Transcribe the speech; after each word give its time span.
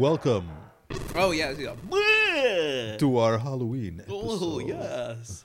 Welcome 0.00 0.48
Oh 1.14 1.30
yeah, 1.32 1.50
yeah. 1.58 2.96
To 2.96 3.18
our 3.18 3.36
Halloween 3.36 4.02
Oh 4.08 4.58
episode. 4.60 4.68
yes. 4.68 5.44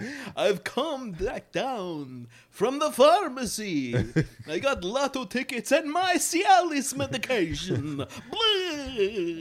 I've 0.36 0.64
come 0.64 1.12
back 1.12 1.52
down 1.52 2.26
from 2.50 2.80
the 2.80 2.90
pharmacy. 2.90 3.94
I 4.48 4.58
got 4.58 4.82
lotto 4.82 5.24
tickets 5.24 5.70
and 5.70 5.88
my 5.92 6.14
Cialis 6.16 6.96
medication. 6.96 8.04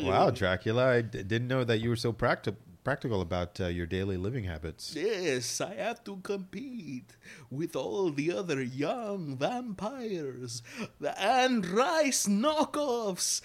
Wow, 0.05 0.29
Dracula! 0.29 0.85
I 0.97 1.01
d- 1.01 1.23
didn't 1.23 1.47
know 1.47 1.63
that 1.63 1.79
you 1.79 1.89
were 1.89 1.95
so 1.95 2.13
practi- 2.13 2.55
practical 2.87 3.19
about 3.19 3.59
uh, 3.59 3.67
your 3.67 3.85
daily 3.85 4.15
living 4.15 4.45
habits. 4.45 4.95
Yes, 4.95 5.59
I 5.59 5.73
have 5.75 6.05
to 6.05 6.21
compete 6.23 7.17
with 7.51 7.75
all 7.75 8.11
the 8.11 8.31
other 8.31 8.61
young 8.61 9.35
vampires 9.35 10.63
the 10.97 11.11
Anne 11.21 11.63
Rice 11.63 12.27
knockoffs 12.27 13.41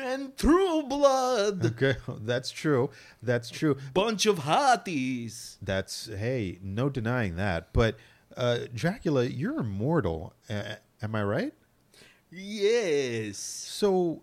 and 0.00 0.36
True 0.36 0.84
Blood. 0.84 1.64
Okay, 1.78 1.96
that's 2.20 2.52
true. 2.52 2.90
That's 3.20 3.50
true. 3.50 3.76
Bunch 3.94 4.26
of 4.26 4.38
hotties. 4.40 5.56
That's 5.60 6.06
hey, 6.06 6.60
no 6.62 6.88
denying 6.88 7.34
that. 7.34 7.72
But 7.72 7.96
uh, 8.36 8.58
Dracula, 8.72 9.24
you're 9.24 9.58
immortal. 9.58 10.34
Uh, 10.48 10.76
am 11.02 11.16
I 11.16 11.24
right? 11.24 11.54
Yes. 12.30 13.38
So, 13.38 14.22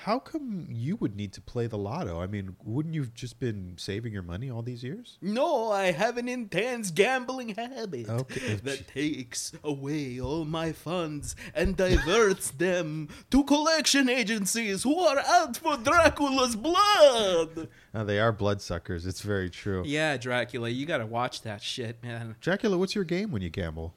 how 0.00 0.18
come 0.18 0.66
you 0.70 0.96
would 0.96 1.16
need 1.16 1.32
to 1.32 1.40
play 1.40 1.66
the 1.66 1.78
lotto? 1.78 2.20
I 2.20 2.26
mean, 2.26 2.54
wouldn't 2.62 2.94
you've 2.94 3.14
just 3.14 3.40
been 3.40 3.74
saving 3.78 4.12
your 4.12 4.22
money 4.22 4.50
all 4.50 4.60
these 4.60 4.84
years? 4.84 5.18
No, 5.22 5.70
I 5.72 5.90
have 5.92 6.18
an 6.18 6.28
intense 6.28 6.90
gambling 6.90 7.54
habit 7.54 8.08
Okay. 8.08 8.56
that 8.56 8.88
takes 8.88 9.52
away 9.64 10.20
all 10.20 10.44
my 10.44 10.72
funds 10.72 11.34
and 11.54 11.76
diverts 11.78 12.50
them 12.58 13.08
to 13.30 13.42
collection 13.44 14.10
agencies 14.10 14.82
who 14.82 14.98
are 14.98 15.18
out 15.18 15.56
for 15.56 15.78
Dracula's 15.78 16.56
blood. 16.56 17.68
Uh, 17.94 18.04
they 18.04 18.20
are 18.20 18.32
bloodsuckers. 18.32 19.06
It's 19.06 19.22
very 19.22 19.48
true. 19.48 19.82
Yeah, 19.86 20.18
Dracula, 20.18 20.68
you 20.68 20.84
gotta 20.84 21.06
watch 21.06 21.40
that 21.42 21.62
shit, 21.62 22.02
man. 22.02 22.36
Dracula, 22.40 22.76
what's 22.76 22.94
your 22.94 23.04
game 23.04 23.30
when 23.30 23.40
you 23.40 23.48
gamble? 23.48 23.94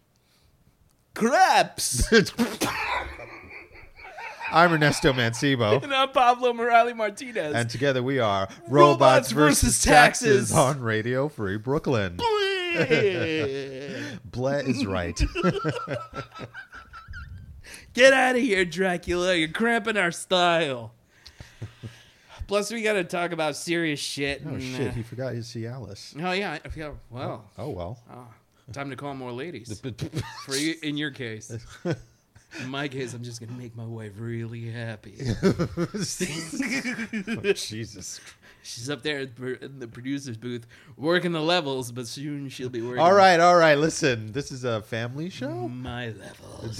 Craps! 1.14 2.08
I'm 4.52 4.74
Ernesto 4.74 5.14
Mancibo. 5.14 5.82
and 5.84 5.94
I'm 5.94 6.12
Pablo 6.12 6.54
Morales 6.54 6.96
Martinez. 6.96 7.54
And 7.54 7.70
together 7.70 8.02
we 8.02 8.20
are 8.20 8.48
Robots 8.68 8.70
Robots, 8.70 9.32
versus 9.32 9.62
versus 9.62 9.84
Taxes 9.84 10.50
Taxes. 10.50 10.58
on 10.58 10.82
Radio 10.82 11.30
Free 11.30 11.58
Brooklyn. 11.58 12.18
Bleh. 12.18 14.20
Blair 14.26 14.68
is 14.68 14.86
right. 14.86 15.20
Get 17.94 18.14
out 18.14 18.36
of 18.36 18.42
here, 18.42 18.66
Dracula. 18.66 19.36
You're 19.36 19.50
cramping 19.50 19.98
our 19.98 20.12
style. 20.12 20.94
Plus, 22.48 22.72
we 22.72 22.82
gotta 22.82 23.04
talk 23.04 23.32
about 23.32 23.56
serious 23.56 24.00
shit. 24.00 24.42
oh 24.46 24.50
and, 24.50 24.64
shit, 24.64 24.88
uh, 24.88 24.92
he 24.92 25.04
forgot 25.04 25.34
his 25.34 25.48
Cialis. 25.48 26.16
Oh 26.20 26.32
yeah, 26.32 26.58
I 26.64 26.70
feel 26.70 26.98
well. 27.12 27.46
Oh 27.58 27.70
well. 27.70 28.00
Oh, 28.12 28.28
time 28.72 28.90
to 28.90 28.96
call 28.96 29.14
more 29.14 29.32
ladies. 29.32 29.80
For 30.46 30.56
you, 30.56 30.76
in 30.82 30.98
your 30.98 31.12
case, 31.12 31.56
in 32.60 32.70
my 32.70 32.88
case, 32.88 33.14
I'm 33.14 33.24
just 33.24 33.40
gonna 33.40 33.58
make 33.58 33.76
my 33.76 33.86
wife 33.86 34.14
really 34.18 34.70
happy. 34.70 35.16
Oh, 35.44 35.86
Jesus. 37.54 38.20
She's 38.64 38.90
up 38.90 39.04
there 39.04 39.20
in 39.22 39.80
the 39.80 39.88
producer's 39.88 40.38
booth 40.38 40.66
working 40.98 41.32
the 41.32 41.42
levels, 41.42 41.92
but 41.92 42.08
soon 42.08 42.50
she'll 42.50 42.70
be 42.70 42.82
working. 42.82 43.00
All 43.00 43.14
right, 43.14 43.40
all 43.40 43.56
right. 43.56 43.78
Listen, 43.78 44.32
this 44.32 44.52
is 44.52 44.64
a 44.64 44.82
family 44.82 45.30
show. 45.30 45.68
my 45.68 46.08
levels. 46.10 46.78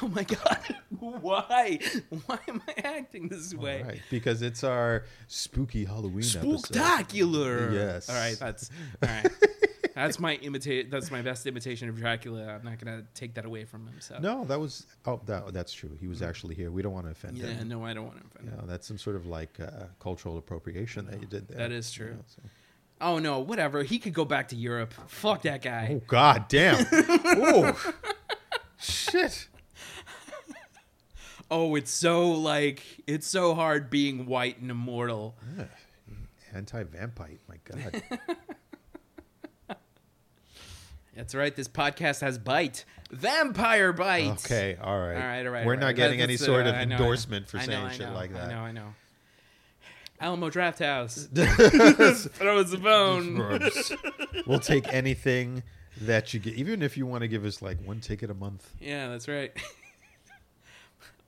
Oh 0.00 0.08
my 0.08 0.22
god, 0.22 0.58
why? 0.98 1.80
Why 2.26 2.38
am 2.46 2.62
I 2.68 2.74
acting 2.84 3.28
this 3.28 3.52
All 3.52 3.60
way? 3.60 3.82
right, 3.82 4.00
because 4.10 4.42
it's 4.42 4.62
our 4.62 5.04
spooky 5.26 5.84
Halloween 5.84 6.22
episode. 6.52 6.72
Yes. 7.72 8.08
All 8.08 8.14
right, 8.14 8.36
that's 8.38 8.70
all 9.02 9.08
right. 9.08 9.26
That's 9.98 10.20
my 10.20 10.34
imitate. 10.36 10.90
That's 10.90 11.10
my 11.10 11.22
best 11.22 11.46
imitation 11.46 11.88
of 11.88 11.96
Dracula. 11.96 12.46
I'm 12.46 12.64
not 12.64 12.78
gonna 12.78 13.04
take 13.14 13.34
that 13.34 13.44
away 13.44 13.64
from 13.64 13.86
him. 13.86 13.94
So 14.00 14.18
No, 14.18 14.44
that 14.44 14.58
was 14.58 14.86
oh 15.06 15.20
that, 15.26 15.52
that's 15.52 15.72
true. 15.72 15.96
He 16.00 16.06
was 16.08 16.22
actually 16.22 16.54
here. 16.54 16.70
We 16.70 16.82
don't 16.82 16.92
want 16.92 17.06
to 17.06 17.12
offend 17.12 17.38
him. 17.38 17.46
yeah, 17.48 17.54
him. 17.54 17.68
no, 17.68 17.84
I 17.84 17.92
don't 17.94 18.04
want 18.06 18.18
to 18.18 18.24
offend. 18.26 18.48
him. 18.60 18.66
That's 18.66 18.86
some 18.86 18.98
sort 18.98 19.16
of 19.16 19.26
like 19.26 19.58
uh, 19.60 19.86
cultural 20.00 20.38
appropriation 20.38 21.06
that 21.06 21.20
you 21.20 21.26
did 21.26 21.48
there. 21.48 21.58
That 21.58 21.72
is 21.72 21.90
true. 21.90 22.14
Yeah, 22.16 22.22
so- 22.26 22.42
Oh 23.00 23.18
no, 23.18 23.38
whatever. 23.38 23.84
He 23.84 23.98
could 24.00 24.12
go 24.12 24.24
back 24.24 24.48
to 24.48 24.56
Europe. 24.56 24.92
Fuck 25.06 25.42
that 25.42 25.62
guy. 25.62 25.88
Oh 25.92 26.02
God 26.06 26.48
damn! 26.48 26.84
oh 26.92 27.76
shit! 28.76 29.46
Oh, 31.50 31.76
it's 31.76 31.92
so 31.92 32.32
like 32.32 32.82
it's 33.06 33.26
so 33.26 33.54
hard 33.54 33.88
being 33.88 34.26
white 34.26 34.60
and 34.60 34.70
immortal. 34.70 35.36
Anti-vampite. 36.52 37.40
My 37.48 37.56
God. 37.64 38.02
That's 41.18 41.34
right. 41.34 41.54
This 41.54 41.66
podcast 41.66 42.20
has 42.20 42.38
bite. 42.38 42.84
Vampire 43.10 43.92
bite. 43.92 44.44
Okay. 44.44 44.76
All 44.80 44.96
right. 44.96 45.16
All 45.16 45.20
right. 45.20 45.44
All 45.44 45.52
right. 45.52 45.66
We're 45.66 45.74
all 45.74 45.80
not 45.80 45.86
right. 45.86 45.96
getting 45.96 46.20
any 46.20 46.34
That's, 46.34 46.44
uh, 46.44 46.46
sort 46.46 46.66
of 46.68 46.76
know, 46.76 46.80
endorsement 46.80 47.48
for 47.48 47.56
know, 47.56 47.64
saying 47.64 47.84
I 47.86 47.92
shit 47.92 48.10
like 48.10 48.32
that. 48.34 48.44
I 48.44 48.54
know. 48.54 48.60
I 48.60 48.70
know. 48.70 48.94
Alamo 50.20 50.48
Drafthouse. 50.48 51.26
Throw 52.34 52.58
us 52.58 52.72
a 52.72 52.78
bone. 52.78 53.60
we'll 54.46 54.60
take 54.60 54.86
anything 54.94 55.64
that 56.02 56.32
you 56.32 56.38
get, 56.38 56.54
even 56.54 56.82
if 56.82 56.96
you 56.96 57.04
want 57.04 57.22
to 57.22 57.28
give 57.28 57.44
us 57.44 57.60
like 57.60 57.78
one 57.84 57.98
ticket 57.98 58.30
a 58.30 58.34
month. 58.34 58.72
Yeah, 58.80 59.08
that's 59.08 59.26
right. 59.26 59.50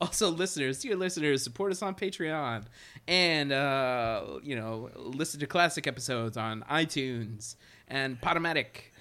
also, 0.00 0.30
listeners, 0.30 0.78
dear 0.78 0.94
listeners, 0.94 1.42
support 1.42 1.72
us 1.72 1.82
on 1.82 1.96
Patreon, 1.96 2.62
and 3.08 3.50
uh, 3.50 4.38
you 4.44 4.54
know, 4.54 4.88
listen 4.94 5.40
to 5.40 5.48
classic 5.48 5.88
episodes 5.88 6.36
on 6.36 6.64
iTunes 6.70 7.56
and 7.88 8.20
Podomatic, 8.20 8.92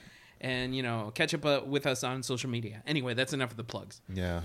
and 0.41 0.75
you 0.75 0.83
know, 0.83 1.11
catch 1.15 1.33
up 1.33 1.45
uh, 1.45 1.61
with 1.65 1.85
us 1.85 2.03
on 2.03 2.23
social 2.23 2.49
media. 2.49 2.81
Anyway, 2.87 3.13
that's 3.13 3.33
enough 3.33 3.51
of 3.51 3.57
the 3.57 3.63
plugs. 3.63 4.01
Yeah. 4.13 4.41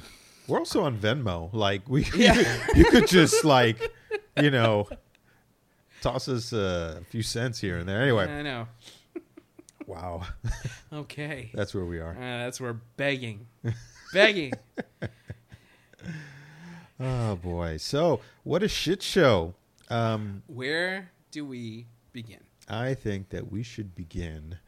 We're 0.47 0.59
also 0.59 0.83
on 0.83 0.99
Venmo. 0.99 1.51
Like 1.53 1.89
we, 1.89 2.05
Yeah. 2.17 2.43
you 2.75 2.85
could 2.87 3.07
just 3.07 3.45
like, 3.45 3.91
you 4.41 4.51
know, 4.51 4.89
toss 6.03 6.29
us 6.29 6.53
a 6.53 7.01
few 7.11 7.23
cents 7.23 7.59
here 7.61 7.79
and 7.79 7.89
there. 7.89 8.03
Anyway, 8.03 8.27
I 8.27 8.43
know. 8.43 8.69
wow, 9.87 10.23
Okay, 10.93 11.51
that's 11.55 11.75
where 11.75 11.85
we 11.85 11.99
are. 12.01 12.13
uh, 12.13 12.45
that's 12.45 12.61
where 12.61 12.75
begging, 12.97 13.47
begging. 14.13 14.53
Oh 17.01 17.37
boy. 17.37 17.79
So 17.79 18.21
what 18.45 18.63
a 18.63 18.69
shit 18.69 19.03
show. 19.03 19.55
Um, 19.91 20.43
Where 20.47 21.11
do 21.31 21.45
we 21.45 21.87
begin? 22.13 22.39
I 22.69 22.95
think 22.95 23.31
that 23.31 23.51
we 23.51 23.63
should 23.63 23.95
begin 23.95 24.59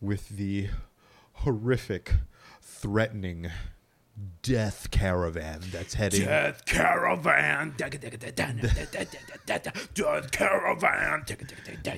with 0.00 0.30
the 0.30 0.68
horrific, 1.32 2.14
threatening 2.60 3.50
death 4.42 4.90
caravan 4.90 5.60
that's 5.72 5.94
heading. 5.94 6.24
Death 6.24 6.64
caravan. 6.64 7.74
Death 7.76 8.00
caravan. 8.00 8.60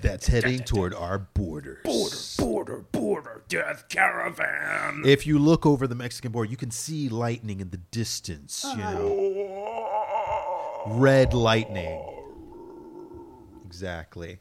That's 0.03 0.27
heading 0.27 0.61
toward 0.61 0.95
our 0.95 1.19
borders. 1.19 1.83
border, 1.85 2.17
border, 2.39 2.85
border. 2.93 3.43
Death 3.49 3.89
caravan. 3.89 5.03
If 5.05 5.27
you 5.27 5.39
look 5.39 5.67
over 5.67 5.87
the 5.87 5.95
Mexican 5.95 6.33
border, 6.33 6.50
you 6.50 6.56
can 6.56 6.71
see 6.71 7.09
lightning 7.09 7.61
in 7.61 7.71
the 7.71 7.77
distance. 7.77 8.65
You 8.69 8.77
know, 8.77 10.85
red 10.89 11.35
lightning. 11.35 12.03
Exactly. 13.65 14.41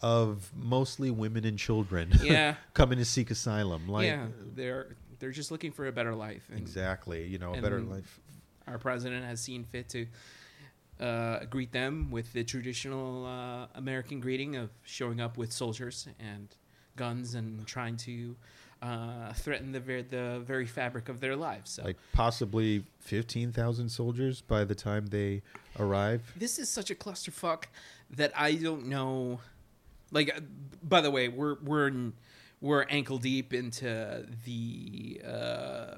Of 0.00 0.50
mostly 0.54 1.10
women 1.10 1.44
and 1.44 1.58
children. 1.58 2.12
Yeah. 2.22 2.54
coming 2.74 2.98
to 2.98 3.04
seek 3.04 3.30
asylum. 3.30 3.88
Like 3.88 4.06
yeah, 4.06 4.26
they're 4.54 4.96
they're 5.18 5.32
just 5.32 5.50
looking 5.50 5.72
for 5.72 5.86
a 5.86 5.92
better 5.92 6.14
life. 6.14 6.46
And 6.50 6.58
exactly. 6.60 7.26
You 7.26 7.38
know, 7.38 7.54
a 7.54 7.60
better 7.60 7.80
life. 7.80 8.20
Our 8.66 8.78
president 8.78 9.24
has 9.24 9.40
seen 9.40 9.64
fit 9.64 9.88
to 9.90 10.06
uh, 11.00 11.44
greet 11.46 11.72
them 11.72 12.10
with 12.10 12.32
the 12.32 12.44
traditional 12.44 13.26
uh, 13.26 13.66
American 13.74 14.20
greeting 14.20 14.56
of 14.56 14.70
showing 14.84 15.20
up 15.20 15.36
with 15.38 15.52
soldiers 15.52 16.06
and 16.20 16.48
guns 16.96 17.34
and 17.34 17.66
trying 17.66 17.96
to 17.96 18.36
uh, 18.82 19.32
threaten 19.34 19.72
the 19.72 19.80
ver- 19.80 20.02
the 20.02 20.40
very 20.44 20.66
fabric 20.66 21.08
of 21.08 21.20
their 21.20 21.34
lives. 21.36 21.70
So 21.72 21.82
Like 21.84 21.96
possibly 22.12 22.84
fifteen 23.00 23.52
thousand 23.52 23.88
soldiers 23.88 24.40
by 24.40 24.64
the 24.64 24.74
time 24.74 25.06
they 25.06 25.42
arrive. 25.78 26.32
this 26.36 26.58
is 26.58 26.68
such 26.68 26.90
a 26.90 26.94
clusterfuck 26.94 27.64
that 28.10 28.32
I 28.36 28.54
don't 28.54 28.86
know. 28.86 29.40
Like, 30.10 30.36
uh, 30.36 30.40
by 30.82 31.00
the 31.00 31.10
way, 31.10 31.28
we're 31.28 31.56
we're 31.62 31.88
in, 31.88 32.12
we're 32.60 32.84
ankle 32.84 33.18
deep 33.18 33.52
into 33.52 34.26
the 34.44 35.20
uh, 35.26 35.94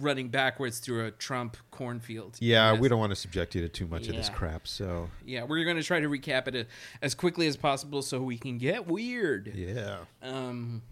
running 0.00 0.28
backwards 0.28 0.78
through 0.78 1.06
a 1.06 1.10
Trump 1.10 1.56
cornfield. 1.70 2.36
Yeah, 2.40 2.74
we 2.74 2.88
don't 2.88 2.98
want 3.00 3.10
to 3.10 3.16
subject 3.16 3.54
you 3.54 3.62
to 3.62 3.68
too 3.68 3.86
much 3.86 4.08
of 4.08 4.14
this 4.14 4.28
crap. 4.28 4.68
So 4.68 5.08
Yeah, 5.24 5.44
we're 5.44 5.64
going 5.64 5.76
to 5.76 5.82
try 5.82 6.00
to 6.00 6.08
recap 6.08 6.48
it 6.48 6.68
as 7.02 7.14
quickly 7.14 7.46
as 7.46 7.56
possible 7.56 8.02
so 8.02 8.20
we 8.20 8.38
can 8.38 8.58
get 8.58 8.86
weird. 8.86 9.52
yeah, 9.54 9.98
Um, 10.22 10.82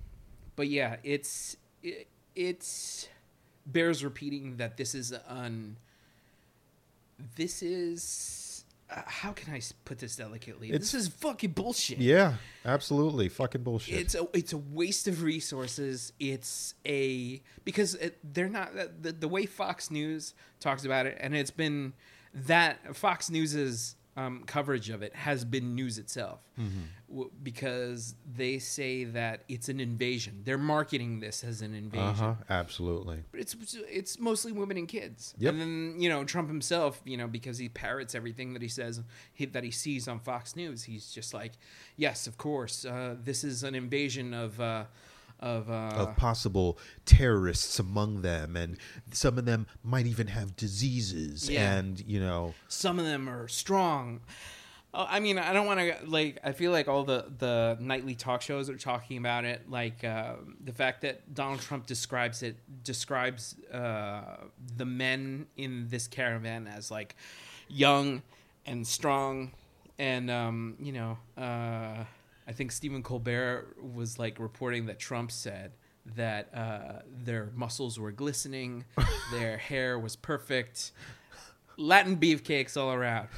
but 0.57 0.69
yeah, 0.69 0.97
it's 1.05 1.57
it, 1.83 2.09
it's 2.35 3.09
bears 3.67 4.03
repeating 4.05 4.57
that 4.57 4.77
this 4.77 4.95
is 4.95 5.13
an 5.29 5.77
this 7.37 7.63
is 7.63 8.23
uh, 8.91 9.03
how 9.06 9.33
can 9.33 9.53
I 9.53 9.61
put 9.85 9.99
this 9.99 10.17
delicately? 10.17 10.69
It's- 10.69 10.93
this 10.93 10.94
is 10.94 11.09
fucking 11.09 11.50
bullshit. 11.53 11.99
Yeah, 11.99 12.35
absolutely. 12.65 13.29
Fucking 13.29 13.62
bullshit. 13.62 13.99
It's 13.99 14.15
a 14.15 14.27
it's 14.33 14.53
a 14.53 14.59
waste 14.59 15.09
of 15.09 15.23
resources. 15.23 16.12
It's 16.21 16.75
a 16.87 17.43
because 17.65 17.94
it, 17.97 18.19
they're 18.23 18.49
not 18.49 18.73
the, 19.03 19.12
the 19.12 19.29
way 19.29 19.47
Fox 19.47 19.91
News 19.91 20.35
talks 20.61 20.85
about 20.85 21.06
it, 21.06 21.17
and 21.21 21.35
it's 21.35 21.50
been 21.50 21.94
that 22.35 22.94
Fox 22.97 23.29
News's 23.31 23.95
um, 24.17 24.43
coverage 24.47 24.89
of 24.91 25.03
it 25.03 25.15
has 25.15 25.45
been 25.45 25.75
news 25.75 25.99
itself 25.99 26.41
w- 27.09 27.31
because 27.43 28.15
they 28.35 28.59
say 28.59 29.05
that 29.05 29.43
it's 29.49 29.69
an 29.69 29.79
invasion. 29.79 30.41
They're 30.45 30.57
marketing 30.57 31.21
this 31.21 31.45
as 31.45 31.61
an 31.61 31.75
invasion. 31.75 32.07
uh 32.09 32.13
huh. 32.15 32.35
Absolutely. 32.49 33.25
But 33.31 33.41
it's 33.41 33.55
it's 33.91 34.19
mostly 34.19 34.53
women 34.53 34.79
and 34.79 34.89
kids. 34.89 35.35
Yep. 35.39 35.53
And 35.53 35.61
then 35.61 35.95
you 36.01 36.09
know 36.09 36.25
Trump 36.25 36.49
himself, 36.49 37.01
you 37.05 37.17
know, 37.19 37.27
because 37.29 37.59
he 37.59 37.69
parrots 37.69 38.15
everything 38.15 38.55
that 38.55 38.63
he 38.63 38.69
says 38.69 39.03
he, 39.35 39.45
that 39.47 39.65
he 39.65 39.71
sees 39.71 40.09
on 40.09 40.19
Fox 40.21 40.57
News. 40.57 40.85
He's 40.85 41.11
just 41.11 41.35
like, 41.35 41.53
yes, 41.97 42.27
of 42.27 42.39
course, 42.39 42.85
uh, 42.87 43.17
this 43.23 43.45
is 43.45 43.63
an 43.65 43.75
invasion 43.75 44.33
of 44.33 44.59
uh, 44.61 44.85
of, 45.41 45.71
uh, 45.71 45.91
of 45.97 46.17
possible 46.17 46.79
terrorists 47.05 47.79
among 47.79 48.23
them, 48.23 48.56
and 48.56 48.79
some 49.12 49.38
of 49.38 49.44
them 49.44 49.67
might 49.83 50.06
even 50.06 50.29
have 50.29 50.56
diseases, 50.56 51.49
Yeah. 51.50 51.75
and 51.77 52.00
you 52.06 52.21
know, 52.21 52.55
some 52.69 52.99
of 52.99 53.05
them 53.05 53.29
are 53.29 53.49
strong. 53.49 54.21
Uh, 54.94 55.06
I 55.11 55.21
mean, 55.21 55.38
I 55.38 55.53
don't 55.53 55.67
want 55.67 55.79
to 55.81 55.97
like. 56.06 56.38
I 56.43 56.53
feel 56.53 56.73
like 56.73 56.88
all 56.88 57.05
the 57.05 57.27
the 57.38 57.77
nightly 57.81 58.15
talk 58.15 58.41
shows 58.41 58.71
are 58.71 58.77
talking 58.79 59.19
about 59.19 59.44
it, 59.44 59.69
like 59.71 60.03
uh, 60.05 60.37
the 60.65 60.73
fact 60.73 61.03
that 61.03 61.35
Donald 61.35 61.61
Trump 61.61 61.87
describes 61.87 62.43
it 62.43 62.56
describes 62.82 63.56
uh, 63.73 64.37
the 64.77 64.87
men 64.87 65.47
in 65.56 65.89
this 65.89 66.06
caravan 66.09 66.67
as 66.67 66.91
like 66.91 67.15
young 67.69 68.23
and 68.65 68.87
strong, 68.87 69.53
and 69.99 70.31
um, 70.31 70.77
you 70.81 70.93
know, 70.93 71.19
uh, 71.37 72.05
I 72.46 72.52
think 72.52 72.72
Stephen 72.72 73.02
Colbert 73.02 73.76
was 73.81 74.19
like 74.19 74.38
reporting 74.38 74.87
that 74.87 74.98
Trump 74.98 75.32
said 75.32 75.72
that 76.14 76.54
uh, 76.54 77.02
their 77.25 77.50
muscles 77.54 77.98
were 77.98 78.12
glistening, 78.12 78.84
their 79.32 79.56
hair 79.56 79.98
was 79.98 80.14
perfect, 80.14 80.93
Latin 81.76 82.16
beefcakes 82.16 82.76
all 82.76 82.93
around. 82.93 83.28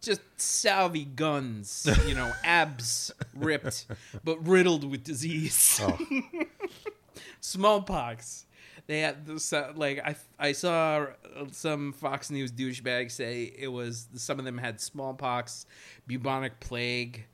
Just 0.00 0.20
salvi 0.36 1.04
guns, 1.04 1.88
you 2.06 2.14
know, 2.14 2.32
abs 2.44 3.12
ripped, 3.34 3.86
but 4.22 4.46
riddled 4.46 4.88
with 4.88 5.02
disease. 5.02 5.80
oh, 5.82 5.98
Smallpox. 7.40 8.46
They 8.86 9.00
had 9.00 9.26
this, 9.26 9.52
uh, 9.52 9.72
like 9.74 9.98
I, 9.98 10.14
I 10.38 10.52
saw 10.52 11.06
some 11.50 11.92
Fox 11.92 12.30
News 12.30 12.52
douchebag 12.52 13.10
say 13.10 13.52
it 13.58 13.66
was 13.66 14.06
some 14.14 14.38
of 14.38 14.44
them 14.44 14.58
had 14.58 14.80
smallpox, 14.80 15.66
bubonic 16.06 16.60
plague. 16.60 17.24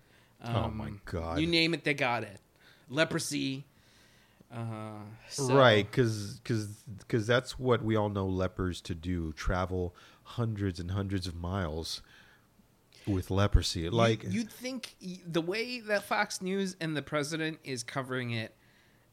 Um, 0.43 0.57
Oh, 0.57 0.71
my 0.71 0.91
God. 1.05 1.41
You 1.41 1.47
name 1.47 1.75
it, 1.75 1.85
they 1.85 1.95
got 1.95 2.25
it. 2.25 2.41
Leprosy. 2.89 3.65
Uh, 4.53 4.99
so- 5.29 5.57
right? 5.57 5.91
Because 5.91 6.41
because 6.99 7.27
that's 7.27 7.59
what 7.59 7.83
we 7.83 7.97
all 7.97 8.11
know 8.11 8.27
lepers 8.27 8.81
to 8.83 8.95
do: 8.95 9.33
travel 9.33 9.95
hundreds 10.25 10.79
and 10.79 10.91
hundreds 10.91 11.27
of 11.27 11.35
miles 11.35 12.03
with 13.07 13.31
leprosy. 13.31 13.89
Like, 13.89 14.25
you, 14.25 14.31
you'd 14.31 14.51
think 14.51 14.95
the 15.27 15.41
way 15.41 15.81
that 15.81 16.03
Fox 16.05 16.43
News 16.43 16.77
and 16.81 16.95
the 16.97 17.03
president 17.03 17.61
is 17.65 17.83
covering 17.83 18.31
it, 18.33 18.55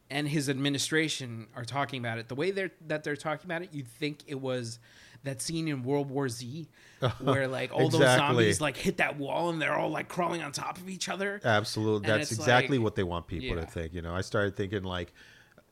and 0.09 0.27
his 0.27 0.49
administration 0.49 1.47
are 1.55 1.65
talking 1.65 1.99
about 1.99 2.17
it, 2.17 2.27
the 2.27 2.35
way 2.35 2.51
they're 2.51 2.71
that 2.87 3.03
they're 3.05 3.15
talking 3.15 3.45
about 3.47 3.61
it, 3.61 3.69
you'd 3.71 3.87
think 3.87 4.19
it 4.27 4.41
was 4.41 4.77
that 5.23 5.41
scene 5.41 5.67
in 5.67 5.83
World 5.83 6.09
War 6.09 6.29
Z 6.29 6.67
where 7.21 7.47
like 7.47 7.73
all 7.73 7.89
those 7.89 8.01
zombies 8.01 8.59
like 8.61 8.77
hit 8.77 8.97
that 8.97 9.17
wall 9.17 9.49
and 9.49 9.61
they're 9.61 9.75
all 9.77 9.89
like 9.89 10.07
crawling 10.07 10.41
on 10.41 10.51
top 10.51 10.77
of 10.77 10.89
each 10.89 11.09
other. 11.09 11.39
Absolutely. 11.43 12.09
And 12.09 12.19
That's 12.21 12.31
exactly 12.31 12.77
like- 12.77 12.83
what 12.83 12.95
they 12.95 13.03
want 13.03 13.27
people 13.27 13.55
Yeah. 13.57 13.61
to 13.61 13.67
think. 13.67 13.93
You 13.93 14.01
know, 14.01 14.13
I 14.15 14.21
started 14.21 14.55
thinking 14.55 14.83
like 14.83 15.13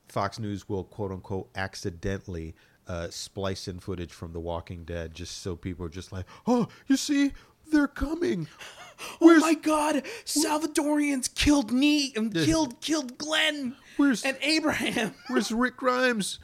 Fox 0.10 0.40
News 0.40 0.68
will 0.70 0.84
quote 0.86 1.12
unquote 1.12 1.50
accidentally 1.56 2.56
uh, 2.88 3.10
splice 3.10 3.68
in 3.68 3.80
footage 3.80 4.14
from 4.14 4.32
The 4.32 4.40
Walking 4.40 4.86
Dead 4.86 5.14
just 5.14 5.42
so 5.42 5.56
people 5.58 5.86
are 5.86 5.90
just 5.90 6.12
like, 6.14 6.26
oh, 6.46 6.70
you 6.88 6.96
see, 6.96 7.34
they're 7.70 7.88
coming. 7.90 8.48
oh 9.22 9.40
my 9.40 9.54
god, 9.54 10.04
Salvadorians 10.26 11.34
killed 11.36 11.72
Negan 11.72 12.34
killed 12.46 12.80
killed 12.80 13.18
Glenn 13.18 13.76
Where's 13.98 14.24
and 14.24 14.38
Abraham. 14.42 15.14
Where's 15.28 15.52
Rick 15.52 15.76
Grimes? 15.78 16.40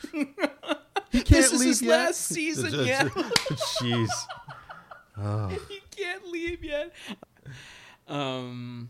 He 1.14 1.20
can't 1.22 1.30
This 1.44 1.54
is 1.54 1.62
his 1.64 1.82
yet. 1.82 1.90
last 2.08 2.20
season, 2.22 2.86
yeah. 2.86 3.04
Jeez. 3.80 4.10
He 5.70 5.80
can't 5.96 6.28
leave 6.32 6.64
yet. 6.64 6.92
Um, 8.08 8.90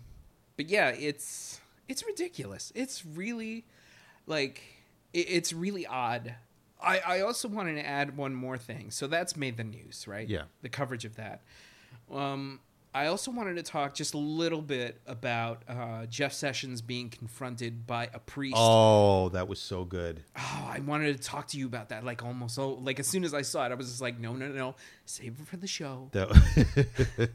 but 0.56 0.70
yeah, 0.70 0.88
it's 0.90 1.60
it's 1.90 2.04
ridiculous. 2.06 2.72
It's 2.76 3.06
really 3.06 3.66
like 4.26 4.62
it, 5.14 5.28
it's 5.30 5.52
really 5.54 5.86
odd. 5.86 6.36
I 6.82 7.00
I 7.00 7.20
also 7.22 7.50
wanted 7.50 7.76
to 7.76 7.86
add 7.86 8.16
one 8.16 8.34
more 8.34 8.58
thing. 8.58 8.90
So 8.90 9.08
that's 9.08 9.36
made 9.36 9.58
the 9.58 9.66
news, 9.66 10.08
right? 10.08 10.28
Yeah. 10.28 10.44
the 10.62 10.70
coverage 10.70 11.04
of 11.04 11.18
that. 11.18 11.42
Um, 12.10 12.62
I 12.96 13.08
also 13.08 13.32
wanted 13.32 13.56
to 13.56 13.64
talk 13.64 13.96
just 13.96 14.14
a 14.14 14.20
little 14.20 14.62
bit 14.62 15.02
about 15.08 15.64
uh, 15.68 16.06
Jeff 16.06 16.32
Sessions 16.32 16.82
being 16.82 17.10
confronted 17.10 17.88
by 17.88 18.10
a 18.14 18.20
priest. 18.20 18.56
Oh, 18.58 19.30
that 19.30 19.48
was 19.48 19.60
so 19.60 19.84
good. 19.84 20.22
Oh, 20.38 20.70
I 20.72 20.80
wanted 20.80 21.18
to 21.18 21.24
talk 21.24 21.48
to 21.50 21.58
you 21.58 21.66
about 21.66 21.90
that. 21.90 22.06
Like 22.06 22.24
almost, 22.24 22.54
so 22.54 22.74
like 22.74 23.00
as 23.00 23.08
soon 23.08 23.24
as 23.24 23.34
I 23.34 23.42
saw 23.42 23.66
it, 23.66 23.72
I 23.72 23.76
was 23.76 23.88
just 23.88 24.02
like, 24.02 24.20
no, 24.20 24.34
no, 24.34 24.48
no, 24.50 24.76
save 25.06 25.40
it 25.40 25.48
for 25.48 25.58
the 25.58 25.66
show. 25.68 26.10
That 26.12 27.30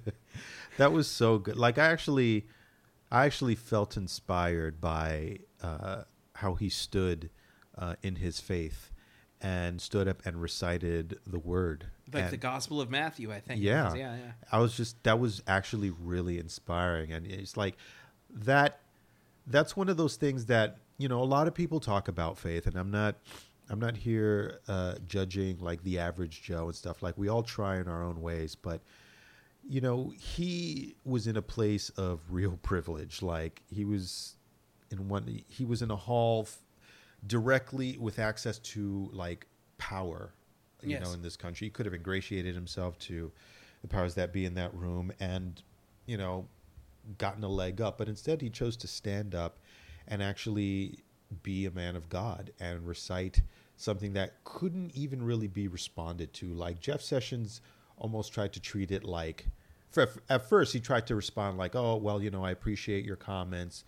that 0.77 0.93
was 0.93 1.09
so 1.09 1.39
good. 1.39 1.57
Like 1.57 1.77
I 1.77 1.87
actually, 1.87 2.47
I 3.11 3.27
actually 3.27 3.57
felt 3.57 3.97
inspired 3.97 4.81
by 4.81 5.39
uh, 5.61 6.03
how 6.35 6.55
he 6.55 6.69
stood 6.69 7.31
uh, 7.77 7.97
in 8.03 8.17
his 8.17 8.39
faith 8.39 8.93
and 9.41 9.81
stood 9.81 10.07
up 10.07 10.25
and 10.25 10.41
recited 10.41 11.19
the 11.27 11.39
word. 11.39 11.87
Like 12.13 12.25
And 12.25 12.33
the 12.33 12.37
Gospel 12.39 12.81
of 12.81 12.91
Matthew, 12.91 13.33
I 13.33 13.41
think. 13.41 13.61
yeah, 13.63 13.95
yeah, 13.95 14.17
yeah. 14.17 14.33
I 14.51 14.59
was 14.59 14.77
just 14.77 15.03
that 15.05 15.19
was 15.19 15.43
actually 15.47 15.91
really 15.91 16.39
inspiring, 16.39 17.13
and 17.13 17.27
it's 17.27 17.57
like 17.57 17.77
that. 18.31 18.81
That's 19.47 19.77
one 19.77 19.89
of 19.89 19.97
those 19.97 20.17
things 20.17 20.47
that 20.47 20.79
you 20.99 21.09
know 21.09 21.23
a 21.23 21.25
lot 21.25 21.49
of 21.49 21.55
people 21.55 21.81
talk 21.81 22.09
about 22.09 22.39
faith, 22.39 22.67
and 22.67 22.77
I'm 22.77 22.91
not. 22.91 23.17
I'm 23.71 23.79
not 23.79 23.99
here 23.99 24.61
uh, 24.67 24.95
judging 25.07 25.59
like 25.59 25.83
the 25.83 25.99
average 25.99 26.41
Joe 26.43 26.67
and 26.67 26.75
stuff. 26.75 27.03
Like 27.03 27.19
we 27.19 27.29
all 27.29 27.43
try 27.43 27.77
in 27.79 27.87
our 27.87 28.03
own 28.03 28.23
ways, 28.23 28.55
but 28.55 28.81
you 29.69 29.83
know 29.83 30.13
he 30.19 30.95
was 31.05 31.27
in 31.27 31.37
a 31.37 31.43
place 31.43 31.91
of 31.91 32.21
real 32.31 32.57
privilege. 32.63 33.21
Like 33.21 33.63
he 33.71 33.85
was 33.85 34.37
in 34.91 35.09
one. 35.09 35.43
He 35.49 35.65
was 35.67 35.83
in 35.83 35.91
a 35.91 35.97
hall 35.97 36.45
f- 36.47 36.59
directly 37.27 37.99
with 37.99 38.19
access 38.19 38.59
to 38.61 39.11
like 39.13 39.47
power. 39.77 40.33
You 40.83 40.91
Yes. 40.91 41.07
know, 41.07 41.13
in 41.13 41.23
this 41.23 41.37
country, 41.37 41.67
he 41.67 41.71
could 41.71 41.87
have 41.87 41.95
ingratiated 41.95 42.55
himself 42.55 42.99
to 43.01 43.33
the 43.83 43.89
powers 43.89 44.15
that 44.15 44.33
be 44.33 44.45
in 44.45 44.55
that 44.55 44.75
room, 44.75 45.13
and 45.21 45.63
you 46.07 46.17
know, 46.17 46.47
gotten 47.19 47.45
a 47.45 47.49
leg 47.49 47.81
up. 47.81 47.99
But 47.99 48.09
instead, 48.09 48.41
he 48.41 48.51
chose 48.51 48.77
to 48.79 48.87
stand 48.89 49.35
up 49.35 49.59
and 50.07 50.23
actually 50.23 50.99
be 51.43 51.67
a 51.67 51.71
man 51.71 51.97
of 51.97 52.09
God 52.09 52.53
and 52.59 52.87
recite 52.87 53.43
something 53.77 54.15
that 54.15 54.43
couldn't 54.45 54.95
even 54.95 55.23
really 55.23 55.47
be 55.47 55.69
responded 55.69 56.33
to. 56.35 56.47
Like 56.53 56.81
Jeff 56.81 57.01
Sessions 57.01 57.61
almost 57.99 58.33
tried 58.33 58.53
to 58.55 58.61
treat 58.61 58.91
it 58.91 59.05
like. 59.05 59.47
For, 59.91 60.09
at 60.29 60.49
first, 60.49 60.73
he 60.73 60.81
tried 60.81 61.07
to 61.07 61.15
respond 61.15 61.59
like, 61.59 61.75
"Oh, 61.75 61.97
well, 61.97 62.23
you 62.23 62.31
know, 62.31 62.45
I 62.45 62.51
appreciate 62.51 63.05
your 63.05 63.17
comments," 63.17 63.85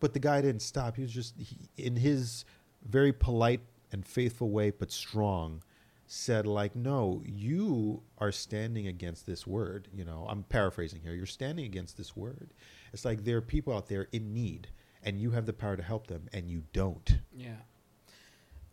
but 0.00 0.12
the 0.12 0.18
guy 0.20 0.40
didn't 0.40 0.62
stop. 0.62 0.96
He 0.96 1.02
was 1.02 1.12
just 1.12 1.34
he, 1.38 1.68
in 1.76 1.96
his 1.96 2.44
very 2.88 3.12
polite 3.12 3.60
and 3.92 4.06
faithful 4.06 4.50
way, 4.50 4.70
but 4.70 4.92
strong, 4.92 5.62
said 6.12 6.44
like, 6.44 6.74
"No, 6.74 7.22
you 7.24 8.02
are 8.18 8.32
standing 8.32 8.88
against 8.88 9.26
this 9.26 9.46
word." 9.46 9.86
You 9.94 10.04
know, 10.04 10.26
I'm 10.28 10.42
paraphrasing 10.42 11.02
here. 11.02 11.14
You're 11.14 11.24
standing 11.26 11.64
against 11.64 11.96
this 11.96 12.16
word. 12.16 12.52
It's 12.92 13.04
like 13.04 13.22
there 13.22 13.36
are 13.36 13.42
people 13.42 13.72
out 13.72 13.88
there 13.88 14.08
in 14.10 14.34
need, 14.34 14.68
and 15.04 15.20
you 15.20 15.30
have 15.30 15.46
the 15.46 15.52
power 15.52 15.76
to 15.76 15.82
help 15.84 16.08
them, 16.08 16.28
and 16.32 16.50
you 16.50 16.64
don't. 16.72 17.18
Yeah. 17.32 17.54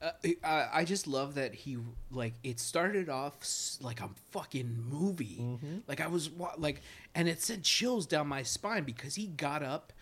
Uh, 0.01 0.12
I, 0.44 0.67
I 0.74 0.86
just 0.86 1.08
love 1.08 1.36
that 1.36 1.53
he 1.53 1.77
like 2.12 2.34
it 2.44 2.60
started 2.60 3.08
off 3.08 3.38
like 3.82 4.01
a 4.01 4.10
fucking 4.32 4.75
movie. 4.89 5.38
Like 5.88 6.01
I 6.01 6.08
was 6.08 6.32
like, 6.58 6.82
and 7.13 7.27
it 7.27 7.41
sent 7.41 7.63
chills 7.63 8.08
down 8.08 8.27
my 8.27 8.44
spine 8.44 8.84
because 8.84 9.15
he 9.15 9.27
got 9.27 9.62
up, 9.62 9.94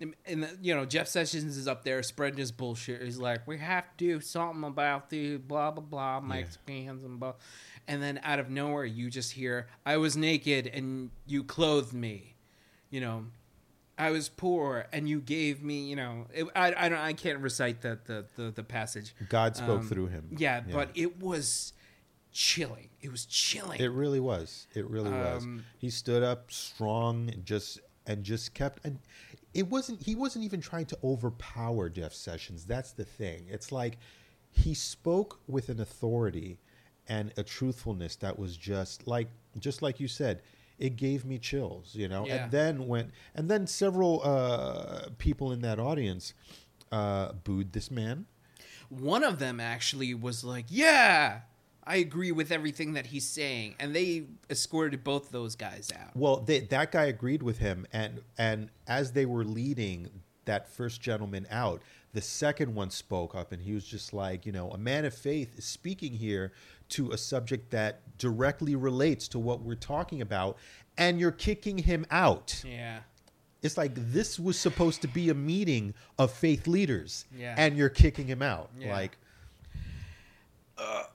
and, 0.00 0.48
you 0.62 0.74
know 0.74 0.84
Jeff 0.84 1.08
Sessions 1.08 1.56
is 1.56 1.66
up 1.68 1.84
there 1.84 2.02
spreading 2.02 2.38
his 2.38 2.52
bullshit. 2.52 3.02
He's 3.02 3.18
like, 3.18 3.46
we 3.46 3.58
have 3.58 3.84
to 3.96 3.96
do 3.96 4.20
something 4.20 4.64
about 4.64 5.10
the 5.10 5.36
blah 5.38 5.70
blah 5.70 5.82
blah 5.82 6.20
Mexicans 6.20 7.02
and 7.04 7.18
blah, 7.18 7.34
and 7.86 8.02
then 8.02 8.20
out 8.22 8.38
of 8.38 8.48
nowhere 8.50 8.84
you 8.84 9.10
just 9.10 9.32
hear, 9.32 9.66
"I 9.84 9.96
was 9.96 10.16
naked 10.16 10.66
and 10.66 11.10
you 11.26 11.42
clothed 11.44 11.92
me," 11.92 12.36
you 12.90 13.00
know, 13.00 13.26
I 13.98 14.10
was 14.10 14.28
poor, 14.28 14.86
and 14.92 15.08
you 15.08 15.20
gave 15.20 15.62
me, 15.62 15.88
you 15.88 15.96
know, 15.96 16.26
it, 16.32 16.46
I, 16.54 16.72
I 16.76 16.88
don't, 16.88 16.98
I 16.98 17.12
can't 17.12 17.40
recite 17.40 17.80
the 17.82 17.98
the 18.04 18.24
the, 18.36 18.50
the 18.52 18.62
passage. 18.64 19.14
God 19.28 19.56
spoke 19.56 19.80
Um, 19.80 19.88
through 19.88 20.06
him. 20.08 20.28
Yeah, 20.36 20.60
but 20.72 20.90
it 20.94 21.20
was 21.20 21.72
chilling. 22.30 22.90
It 23.00 23.10
was 23.10 23.26
chilling. 23.26 23.80
It 23.80 23.90
really 23.90 24.20
was. 24.20 24.66
It 24.74 24.88
really 24.88 25.10
was. 25.10 25.42
Um, 25.42 25.64
He 25.78 25.90
stood 25.90 26.22
up 26.22 26.52
strong 26.52 27.30
and 27.30 27.44
just 27.44 27.80
and 28.06 28.24
just 28.24 28.54
kept 28.54 28.84
and 28.86 29.00
it 29.54 29.68
wasn't 29.68 30.02
he 30.02 30.14
wasn't 30.14 30.44
even 30.44 30.60
trying 30.60 30.86
to 30.86 30.98
overpower 31.02 31.88
Jeff 31.88 32.12
Sessions. 32.12 32.64
That's 32.64 32.92
the 32.92 33.04
thing. 33.04 33.46
It's 33.48 33.72
like 33.72 33.98
he 34.50 34.74
spoke 34.74 35.40
with 35.46 35.68
an 35.68 35.80
authority 35.80 36.58
and 37.08 37.32
a 37.36 37.42
truthfulness 37.42 38.16
that 38.16 38.38
was 38.38 38.56
just 38.56 39.06
like 39.06 39.28
just 39.58 39.82
like 39.82 40.00
you 40.00 40.08
said, 40.08 40.42
it 40.78 40.96
gave 40.96 41.24
me 41.24 41.38
chills, 41.38 41.94
you 41.94 42.08
know. 42.08 42.26
Yeah. 42.26 42.44
And 42.44 42.50
then 42.50 42.86
when 42.86 43.12
and 43.34 43.48
then 43.48 43.66
several 43.66 44.22
uh 44.22 45.08
people 45.18 45.52
in 45.52 45.60
that 45.62 45.78
audience 45.78 46.34
uh 46.92 47.32
booed 47.32 47.72
this 47.72 47.90
man. 47.90 48.26
One 48.90 49.22
of 49.22 49.38
them 49.38 49.60
actually 49.60 50.14
was 50.14 50.44
like, 50.44 50.64
"Yeah, 50.68 51.40
I 51.88 51.96
agree 51.96 52.30
with 52.32 52.52
everything 52.52 52.92
that 52.92 53.06
he's 53.06 53.26
saying," 53.26 53.74
and 53.80 53.94
they 53.96 54.26
escorted 54.50 55.02
both 55.02 55.30
those 55.30 55.56
guys 55.56 55.90
out. 55.98 56.14
Well, 56.14 56.36
they, 56.40 56.60
that 56.60 56.92
guy 56.92 57.06
agreed 57.06 57.42
with 57.42 57.58
him, 57.58 57.86
and 57.92 58.20
and 58.36 58.68
as 58.86 59.12
they 59.12 59.26
were 59.26 59.44
leading 59.44 60.08
that 60.44 60.68
first 60.68 61.00
gentleman 61.00 61.46
out, 61.50 61.82
the 62.12 62.20
second 62.22 62.74
one 62.74 62.90
spoke 62.90 63.34
up, 63.34 63.52
and 63.52 63.60
he 63.62 63.72
was 63.74 63.84
just 63.84 64.12
like, 64.12 64.46
you 64.46 64.52
know, 64.52 64.70
a 64.70 64.78
man 64.78 65.04
of 65.04 65.14
faith 65.14 65.58
is 65.58 65.64
speaking 65.64 66.12
here 66.14 66.52
to 66.90 67.10
a 67.10 67.18
subject 67.18 67.70
that 67.70 68.00
directly 68.18 68.74
relates 68.74 69.28
to 69.28 69.38
what 69.38 69.60
we're 69.62 69.74
talking 69.74 70.22
about, 70.22 70.56
and 70.96 71.20
you're 71.20 71.30
kicking 71.32 71.78
him 71.78 72.06
out. 72.10 72.62
Yeah. 72.66 73.00
It's 73.62 73.76
like 73.76 73.92
this 73.94 74.38
was 74.38 74.58
supposed 74.58 75.02
to 75.02 75.08
be 75.08 75.28
a 75.30 75.34
meeting 75.34 75.92
of 76.18 76.30
faith 76.32 76.66
leaders, 76.66 77.26
Yeah. 77.36 77.54
and 77.58 77.76
you're 77.76 77.88
kicking 77.90 78.26
him 78.26 78.40
out. 78.40 78.70
Yeah. 78.78 78.92
Like, 78.94 79.18
like 80.78 81.10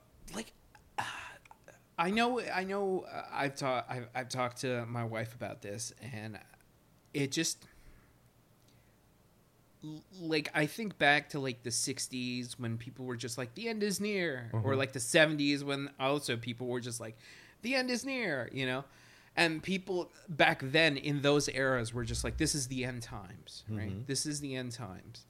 I 1.98 2.10
know 2.10 2.40
I 2.40 2.64
know 2.64 3.06
uh, 3.12 3.22
I've 3.32 3.54
talked 3.56 3.90
I've, 3.90 4.08
I've 4.14 4.28
talked 4.28 4.58
to 4.62 4.84
my 4.86 5.04
wife 5.04 5.34
about 5.34 5.62
this 5.62 5.92
and 6.12 6.38
it 7.12 7.30
just 7.30 7.66
like 10.20 10.50
I 10.54 10.66
think 10.66 10.98
back 10.98 11.28
to 11.30 11.38
like 11.38 11.62
the 11.62 11.70
60s 11.70 12.54
when 12.58 12.78
people 12.78 13.04
were 13.04 13.16
just 13.16 13.36
like 13.38 13.54
the 13.54 13.68
end 13.68 13.82
is 13.82 14.00
near 14.00 14.50
or 14.64 14.76
like 14.76 14.92
the 14.92 14.98
70s 14.98 15.62
when 15.62 15.90
also 16.00 16.36
people 16.36 16.66
were 16.66 16.80
just 16.80 17.00
like 17.00 17.16
the 17.62 17.74
end 17.74 17.90
is 17.90 18.04
near 18.04 18.48
you 18.52 18.66
know? 18.66 18.84
And 19.36 19.62
people 19.62 20.12
back 20.28 20.60
then 20.62 20.96
in 20.96 21.22
those 21.22 21.48
eras 21.48 21.92
were 21.92 22.04
just 22.04 22.24
like 22.24 22.38
this 22.38 22.54
is 22.54 22.66
the 22.68 22.84
end 22.84 23.02
times 23.02 23.64
right? 23.68 24.06
This 24.06 24.26
is 24.26 24.40
the 24.40 24.56
end 24.56 24.72
times. 24.72 25.26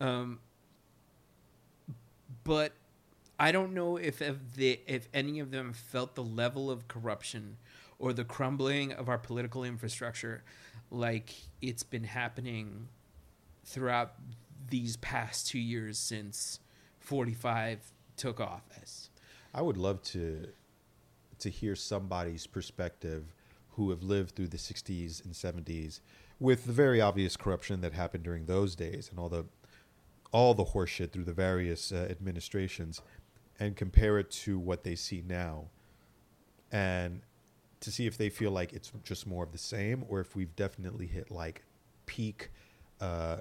Um 0.00 0.38
but 2.44 2.72
I 3.38 3.52
don't 3.52 3.72
know 3.72 3.96
if 3.96 4.20
if, 4.20 4.36
if 4.58 5.08
any 5.14 5.38
of 5.38 5.50
them 5.50 5.72
felt 5.72 6.14
the 6.14 6.24
level 6.24 6.70
of 6.70 6.88
corruption 6.88 7.56
or 7.98 8.12
the 8.12 8.24
crumbling 8.24 8.92
of 8.92 9.08
our 9.08 9.18
political 9.18 9.64
infrastructure 9.64 10.42
like 10.90 11.34
it's 11.60 11.82
been 11.82 12.04
happening 12.04 12.88
throughout 13.64 14.14
these 14.70 14.96
past 14.96 15.48
two 15.48 15.58
years 15.58 15.98
since 15.98 16.60
45 17.00 17.92
took 18.16 18.40
office. 18.40 19.10
I 19.54 19.62
would 19.62 19.76
love 19.76 20.02
to 20.04 20.48
to 21.38 21.50
hear 21.50 21.76
somebody's 21.76 22.46
perspective 22.46 23.32
who 23.70 23.90
have 23.90 24.02
lived 24.02 24.34
through 24.34 24.48
the 24.48 24.56
60s 24.56 25.24
and 25.24 25.32
70s 25.32 26.00
with 26.40 26.64
the 26.64 26.72
very 26.72 27.00
obvious 27.00 27.36
corruption 27.36 27.80
that 27.80 27.92
happened 27.92 28.24
during 28.24 28.46
those 28.46 28.74
days 28.74 29.08
and 29.10 29.20
all 29.20 29.28
the 29.28 29.44
all 30.32 30.52
the 30.52 30.64
horseshit 30.64 31.10
through 31.10 31.24
the 31.24 31.32
various 31.32 31.90
uh, 31.92 32.06
administrations 32.10 33.00
and 33.58 33.76
compare 33.76 34.18
it 34.18 34.30
to 34.30 34.58
what 34.58 34.84
they 34.84 34.94
see 34.94 35.22
now 35.26 35.64
and 36.70 37.22
to 37.80 37.90
see 37.90 38.06
if 38.06 38.16
they 38.18 38.28
feel 38.28 38.50
like 38.50 38.72
it's 38.72 38.92
just 39.04 39.26
more 39.26 39.44
of 39.44 39.52
the 39.52 39.58
same 39.58 40.04
or 40.08 40.20
if 40.20 40.36
we've 40.36 40.54
definitely 40.56 41.06
hit 41.06 41.30
like 41.30 41.64
peak 42.06 42.50
uh 43.00 43.38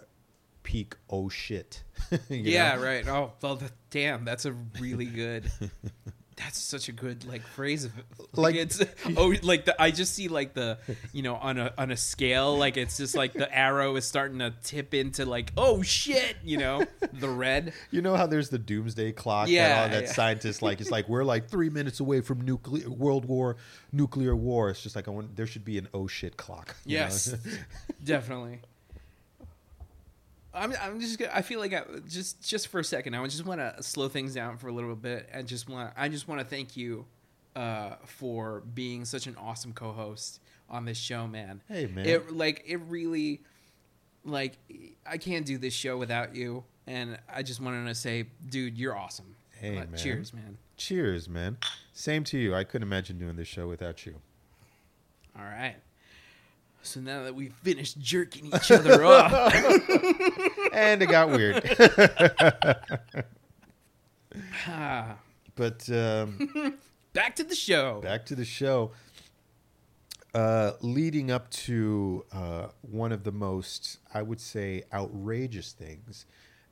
peak 0.64 0.96
oh 1.10 1.30
shit 1.30 1.84
yeah, 2.30 2.76
know? 2.76 2.84
right. 2.84 3.08
Oh, 3.08 3.34
well, 3.42 3.56
the, 3.56 3.72
damn, 3.90 4.26
that's 4.26 4.46
a 4.46 4.54
really 4.80 5.06
good. 5.06 5.52
That's 6.38 6.60
such 6.60 6.88
a 6.88 6.92
good 6.92 7.26
like 7.26 7.42
phrase 7.42 7.84
of 7.84 7.98
it. 7.98 8.06
Like, 8.34 8.54
Like- 8.54 8.56
it's 8.56 8.84
oh 9.18 9.34
like 9.42 9.66
the 9.66 9.82
I 9.82 9.90
just 9.90 10.14
see 10.14 10.28
like 10.28 10.54
the 10.54 10.78
you 11.12 11.24
know 11.24 11.36
on 11.36 11.58
a 11.58 11.74
on 11.80 11.90
a 11.90 11.98
scale 11.98 12.56
like 12.56 12.78
it's 12.78 12.98
just 12.98 13.16
like 13.16 13.34
the 13.34 13.52
arrow 13.54 13.96
is 13.96 14.06
starting 14.06 14.38
to 14.40 14.54
tip 14.64 14.94
into 14.94 15.26
like 15.26 15.52
oh 15.58 15.82
shit 15.82 16.36
you 16.44 16.58
know 16.60 16.86
the 17.14 17.28
red 17.30 17.74
You 17.92 18.02
know 18.04 18.16
how 18.16 18.28
there's 18.28 18.50
the 18.50 18.60
doomsday 18.60 19.14
clock 19.14 19.48
Yeah, 19.50 19.68
that, 19.68 19.84
all 19.84 19.90
that 19.90 20.04
yeah. 20.04 20.12
scientists 20.14 20.62
like 20.62 20.80
it's 20.80 20.92
like 20.92 21.10
we're 21.10 21.24
like 21.24 21.50
three 21.50 21.70
minutes 21.72 22.00
away 22.02 22.22
from 22.22 22.42
nuclear 22.42 22.88
world 22.90 23.26
war 23.26 23.58
nuclear 23.92 24.36
war. 24.36 24.70
It's 24.70 24.84
just 24.84 24.96
like 24.96 25.08
I 25.08 25.12
want 25.12 25.36
there 25.36 25.48
should 25.48 25.66
be 25.66 25.80
an 25.80 25.88
oh 25.94 26.06
shit 26.06 26.38
clock. 26.38 26.76
you 26.86 26.98
know? 26.98 27.04
Yes, 27.04 27.34
definitely. 28.04 28.60
I'm, 30.58 30.74
I'm 30.82 31.00
just 31.00 31.20
gonna, 31.20 31.32
I 31.34 31.42
feel 31.42 31.60
like 31.60 31.74
I, 31.74 31.84
just 32.08 32.42
just 32.48 32.68
for 32.70 32.80
a 32.80 32.84
second 32.84 33.14
I 33.14 33.24
just 33.26 33.46
want 33.46 33.60
to 33.60 33.82
slow 33.84 34.10
things 34.10 34.34
down 34.34 34.58
for 34.58 34.68
a 34.68 34.72
little 34.72 34.96
bit 34.96 35.30
and 35.32 35.48
just 35.48 35.70
want 35.70 35.94
I 35.96 36.10
just 36.10 36.28
want 36.28 36.42
to 36.42 36.46
thank 36.46 36.76
you 36.76 37.06
uh, 37.56 37.96
for 38.06 38.62
being 38.74 39.06
such 39.06 39.28
an 39.28 39.36
awesome 39.38 39.74
co-host 39.74 40.40
on 40.70 40.86
this 40.86 40.98
show, 40.98 41.28
man. 41.28 41.62
Hey, 41.68 41.88
man. 41.88 42.06
It 42.06 42.32
like 42.32 42.64
it 42.68 42.78
really 42.88 43.42
like 44.26 44.58
I 45.06 45.18
can't 45.18 45.46
do 45.46 45.58
this 45.58 45.74
show 45.74 45.98
without 45.98 46.36
you, 46.36 46.64
and 46.86 47.18
I 47.34 47.44
just 47.44 47.62
wanted 47.62 47.88
to 47.88 47.96
say, 47.96 48.26
dude, 48.50 48.78
you're 48.78 48.96
awesome. 48.96 49.36
Hey, 49.60 49.78
Uh, 49.78 49.86
man. 49.86 49.96
Cheers, 49.96 50.34
man. 50.34 50.58
Cheers, 50.76 51.28
man. 51.30 51.58
Same 51.94 52.24
to 52.26 52.38
you. 52.38 52.54
I 52.54 52.64
couldn't 52.64 52.88
imagine 52.88 53.18
doing 53.18 53.36
this 53.38 53.48
show 53.48 53.68
without 53.68 54.06
you. 54.06 54.16
All 55.38 55.46
right. 55.46 55.76
So 56.84 57.00
now 57.02 57.24
that 57.24 57.36
we've 57.36 57.54
finished 57.54 58.00
jerking 58.00 58.48
each 58.48 58.72
other 58.72 59.04
off. 59.06 59.54
And 60.74 61.02
it 61.02 61.08
got 61.10 61.30
weird. 61.30 61.64
ah, 64.68 65.16
but 65.56 65.90
um, 65.90 66.78
back 67.14 67.36
to 67.38 67.44
the 67.44 67.56
show. 67.56 68.00
back 68.02 68.26
to 68.28 68.36
the 68.36 68.46
show. 68.46 68.92
Uh, 70.34 70.74
leading 70.82 71.32
up 71.32 71.50
to 71.50 72.24
uh, 72.32 72.68
one 72.82 73.12
of 73.12 73.24
the 73.24 73.32
most, 73.32 73.98
I 74.14 74.22
would 74.22 74.40
say, 74.40 74.84
outrageous 74.94 75.72
things 75.72 76.26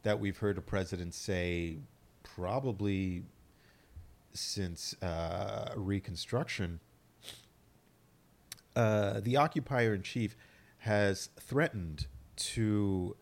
that 0.03 0.19
we've 0.19 0.37
heard 0.37 0.57
a 0.57 0.61
president 0.61 1.15
say, 1.15 1.77
probably 2.21 3.23
since 4.33 4.93
uh, 5.01 5.71
Reconstruction. 5.75 6.79
Uh, 8.75 9.19
the 9.21 9.37
occupier 9.37 9.93
in 9.93 10.01
chief 10.01 10.35
has 10.79 11.29
threatened 11.39 12.07
to 12.35 13.15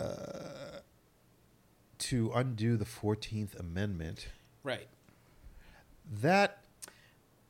uh, 0.00 0.80
to 1.98 2.32
undo 2.34 2.76
the 2.76 2.84
Fourteenth 2.84 3.58
Amendment. 3.58 4.28
Right. 4.62 4.88
That 6.20 6.58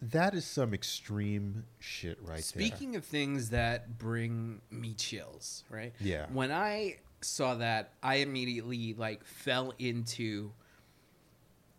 that 0.00 0.34
is 0.34 0.44
some 0.44 0.74
extreme 0.74 1.64
shit 1.78 2.18
right 2.20 2.34
there. 2.34 2.42
Speaking 2.42 2.96
of 2.96 3.04
things 3.04 3.50
that 3.50 3.98
bring 3.98 4.60
me 4.70 4.94
chills, 4.94 5.64
right? 5.70 5.94
Yeah. 5.98 6.26
When 6.32 6.52
I 6.52 6.98
saw 7.22 7.54
that, 7.56 7.92
I 8.02 8.16
immediately 8.16 8.94
like 8.94 9.24
fell 9.24 9.72
into 9.78 10.52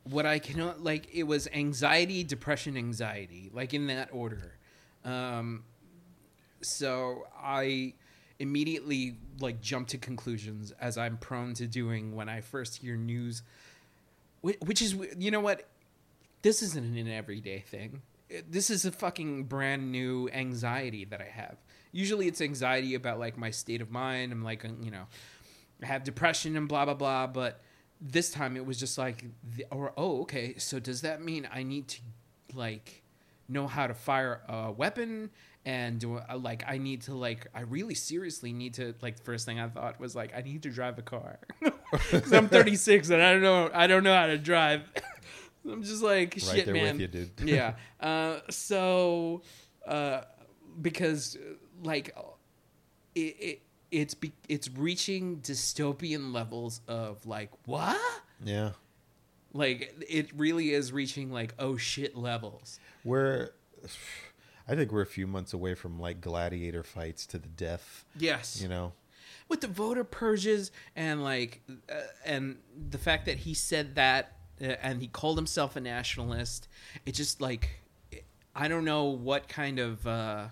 what 0.03 0.25
I 0.25 0.39
cannot 0.39 0.83
like. 0.83 1.13
It 1.13 1.23
was 1.23 1.47
anxiety, 1.53 2.23
depression, 2.23 2.75
anxiety, 2.75 3.49
like 3.53 3.73
in 3.73 3.87
that 3.87 4.09
order. 4.11 4.53
Um, 5.05 5.63
so 6.61 7.27
I 7.37 7.93
immediately 8.39 9.17
like 9.39 9.61
jump 9.61 9.87
to 9.89 9.97
conclusions 9.97 10.71
as 10.79 10.97
I'm 10.97 11.17
prone 11.17 11.53
to 11.55 11.67
doing 11.67 12.15
when 12.15 12.29
I 12.29 12.41
first 12.41 12.77
hear 12.77 12.95
news, 12.95 13.43
which 14.41 14.81
is 14.81 14.95
you 15.17 15.31
know 15.31 15.39
what 15.39 15.67
this 16.41 16.61
isn't 16.61 16.97
an 16.97 17.07
everyday 17.07 17.59
thing. 17.59 18.01
This 18.49 18.69
is 18.69 18.85
a 18.85 18.91
fucking 18.91 19.45
brand 19.45 19.91
new 19.91 20.29
anxiety 20.33 21.05
that 21.05 21.21
I 21.21 21.29
have. 21.29 21.57
Usually 21.91 22.27
it's 22.27 22.41
anxiety 22.41 22.93
about 22.93 23.19
like 23.19 23.37
my 23.37 23.51
state 23.51 23.81
of 23.81 23.89
mind. 23.89 24.31
I'm 24.31 24.43
like, 24.43 24.63
you 24.81 24.91
know, 24.91 25.07
I 25.81 25.85
have 25.85 26.03
depression 26.03 26.55
and 26.57 26.67
blah 26.67 26.85
blah 26.85 26.93
blah. 26.93 27.27
But 27.27 27.61
this 27.99 28.29
time 28.29 28.55
it 28.57 28.65
was 28.65 28.79
just 28.79 28.97
like, 28.97 29.25
or 29.71 29.93
oh, 29.97 30.21
okay. 30.21 30.55
So 30.57 30.79
does 30.79 31.01
that 31.01 31.21
mean 31.23 31.47
I 31.51 31.63
need 31.63 31.87
to 31.89 32.01
like 32.53 33.03
know 33.49 33.67
how 33.67 33.87
to 33.87 33.93
fire 33.93 34.41
a 34.47 34.71
weapon? 34.71 35.29
And 35.65 36.03
like 36.37 36.63
I 36.65 36.77
need 36.77 37.01
to 37.03 37.13
like 37.13 37.47
I 37.53 37.61
really 37.61 37.93
seriously 37.95 38.53
need 38.53 38.75
to 38.75 38.95
like 39.01 39.17
the 39.17 39.23
first 39.23 39.45
thing 39.45 39.59
I 39.59 39.67
thought 39.67 39.99
was 39.99 40.15
like 40.15 40.33
I 40.35 40.41
need 40.41 40.63
to 40.63 40.69
drive 40.69 40.97
a 40.97 41.01
car 41.01 41.39
because 42.11 42.31
I'm 42.31 42.47
36 42.47 43.09
and 43.09 43.21
I 43.21 43.33
don't 43.33 43.41
know 43.41 43.69
I 43.73 43.87
don't 43.87 44.03
know 44.03 44.15
how 44.15 44.27
to 44.27 44.37
drive. 44.37 44.83
I'm 45.69 45.83
just 45.83 46.01
like 46.01 46.35
Right 46.35 46.41
shit, 46.41 46.65
there 46.65 46.73
man. 46.73 46.93
with 46.97 47.01
you, 47.01 47.07
dude. 47.07 47.31
yeah. 47.49 47.73
Uh, 47.99 48.39
so, 48.49 49.41
uh, 49.85 50.21
because 50.81 51.37
like 51.83 52.15
it, 53.15 53.19
it 53.19 53.61
it's 53.91 54.13
be, 54.13 54.31
it's 54.47 54.69
reaching 54.69 55.37
dystopian 55.41 56.33
levels 56.33 56.79
of 56.87 57.25
like 57.25 57.51
what 57.65 57.97
Yeah. 58.43 58.71
like 59.53 59.93
it 60.07 60.29
really 60.37 60.71
is 60.71 60.93
reaching 60.93 61.31
like 61.31 61.53
oh 61.59 61.75
shit 61.77 62.15
levels 62.15 62.79
We're, 63.07 63.51
I 64.67 64.75
think 64.75 64.91
we're 64.91 65.01
a 65.01 65.05
few 65.05 65.27
months 65.27 65.53
away 65.53 65.73
from 65.75 65.99
like 65.99 66.19
gladiator 66.21 66.83
fights 66.83 67.25
to 67.27 67.37
the 67.39 67.47
death. 67.47 68.05
yes 68.17 68.61
You 68.61 68.67
know. 68.67 68.93
with 69.49 69.61
the 69.61 69.67
voter 69.67 70.03
purges 70.03 70.71
and 70.95 71.23
like 71.23 71.61
uh, 71.89 72.01
and 72.25 72.57
the 72.89 72.97
fact 72.97 73.25
that 73.27 73.37
he 73.39 73.53
said 73.53 73.95
that 73.95 74.33
uh, 74.61 74.65
and 74.81 75.01
he 75.01 75.07
called 75.07 75.37
himself 75.37 75.75
a 75.75 75.79
nationalist 75.79 76.67
it 77.05 77.13
just 77.13 77.39
like 77.41 77.69
i 78.55 78.67
don't 78.67 78.83
know 78.85 79.05
what 79.05 79.47
kind 79.47 79.79
of 79.79 80.05
uh 80.07 80.47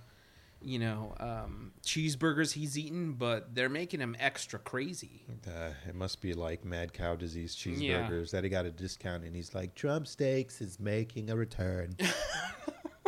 you 0.66 0.80
know 0.80 1.14
um 1.20 1.72
cheeseburgers 1.84 2.52
he's 2.54 2.76
eaten 2.78 3.14
but 3.14 3.54
they're 3.54 3.70
making 3.70 4.00
him 4.00 4.16
extra 4.20 4.58
crazy. 4.58 5.22
Uh, 5.48 5.70
it 5.88 5.94
must 5.96 6.22
be 6.22 6.34
like 6.34 6.66
mad 6.66 6.92
cow 6.92 7.16
disease 7.16 7.56
Yeah. 7.66 8.10
cheeseburgers 8.10 8.32
that 8.32 8.44
he 8.44 8.50
got 8.50 8.66
a 8.66 8.72
discount, 8.72 9.24
and 9.24 9.36
he's 9.36 9.54
like, 9.54 9.76
Trump 9.76 10.08
Steaks 10.08 10.62
is 10.62 10.80
making 10.80 11.30
a 11.30 11.36
return. 11.36 11.96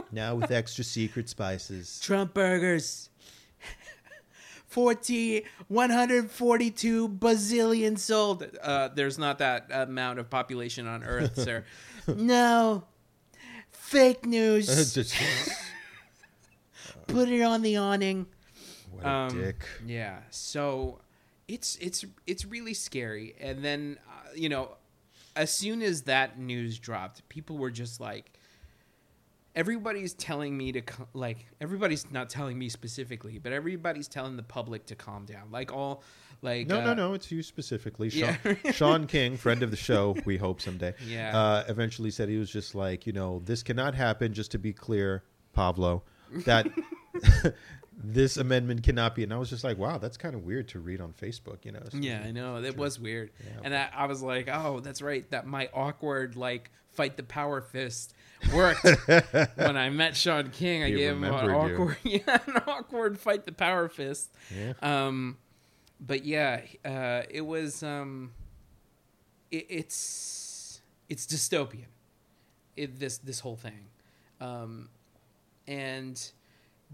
Now 0.10 0.36
with 0.36 0.52
extra 0.52 0.86
secret 0.86 1.28
spices. 1.28 2.00
trump 2.02 2.34
burgers. 2.34 3.10
40 4.68 5.46
142 5.68 7.10
bazillion 7.10 7.98
sold. 7.98 8.46
Uh 8.62 8.90
there's 8.90 9.18
not 9.18 9.40
that 9.40 9.68
amount 9.72 10.20
of 10.20 10.30
population 10.30 10.88
on 10.88 11.04
earth 11.04 11.36
sir. 11.42 11.66
No. 12.16 12.86
Fake 13.70 14.26
news 14.26 14.68
put 17.08 17.30
it 17.30 17.42
on 17.42 17.62
the 17.62 17.78
awning 17.78 18.26
what 18.92 19.06
a 19.06 19.10
Um, 19.10 19.42
dick. 19.42 19.66
Yeah. 19.86 20.20
So 20.30 21.00
it's 21.48 21.76
it's 21.78 22.06
it's 22.26 22.46
really 22.46 22.74
scary. 22.74 23.36
And 23.40 23.64
then 23.64 23.98
uh, 24.08 24.30
you 24.36 24.50
know, 24.50 24.72
as 25.36 25.52
soon 25.52 25.82
as 25.82 26.04
that 26.04 26.40
news 26.40 26.80
dropped, 26.80 27.28
people 27.30 27.58
were 27.58 27.72
just 27.72 28.00
like 28.00 28.32
everybody's 29.56 30.14
telling 30.14 30.56
me 30.56 30.72
to 30.72 30.82
like 31.14 31.48
everybody's 31.62 32.10
not 32.12 32.30
telling 32.30 32.58
me 32.58 32.70
specifically, 32.70 33.38
but 33.40 33.52
everybody's 33.52 34.08
telling 34.08 34.38
the 34.38 34.44
public 34.44 34.86
to 34.88 34.96
calm 34.96 35.26
down. 35.26 35.52
Like 35.52 35.72
all 35.74 36.04
like 36.42 36.68
No, 36.68 36.80
uh, 36.80 36.86
no, 36.86 36.94
no. 36.94 37.14
It's 37.14 37.32
you 37.32 37.42
specifically. 37.44 38.10
Sean, 38.10 38.38
Yeah. 38.44 38.72
Shaun 38.72 39.08
King, 39.08 39.38
friend 39.38 39.64
of 39.64 39.72
the 39.72 39.78
show, 39.78 40.16
we 40.26 40.38
hope 40.38 40.62
someday. 40.62 40.94
Yeah. 41.08 41.38
Uh, 41.38 41.64
eventually 41.68 42.12
said 42.12 42.30
he 42.30 42.38
was 42.38 42.50
just 42.52 42.76
like, 42.76 43.08
you 43.08 43.14
know, 43.14 43.42
this 43.46 43.64
cannot 43.64 43.96
happen. 43.96 44.34
Just 44.34 44.52
to 44.52 44.60
be 44.60 44.74
clear, 44.74 45.24
Pablo, 45.54 46.04
that 46.46 46.68
this 48.04 48.38
amendment 48.38 48.84
cannot 48.84 49.16
be. 49.16 49.24
And 49.24 49.34
I 49.34 49.38
was 49.38 49.50
just 49.50 49.64
like, 49.64 49.78
wow, 49.78 49.98
that's 49.98 50.18
kind 50.18 50.36
of 50.36 50.44
weird 50.44 50.68
to 50.70 50.80
read 50.80 51.02
on 51.02 51.14
Facebook. 51.14 51.66
You 51.66 51.72
know. 51.74 51.84
So- 51.90 51.98
Yeah, 51.98 52.24
I 52.26 52.32
know. 52.32 52.62
That 52.62 52.78
was 52.78 53.00
weird. 53.00 53.32
Yeah. 53.44 53.62
And 53.64 53.76
I, 53.76 53.90
I 53.96 54.06
was 54.06 54.22
like, 54.22 54.50
oh, 54.52 54.80
that's 54.80 55.02
right. 55.02 55.30
That 55.32 55.46
my 55.48 55.70
awkward, 55.74 56.36
like, 56.36 56.72
fight 56.92 57.18
the 57.18 57.24
power 57.24 57.62
fist 57.62 58.14
worked. 58.54 58.84
when 59.56 59.78
I 59.78 59.90
met 59.90 60.16
Shaun 60.16 60.50
King, 60.50 60.84
I 60.84 60.88
He 60.90 60.96
gave 60.96 61.12
him 61.12 61.24
an 61.24 61.46
you. 61.46 61.52
awkward, 61.52 61.98
yeah, 62.04 62.38
an 62.48 62.62
awkward 62.68 63.20
fight 63.20 63.46
the 63.46 63.52
power 63.52 63.88
fist. 63.90 64.32
Yeah. 64.56 64.74
Um, 64.82 65.38
but 66.00 66.26
yeah, 66.26 66.62
uh, 66.86 67.24
it 67.30 67.42
was, 67.46 67.82
um, 67.84 68.32
it, 69.52 69.66
it's, 69.70 70.82
it's 71.10 71.26
dystopian. 71.26 71.86
It, 72.76 73.00
this, 73.00 73.18
this 73.20 73.40
whole 73.40 73.56
thing. 73.56 73.86
Um, 74.40 74.90
and 75.68 76.20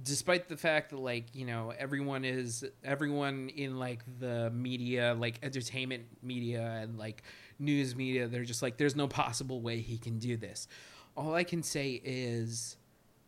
despite 0.02 0.48
the 0.48 0.58
fact 0.58 0.90
that 0.90 0.98
like 0.98 1.26
you 1.34 1.46
know 1.46 1.72
everyone 1.78 2.26
is 2.26 2.66
everyone 2.84 3.50
in 3.50 3.78
like 3.78 4.02
the 4.20 4.50
media 4.50 5.16
like 5.20 5.40
entertainment 5.44 6.04
media 6.24 6.80
and 6.82 6.98
like 6.98 7.22
news 7.60 7.96
media 7.96 8.28
they're 8.28 8.44
just 8.44 8.64
like 8.64 8.78
there's 8.78 8.96
no 8.96 9.08
possible 9.08 9.62
way 9.62 9.80
he 9.80 9.98
can 9.98 10.18
do 10.18 10.36
this. 10.36 10.68
All 11.16 11.36
i 11.36 11.44
can 11.44 11.62
say 11.62 12.02
is 12.04 12.78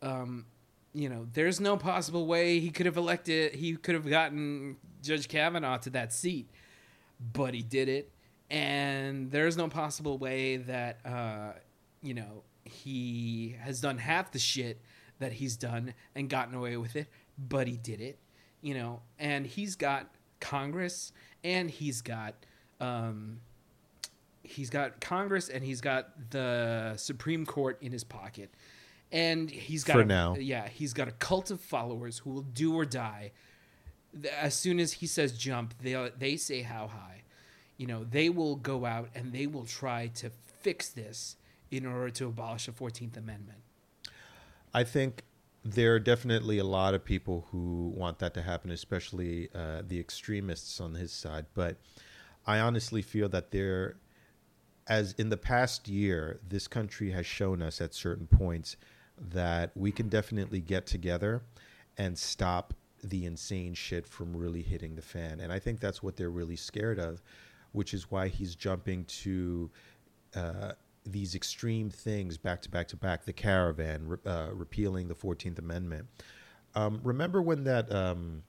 um 0.02 0.44
you 0.92 1.08
know 1.08 1.26
there's 1.34 1.60
no 1.60 1.76
possible 1.76 2.26
way 2.26 2.58
he 2.58 2.70
could 2.70 2.86
have 2.86 2.96
elected 2.96 3.54
he 3.54 3.76
could 3.76 3.94
have 3.94 4.08
gotten 4.08 4.76
judge 5.02 5.28
kavanaugh 5.28 5.76
to 5.78 5.90
that 5.90 6.12
seat 6.12 6.50
but 7.32 7.54
he 7.54 7.62
did 7.62 7.88
it. 7.88 8.10
And 8.50 9.30
there's 9.30 9.56
no 9.56 9.68
possible 9.68 10.18
way 10.18 10.56
that 10.58 10.98
uh 11.04 11.52
you 12.02 12.14
know 12.14 12.42
he 12.64 13.56
has 13.60 13.80
done 13.80 13.98
half 13.98 14.32
the 14.32 14.38
shit 14.38 14.80
that 15.18 15.32
he's 15.32 15.56
done 15.56 15.94
and 16.14 16.28
gotten 16.28 16.54
away 16.54 16.76
with 16.76 16.96
it 16.96 17.08
but 17.38 17.66
he 17.66 17.76
did 17.76 18.00
it 18.00 18.18
you 18.60 18.74
know 18.74 19.00
and 19.18 19.46
he's 19.46 19.76
got 19.76 20.08
congress 20.40 21.12
and 21.44 21.70
he's 21.70 22.02
got 22.02 22.34
um 22.80 23.40
he's 24.42 24.70
got 24.70 25.00
congress 25.00 25.48
and 25.48 25.64
he's 25.64 25.80
got 25.80 26.30
the 26.30 26.94
supreme 26.96 27.44
court 27.46 27.78
in 27.80 27.92
his 27.92 28.04
pocket 28.04 28.50
and 29.12 29.50
he's 29.50 29.84
got 29.84 29.94
For 29.94 30.00
a, 30.02 30.04
now. 30.04 30.36
yeah 30.38 30.68
he's 30.68 30.92
got 30.92 31.08
a 31.08 31.12
cult 31.12 31.50
of 31.50 31.60
followers 31.60 32.18
who 32.18 32.30
will 32.30 32.42
do 32.42 32.74
or 32.74 32.84
die 32.84 33.32
as 34.38 34.54
soon 34.54 34.80
as 34.80 34.94
he 34.94 35.06
says 35.06 35.32
jump, 35.32 35.74
they 35.82 36.10
they 36.18 36.36
say 36.36 36.62
how 36.62 36.88
high. 36.88 37.22
You 37.76 37.86
know, 37.86 38.04
they 38.04 38.30
will 38.30 38.56
go 38.56 38.86
out 38.86 39.10
and 39.14 39.32
they 39.32 39.46
will 39.46 39.66
try 39.66 40.08
to 40.16 40.30
fix 40.60 40.88
this 40.88 41.36
in 41.70 41.84
order 41.84 42.10
to 42.10 42.26
abolish 42.26 42.66
the 42.66 42.72
Fourteenth 42.72 43.16
Amendment. 43.16 43.58
I 44.76 44.84
think 44.84 45.22
there 45.64 45.94
are 45.94 45.98
definitely 45.98 46.58
a 46.58 46.64
lot 46.64 46.92
of 46.92 47.02
people 47.02 47.46
who 47.50 47.94
want 47.96 48.18
that 48.18 48.34
to 48.34 48.42
happen, 48.42 48.70
especially 48.70 49.48
uh, 49.54 49.80
the 49.88 49.98
extremists 49.98 50.82
on 50.82 50.92
his 50.92 51.12
side. 51.12 51.46
But 51.54 51.78
I 52.46 52.60
honestly 52.60 53.00
feel 53.00 53.30
that 53.30 53.52
there, 53.52 53.96
as 54.86 55.14
in 55.14 55.30
the 55.30 55.38
past 55.38 55.88
year, 55.88 56.40
this 56.46 56.68
country 56.68 57.10
has 57.12 57.24
shown 57.24 57.62
us 57.62 57.80
at 57.80 57.94
certain 57.94 58.26
points 58.26 58.76
that 59.18 59.70
we 59.74 59.92
can 59.92 60.10
definitely 60.10 60.60
get 60.60 60.84
together 60.86 61.40
and 61.96 62.18
stop 62.18 62.74
the 63.02 63.24
insane 63.24 63.72
shit 63.72 64.06
from 64.06 64.36
really 64.36 64.60
hitting 64.60 64.94
the 64.94 65.00
fan. 65.00 65.40
And 65.40 65.50
I 65.50 65.58
think 65.58 65.80
that's 65.80 66.02
what 66.02 66.18
they're 66.18 66.28
really 66.28 66.56
scared 66.56 66.98
of, 66.98 67.22
which 67.72 67.94
is 67.94 68.10
why 68.10 68.28
he's 68.28 68.54
jumping 68.54 69.06
to 69.06 69.70
uh, 70.34 70.72
these 71.06 71.34
extreme 71.34 71.90
things 71.90 72.36
back 72.36 72.62
to 72.62 72.70
back 72.70 72.88
to 72.88 72.96
back 72.96 73.24
the 73.24 73.32
caravan, 73.32 74.08
re- 74.08 74.18
uh, 74.26 74.48
repealing 74.52 75.08
the 75.08 75.14
14th 75.14 75.58
Amendment. 75.58 76.06
Um, 76.74 77.00
remember 77.02 77.40
when 77.40 77.64
that 77.64 77.92
um, 77.92 78.42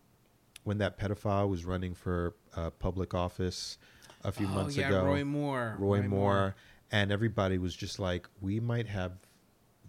when 0.64 0.80
that 0.80 1.00
pedophile 1.00 1.50
was 1.50 1.64
running 1.64 1.94
for 1.94 2.36
uh, 2.56 2.72
public 2.72 3.14
office 3.14 3.78
a 4.24 4.32
few 4.32 4.48
oh 4.48 4.50
months 4.50 4.76
yeah, 4.76 4.88
ago? 4.88 5.06
Roy 5.06 5.24
Moore. 5.24 5.76
Roy, 5.80 6.02
Moore, 6.02 6.56
and 6.92 7.12
everybody 7.12 7.58
was 7.58 7.76
just 7.76 8.00
like, 8.00 8.28
we 8.42 8.60
might 8.60 8.88
have 8.88 9.14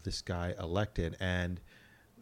this 0.05 0.23
guy 0.23 0.55
elected, 0.59 1.17
and 1.19 1.61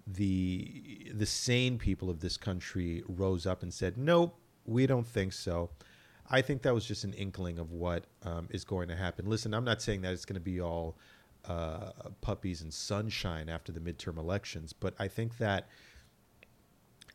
the 0.07 1.11
the 1.13 1.27
sane 1.27 1.79
people 1.79 2.09
of 2.09 2.21
this 2.21 2.37
country 2.37 3.03
rose 3.09 3.47
up 3.47 3.63
and 3.63 3.75
said, 3.75 3.99
nope, 3.99 4.39
we 4.65 4.87
don't 4.87 5.07
think 5.07 5.33
so. 5.33 5.71
I 6.31 6.43
think 6.43 6.63
that 6.63 6.75
was 6.75 6.85
just 6.85 7.05
an 7.05 7.13
inkling 7.13 7.59
of 7.59 7.73
what 7.73 8.05
um, 8.25 8.49
is 8.51 8.65
going 8.65 8.89
to 8.89 8.97
happen. 8.97 9.27
Listen, 9.27 9.55
I'm 9.55 9.65
not 9.65 9.81
saying 9.81 10.03
that 10.03 10.13
it's 10.13 10.25
going 10.25 10.35
to 10.35 10.41
be 10.41 10.61
all 10.61 10.97
uh, 11.45 11.93
puppies 12.21 12.63
and 12.63 12.73
sunshine 12.73 13.49
after 13.49 13.73
the 13.73 13.81
midterm 13.81 14.19
elections, 14.19 14.73
but 14.73 14.95
I 14.99 15.09
think 15.09 15.39
that 15.39 15.69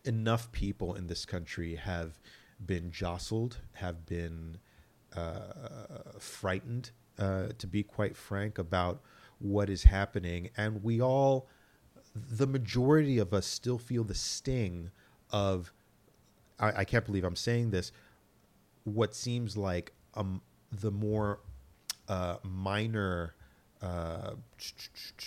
enough 0.06 0.52
people 0.52 0.96
in 0.96 1.08
this 1.08 1.26
country 1.26 1.76
have 1.76 2.20
been 2.66 2.92
jostled, 2.92 3.58
have 3.74 4.06
been 4.06 4.58
uh, 5.16 5.40
frightened, 6.20 6.92
uh, 7.20 7.48
to 7.58 7.68
be 7.68 7.84
quite 7.84 8.16
frank, 8.16 8.58
about 8.58 9.02
what 9.40 9.70
is 9.70 9.84
happening. 9.84 10.50
And 10.56 10.84
we 10.84 11.02
all, 11.02 11.48
the 12.16 12.48
majority 12.48 13.18
of 13.18 13.34
us, 13.34 13.46
still 13.46 13.78
feel 13.78 14.04
the 14.04 14.16
sting 14.16 14.92
of, 15.32 15.74
I, 16.60 16.72
I 16.80 16.84
can't 16.86 17.06
believe 17.06 17.24
I'm 17.24 17.36
saying 17.36 17.72
this, 17.72 17.92
what 18.84 19.16
seems 19.16 19.58
like 19.58 19.94
um, 20.16 20.42
the 20.72 20.92
more 20.92 21.40
uh, 22.08 22.38
minor 22.44 23.36
uh, 23.82 24.36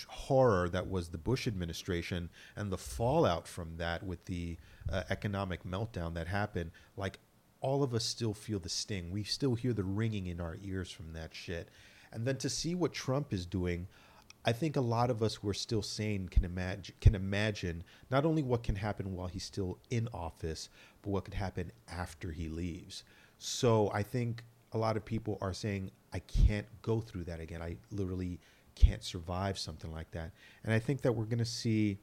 horror 0.07 0.69
that 0.69 0.89
was 0.89 1.09
the 1.09 1.17
Bush 1.17 1.47
administration 1.47 2.29
and 2.55 2.71
the 2.71 2.77
fallout 2.77 3.47
from 3.47 3.77
that 3.77 4.03
with 4.03 4.25
the 4.25 4.57
uh, 4.89 5.03
economic 5.09 5.63
meltdown 5.63 6.13
that 6.13 6.27
happened. 6.27 6.71
Like 6.95 7.19
all 7.59 7.83
of 7.83 7.93
us 7.93 8.05
still 8.05 8.33
feel 8.33 8.59
the 8.59 8.69
sting. 8.69 9.11
We 9.11 9.23
still 9.23 9.55
hear 9.55 9.73
the 9.73 9.83
ringing 9.83 10.27
in 10.27 10.39
our 10.39 10.57
ears 10.63 10.91
from 10.91 11.13
that 11.13 11.33
shit. 11.33 11.69
And 12.13 12.25
then 12.25 12.37
to 12.37 12.49
see 12.49 12.75
what 12.75 12.93
Trump 12.93 13.33
is 13.33 13.45
doing, 13.45 13.87
I 14.45 14.51
think 14.51 14.75
a 14.75 14.81
lot 14.81 15.09
of 15.09 15.23
us 15.23 15.35
who 15.35 15.49
are 15.49 15.55
still 15.55 15.81
sane 15.81 16.29
can 16.29 16.45
imagine 16.45 16.95
can 17.01 17.15
imagine 17.15 17.83
not 18.11 18.25
only 18.25 18.43
what 18.43 18.61
can 18.61 18.75
happen 18.75 19.15
while 19.15 19.27
he's 19.27 19.43
still 19.43 19.79
in 19.89 20.07
office, 20.13 20.69
but 21.01 21.09
what 21.09 21.25
could 21.25 21.33
happen 21.33 21.71
after 21.91 22.31
he 22.31 22.47
leaves. 22.47 23.03
So 23.37 23.91
I 23.93 24.03
think 24.03 24.43
a 24.71 24.77
lot 24.77 24.97
of 24.97 25.05
people 25.05 25.37
are 25.41 25.53
saying, 25.53 25.91
I 26.13 26.19
can't 26.19 26.65
go 26.81 27.01
through 27.01 27.25
that 27.25 27.39
again. 27.39 27.61
I 27.61 27.77
literally 27.91 28.39
can't 28.75 29.03
survive 29.03 29.57
something 29.57 29.91
like 29.91 30.11
that. 30.11 30.31
And 30.63 30.73
I 30.73 30.79
think 30.79 31.01
that 31.01 31.13
we're 31.13 31.25
going 31.25 31.39
to 31.39 31.45
see 31.45 31.97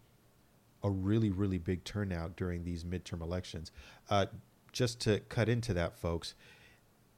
a 0.82 0.90
really, 0.90 1.30
really 1.30 1.58
big 1.58 1.84
turnout 1.84 2.36
during 2.36 2.64
these 2.64 2.84
midterm 2.84 3.20
elections. 3.22 3.70
Uh, 4.10 4.26
just 4.72 5.00
to 5.00 5.20
cut 5.20 5.48
into 5.48 5.74
that, 5.74 5.96
folks, 5.96 6.34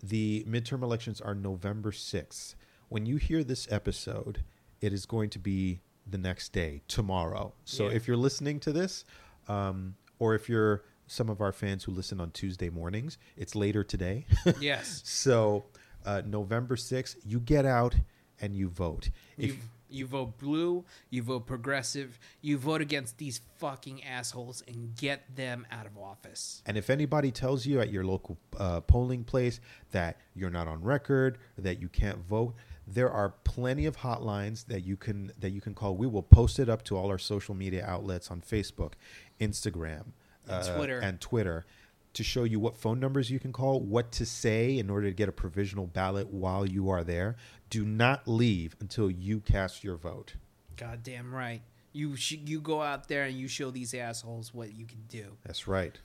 the 0.03 0.45
midterm 0.49 0.83
elections 0.83 1.21
are 1.21 1.35
November 1.35 1.91
6th. 1.93 2.55
When 2.89 3.07
you 3.07 3.17
hear 3.17 3.43
this 3.43 3.67
episode, 3.71 4.43
it 4.81 4.93
is 4.93 5.07
going 5.07 5.31
to 5.31 5.39
be 5.39 5.81
the 6.07 6.19
next 6.19 6.53
day, 6.53 6.83
tomorrow. 6.89 7.55
So 7.65 7.89
Yeah. 7.89 7.95
if 7.97 8.07
you're 8.07 8.17
listening 8.19 8.61
to 8.61 8.73
this, 8.73 9.05
um, 9.49 9.97
or 10.19 10.35
if 10.35 10.49
you're 10.49 10.85
some 11.07 11.29
of 11.29 11.41
our 11.41 11.53
fans 11.53 11.85
who 11.85 11.93
listen 11.93 12.21
on 12.21 12.31
Tuesday 12.31 12.71
mornings, 12.71 13.19
it's 13.37 13.55
later 13.55 13.85
today. 13.85 14.27
Yes. 14.61 15.03
so 15.05 15.65
uh, 16.05 16.23
November 16.25 16.77
6th, 16.77 17.17
you 17.27 17.41
get 17.41 17.65
out 17.67 17.97
and 18.41 18.57
you 18.57 18.69
vote. 18.69 19.11
If, 19.39 19.51
You 19.51 19.57
you 19.91 20.07
vote 20.07 20.39
blue, 20.39 20.85
you 21.11 21.23
vote 21.23 21.47
progressive, 21.47 22.19
you 22.41 22.59
vote 22.59 22.81
against 22.81 23.17
these 23.19 23.41
fucking 23.59 24.03
assholes 24.03 24.63
and 24.67 24.97
get 24.97 25.37
them 25.37 25.65
out 25.71 25.87
of 25.87 25.97
office. 25.97 26.63
And 26.67 26.77
if 26.77 26.91
anybody 26.91 27.31
tells 27.31 27.65
you 27.65 27.81
at 27.81 27.91
your 27.91 28.05
local 28.05 28.37
uh, 28.59 28.81
polling 28.81 29.23
place 29.23 29.61
that 29.93 30.19
you're 30.35 30.51
not 30.51 30.67
on 30.67 30.83
record, 30.83 31.39
that 31.57 31.81
you 31.81 31.89
can't 31.89 32.19
vote, 32.19 32.55
there 32.89 33.11
are 33.11 33.35
plenty 33.45 33.87
of 33.87 33.99
hotlines 33.99 34.67
that 34.67 34.85
you 34.85 34.97
can 34.97 35.33
that 35.39 35.51
you 35.51 35.61
can 35.61 35.75
call. 35.75 35.97
We 35.97 36.07
will 36.07 36.23
post 36.25 36.59
it 36.59 36.69
up 36.69 36.83
to 36.85 36.97
all 36.97 37.09
our 37.09 37.19
social 37.19 37.55
media 37.55 37.85
outlets 37.87 38.31
on 38.31 38.41
Facebook, 38.41 38.95
Instagram, 39.41 40.07
And 40.49 40.77
Twitter. 40.77 40.99
and 40.99 41.21
Twitter 41.21 41.67
to 42.15 42.23
show 42.23 42.45
you 42.45 42.61
what 42.61 42.77
phone 42.77 43.01
numbers 43.01 43.31
you 43.31 43.41
can 43.41 43.53
call, 43.53 43.81
what 43.81 44.13
to 44.13 44.25
say 44.27 44.79
in 44.79 44.89
order 44.89 45.09
to 45.09 45.15
get 45.15 45.29
a 45.29 45.33
provisional 45.33 45.87
ballot 45.87 46.29
while 46.29 46.65
you 46.67 46.89
are 46.91 47.03
there. 47.03 47.37
Do 47.71 47.85
not 47.85 48.29
leave 48.29 48.77
until 48.81 49.11
you 49.11 49.41
cast 49.41 49.83
your 49.83 49.97
vote. 49.97 50.35
Goddamn 50.77 51.35
right. 51.35 51.63
You 51.93 52.15
sh- 52.17 52.39
you 52.45 52.61
go 52.61 52.83
out 52.83 53.09
there 53.09 53.25
and 53.25 53.37
you 53.37 53.49
show 53.49 53.71
these 53.71 53.95
assholes 53.95 54.53
what 54.55 54.75
you 54.75 54.85
can 54.87 55.03
do. 55.09 55.37
That's 55.45 55.67
right. 55.67 55.99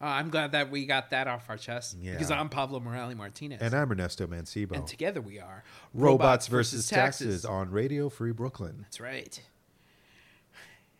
Uh, 0.00 0.06
I'm 0.06 0.30
glad 0.30 0.50
that 0.50 0.68
we 0.70 0.84
got 0.86 1.10
that 1.10 1.28
off 1.28 1.48
our 1.48 1.56
chest 1.56 1.96
Yeah. 2.00 2.12
because 2.14 2.32
I'm 2.32 2.48
Pablo 2.48 2.80
Morales 2.80 3.14
Martinez, 3.14 3.60
And 3.62 3.72
I'm 3.72 3.88
Ernesto 3.92 4.26
Mancebo. 4.26 4.72
and 4.72 4.84
together 4.86 5.20
we 5.20 5.38
are 5.38 5.62
Robots, 5.94 6.48
versus 6.48 6.88
taxes 6.88 7.44
on 7.44 7.70
Radio 7.70 8.08
Free 8.08 8.32
Brooklyn. 8.32 8.78
That's 8.80 8.98
right. 9.00 9.40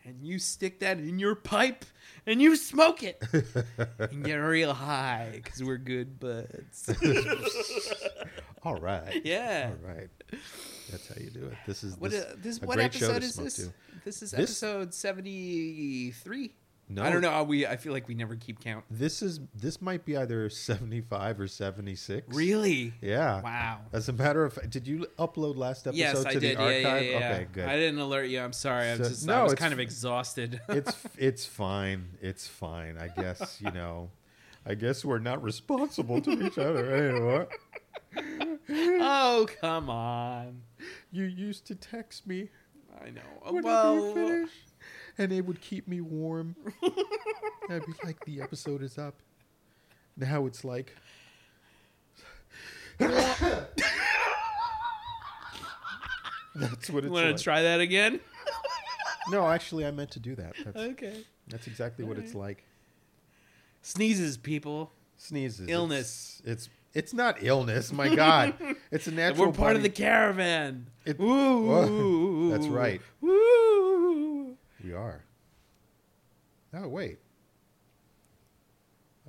And 0.05 0.17
you 0.21 0.37
stick 0.37 0.79
that 0.81 0.97
in 0.99 1.17
your 1.17 1.33
pipe 1.35 1.85
and 2.27 2.41
you 2.41 2.55
smoke 2.57 3.03
it 3.03 3.23
and 3.99 4.23
get 4.23 4.35
real 4.35 4.73
high 4.73 5.39
because 5.43 5.63
we're 5.63 5.77
good 5.77 6.19
buds. 6.19 6.89
All 8.63 8.75
right. 8.75 9.21
yeah. 9.23 9.71
All 9.71 9.87
right. 9.87 10.09
That's 10.91 11.07
how 11.07 11.15
you 11.19 11.29
do 11.29 11.45
it. 11.45 11.53
This 11.65 11.83
is 11.83 11.97
What 11.97 12.11
this, 12.11 12.23
uh, 12.25 12.35
this 12.37 12.61
what 12.61 12.79
episode 12.79 13.23
is 13.23 13.35
this? 13.35 13.69
This 14.03 14.21
is 14.21 14.31
This- 14.31 14.33
episode 14.33 14.93
seventy 14.93 16.11
three. 16.11 16.53
No, 16.89 17.01
I 17.01 17.09
don't 17.09 17.21
know. 17.21 17.43
We 17.43 17.65
I 17.65 17.77
feel 17.77 17.93
like 17.93 18.07
we 18.07 18.13
never 18.13 18.35
keep 18.35 18.59
count. 18.59 18.83
This 18.91 19.21
is 19.21 19.39
this 19.55 19.81
might 19.81 20.05
be 20.05 20.17
either 20.17 20.49
seventy 20.49 21.01
five 21.01 21.39
or 21.39 21.47
seventy 21.47 21.95
six. 21.95 22.35
Really? 22.35 22.93
Yeah. 23.01 23.41
Wow. 23.41 23.79
As 23.93 24.09
a 24.09 24.13
matter 24.13 24.43
of 24.43 24.53
fact, 24.53 24.69
did 24.69 24.87
you 24.87 25.07
upload 25.17 25.55
last 25.55 25.87
episode 25.87 25.97
Yes, 25.99 26.21
to 26.23 26.29
I 26.29 26.33
the 26.33 26.39
did. 26.39 26.57
Yeah, 26.57 26.63
archive? 26.63 26.83
yeah, 26.83 27.19
yeah. 27.19 27.31
Okay, 27.31 27.47
good. 27.53 27.65
I 27.69 27.75
didn't 27.77 27.99
alert 27.99 28.25
you. 28.25 28.41
I'm 28.41 28.53
sorry. 28.53 28.89
I 28.89 28.97
was 28.97 29.09
just 29.09 29.25
no, 29.25 29.33
I 29.33 29.43
was 29.43 29.55
kind 29.55 29.73
of 29.73 29.79
exhausted. 29.79 30.59
it's 30.69 30.93
it's 31.17 31.45
fine. 31.45 32.09
It's 32.21 32.47
fine. 32.47 32.97
I 32.97 33.07
guess 33.07 33.59
you 33.63 33.71
know. 33.71 34.09
I 34.65 34.75
guess 34.75 35.03
we're 35.03 35.19
not 35.19 35.43
responsible 35.43 36.21
to 36.21 36.45
each 36.45 36.57
other 36.57 36.95
anymore. 36.95 37.47
oh 38.79 39.47
come 39.59 39.89
on! 39.89 40.61
You 41.11 41.23
used 41.25 41.65
to 41.67 41.75
text 41.75 42.27
me 42.27 42.49
I 43.03 43.09
know. 43.09 43.21
whenever 43.43 43.65
well, 43.67 43.95
you 43.95 44.13
finish, 44.13 44.49
and 45.17 45.31
it 45.31 45.45
would 45.45 45.61
keep 45.61 45.87
me 45.87 46.01
warm. 46.01 46.55
I'd 47.69 47.85
be 47.85 47.93
like, 48.03 48.23
the 48.25 48.41
episode 48.41 48.83
is 48.83 48.97
up. 48.97 49.15
Now 50.17 50.45
it's 50.45 50.63
like, 50.63 50.93
that's 52.99 53.19
what 56.89 57.03
you 57.03 57.09
it's 57.09 57.13
want 57.13 57.25
like. 57.27 57.35
to 57.37 57.43
try 57.43 57.61
that 57.63 57.79
again? 57.79 58.19
no, 59.29 59.47
actually, 59.47 59.85
I 59.85 59.91
meant 59.91 60.11
to 60.11 60.19
do 60.19 60.35
that. 60.35 60.53
That's, 60.63 60.77
Okay. 60.77 61.23
that's 61.47 61.67
exactly 61.67 62.05
what 62.05 62.17
it's 62.17 62.35
like. 62.35 62.63
Sneezes, 63.81 64.37
people. 64.37 64.91
Sneezes, 65.17 65.69
Illness. 65.69 66.41
It's, 66.45 66.67
it's 66.67 66.69
it's 66.95 67.11
not 67.13 67.37
illness. 67.41 67.91
My 67.91 68.13
God, 68.15 68.53
it's 68.91 69.07
a 69.07 69.11
natural. 69.11 69.47
We're 69.47 69.51
part 69.53 69.75
of 69.75 69.81
the 69.81 69.89
caravan. 69.89 70.85
It- 71.05 71.19
Woo! 71.19 72.51
That's 72.51 72.67
right. 72.67 73.01
Woo! 73.19 73.72
We 74.83 74.93
are. 74.93 75.23
Oh 76.73 76.87
wait. 76.87 77.19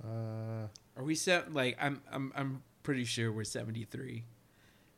Uh, 0.02 0.66
Are 0.96 1.04
we 1.04 1.14
set? 1.14 1.52
Like, 1.54 1.76
I'm, 1.80 2.00
I'm, 2.10 2.32
I'm 2.34 2.62
pretty 2.82 3.04
sure 3.04 3.30
we're 3.32 3.44
73. 3.44 4.24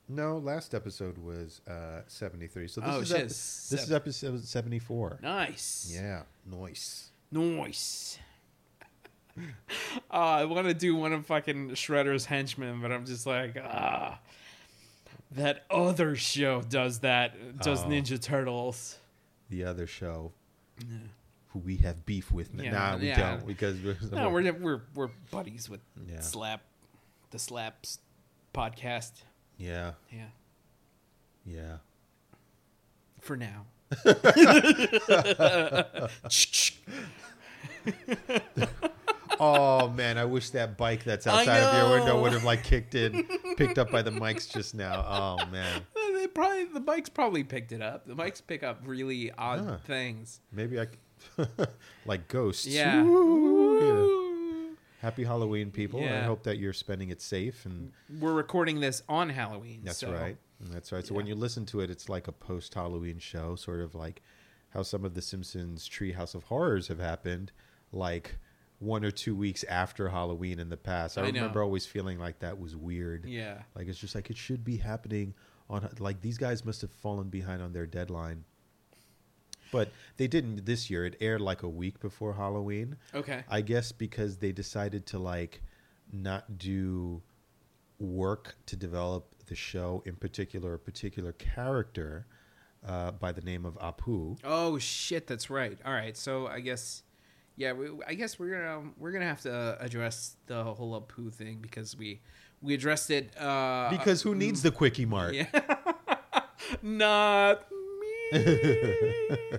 no. 0.08 0.38
Last 0.38 0.74
episode 0.74 1.18
was 1.18 1.60
uh, 1.68 2.00
seventy 2.06 2.46
three. 2.46 2.66
So 2.68 2.80
this 2.80 2.90
Oh, 2.94 3.00
is 3.00 3.12
epi- 3.12 3.22
this 3.24 3.72
is 3.72 3.92
episode 3.92 4.44
seventy 4.44 4.78
four. 4.78 5.18
Nice. 5.22 5.90
Yeah, 5.94 6.22
nice. 6.50 7.10
Nice. 7.30 8.18
Oh, 9.38 9.42
I 10.10 10.44
want 10.46 10.66
to 10.68 10.74
do 10.74 10.96
one 10.96 11.12
of 11.12 11.26
fucking 11.26 11.70
Shredder's 11.70 12.24
henchmen, 12.24 12.80
but 12.80 12.90
I'm 12.92 13.04
just 13.04 13.26
like, 13.26 13.56
ah. 13.62 14.18
That 15.32 15.64
other 15.70 16.14
show 16.16 16.62
does 16.62 17.00
that, 17.00 17.58
does 17.60 17.82
Oh. 17.84 17.88
Ninja 17.88 18.18
Turtles. 18.20 18.96
The 19.50 19.64
other 19.64 19.86
show, 19.86 20.32
Yeah. 20.78 20.96
who 21.48 21.58
we 21.60 21.76
have 21.78 22.04
beef 22.06 22.30
with. 22.30 22.50
Yeah, 22.54 22.70
nah, 22.70 22.96
we 22.98 23.08
yeah. 23.08 23.36
don't 23.36 23.46
because 23.46 23.78
we're, 23.80 23.96
No, 24.12 24.28
we're, 24.30 24.52
we're, 24.52 24.80
we're 24.94 25.08
buddies 25.30 25.68
with. 25.70 25.80
Slap, 26.20 26.60
the 27.30 27.38
Slaps 27.38 27.98
podcast. 28.54 29.12
yeah, 29.58 29.92
Yeah. 30.10 30.26
yeah. 31.46 31.76
For 33.20 33.36
now. 33.36 33.66
Oh 39.38 39.88
man, 39.90 40.16
I 40.16 40.24
wish 40.24 40.50
that 40.50 40.78
bike 40.78 41.04
that's 41.04 41.26
outside 41.26 41.58
of 41.60 41.76
your 41.76 41.98
window 41.98 42.22
would 42.22 42.32
have 42.32 42.44
like 42.44 42.64
kicked 42.64 42.94
in, 42.94 43.26
picked 43.56 43.78
up 43.78 43.90
by 43.90 44.00
the 44.02 44.10
mics 44.10 44.50
just 44.50 44.74
now. 44.74 45.04
Oh 45.06 45.46
man, 45.50 45.82
They 46.26 46.32
probably 46.32 46.64
the 46.64 46.80
bikes 46.80 47.08
probably 47.08 47.44
picked 47.44 47.70
it 47.70 47.80
up. 47.80 48.06
The 48.06 48.14
bikes 48.16 48.40
pick 48.40 48.62
up 48.64 48.80
really 48.84 49.30
odd 49.38 49.60
Huh. 49.64 49.76
things. 49.86 50.40
maybe 50.50 50.80
I, 50.80 50.86
like 52.06 52.26
ghosts. 52.26 52.66
Yeah. 52.66 53.02
Ooh. 53.02 54.76
Happy 55.02 55.22
Halloween, 55.24 55.70
people! 55.70 56.02
I 56.02 56.22
hope 56.22 56.42
that 56.44 56.58
you're 56.58 56.72
spending 56.72 57.10
it 57.10 57.22
safe, 57.22 57.64
and 57.64 57.92
We're 58.18 58.32
recording 58.32 58.80
this 58.80 59.02
on 59.08 59.28
Halloween. 59.28 59.82
that's 59.84 59.98
so- 59.98 60.12
right. 60.12 60.36
That's 60.58 60.90
right. 60.90 61.06
So 61.06 61.14
when 61.14 61.26
you 61.26 61.34
listen 61.34 61.64
to 61.66 61.80
it, 61.80 61.90
it's 61.90 62.08
like 62.08 62.28
a 62.28 62.32
post-Halloween 62.32 63.18
show, 63.18 63.56
sort 63.56 63.82
of 63.82 63.94
like 63.94 64.22
how 64.70 64.82
some 64.82 65.04
of 65.04 65.12
the 65.14 65.20
Simpsons 65.20 65.86
Treehouse 65.88 66.34
of 66.34 66.44
Horrors 66.44 66.88
have 66.88 66.98
happened, 66.98 67.52
like 67.92 68.38
one 68.78 69.04
or 69.04 69.10
two 69.10 69.36
weeks 69.36 69.64
after 69.64 70.08
Halloween 70.08 70.58
in 70.58 70.70
the 70.70 70.76
past. 70.78 71.18
I, 71.18 71.24
I 71.24 71.30
know. 71.30 71.40
remember 71.40 71.62
always 71.62 71.84
feeling 71.86 72.18
like 72.18 72.38
that 72.40 72.58
was 72.58 72.74
weird. 72.74 73.26
Yeah. 73.26 73.58
Like 73.76 73.86
it's 73.86 73.98
just 73.98 74.14
like 74.14 74.30
it 74.30 74.36
should 74.38 74.64
be 74.64 74.78
happening 74.78 75.34
on 75.68 75.88
like 75.98 76.20
these 76.20 76.38
guys 76.38 76.64
must 76.64 76.80
have 76.80 76.90
fallen 76.90 77.28
behind 77.28 77.62
on 77.62 77.72
their 77.72 77.86
deadline. 77.86 78.44
But 79.72 79.90
they 80.16 80.28
didn't 80.28 80.64
this 80.64 80.90
year. 80.90 81.04
It 81.06 81.16
aired 81.20 81.40
like 81.40 81.62
a 81.62 81.68
week 81.68 82.00
before 82.00 82.34
Halloween. 82.34 82.96
Okay. 83.14 83.42
I 83.48 83.60
guess 83.60 83.92
because 83.92 84.36
they 84.38 84.52
decided 84.52 85.06
to 85.06 85.18
like 85.18 85.60
not 86.12 86.58
do 86.58 87.22
work 87.98 88.56
to 88.66 88.76
develop 88.76 89.34
the 89.46 89.54
show, 89.54 90.02
in 90.06 90.16
particular 90.16 90.74
a 90.74 90.78
particular 90.78 91.32
character 91.32 92.26
uh, 92.86 93.12
by 93.12 93.32
the 93.32 93.40
name 93.40 93.64
of 93.64 93.78
Apu. 93.78 94.38
Oh 94.44 94.78
shit, 94.78 95.26
that's 95.26 95.50
right. 95.50 95.78
All 95.84 95.92
right, 95.92 96.16
so 96.16 96.46
I 96.46 96.60
guess, 96.60 97.02
yeah, 97.56 97.72
we, 97.72 97.88
I 98.06 98.14
guess 98.14 98.38
we're 98.38 98.50
gonna 98.50 98.90
we're 98.98 99.12
gonna 99.12 99.26
have 99.26 99.42
to 99.42 99.76
address 99.80 100.36
the 100.46 100.62
whole 100.62 101.00
Apu 101.00 101.32
thing 101.32 101.58
because 101.60 101.96
we 101.96 102.20
we 102.66 102.74
addressed 102.74 103.10
it. 103.10 103.30
Uh, 103.40 103.88
Because 103.90 104.22
who 104.22 104.34
needs 104.34 104.60
the 104.62 104.70
quickie 104.70 105.06
mart? 105.06 105.34
Yeah. 105.34 105.46
Not 106.82 107.64
me. 108.32 108.40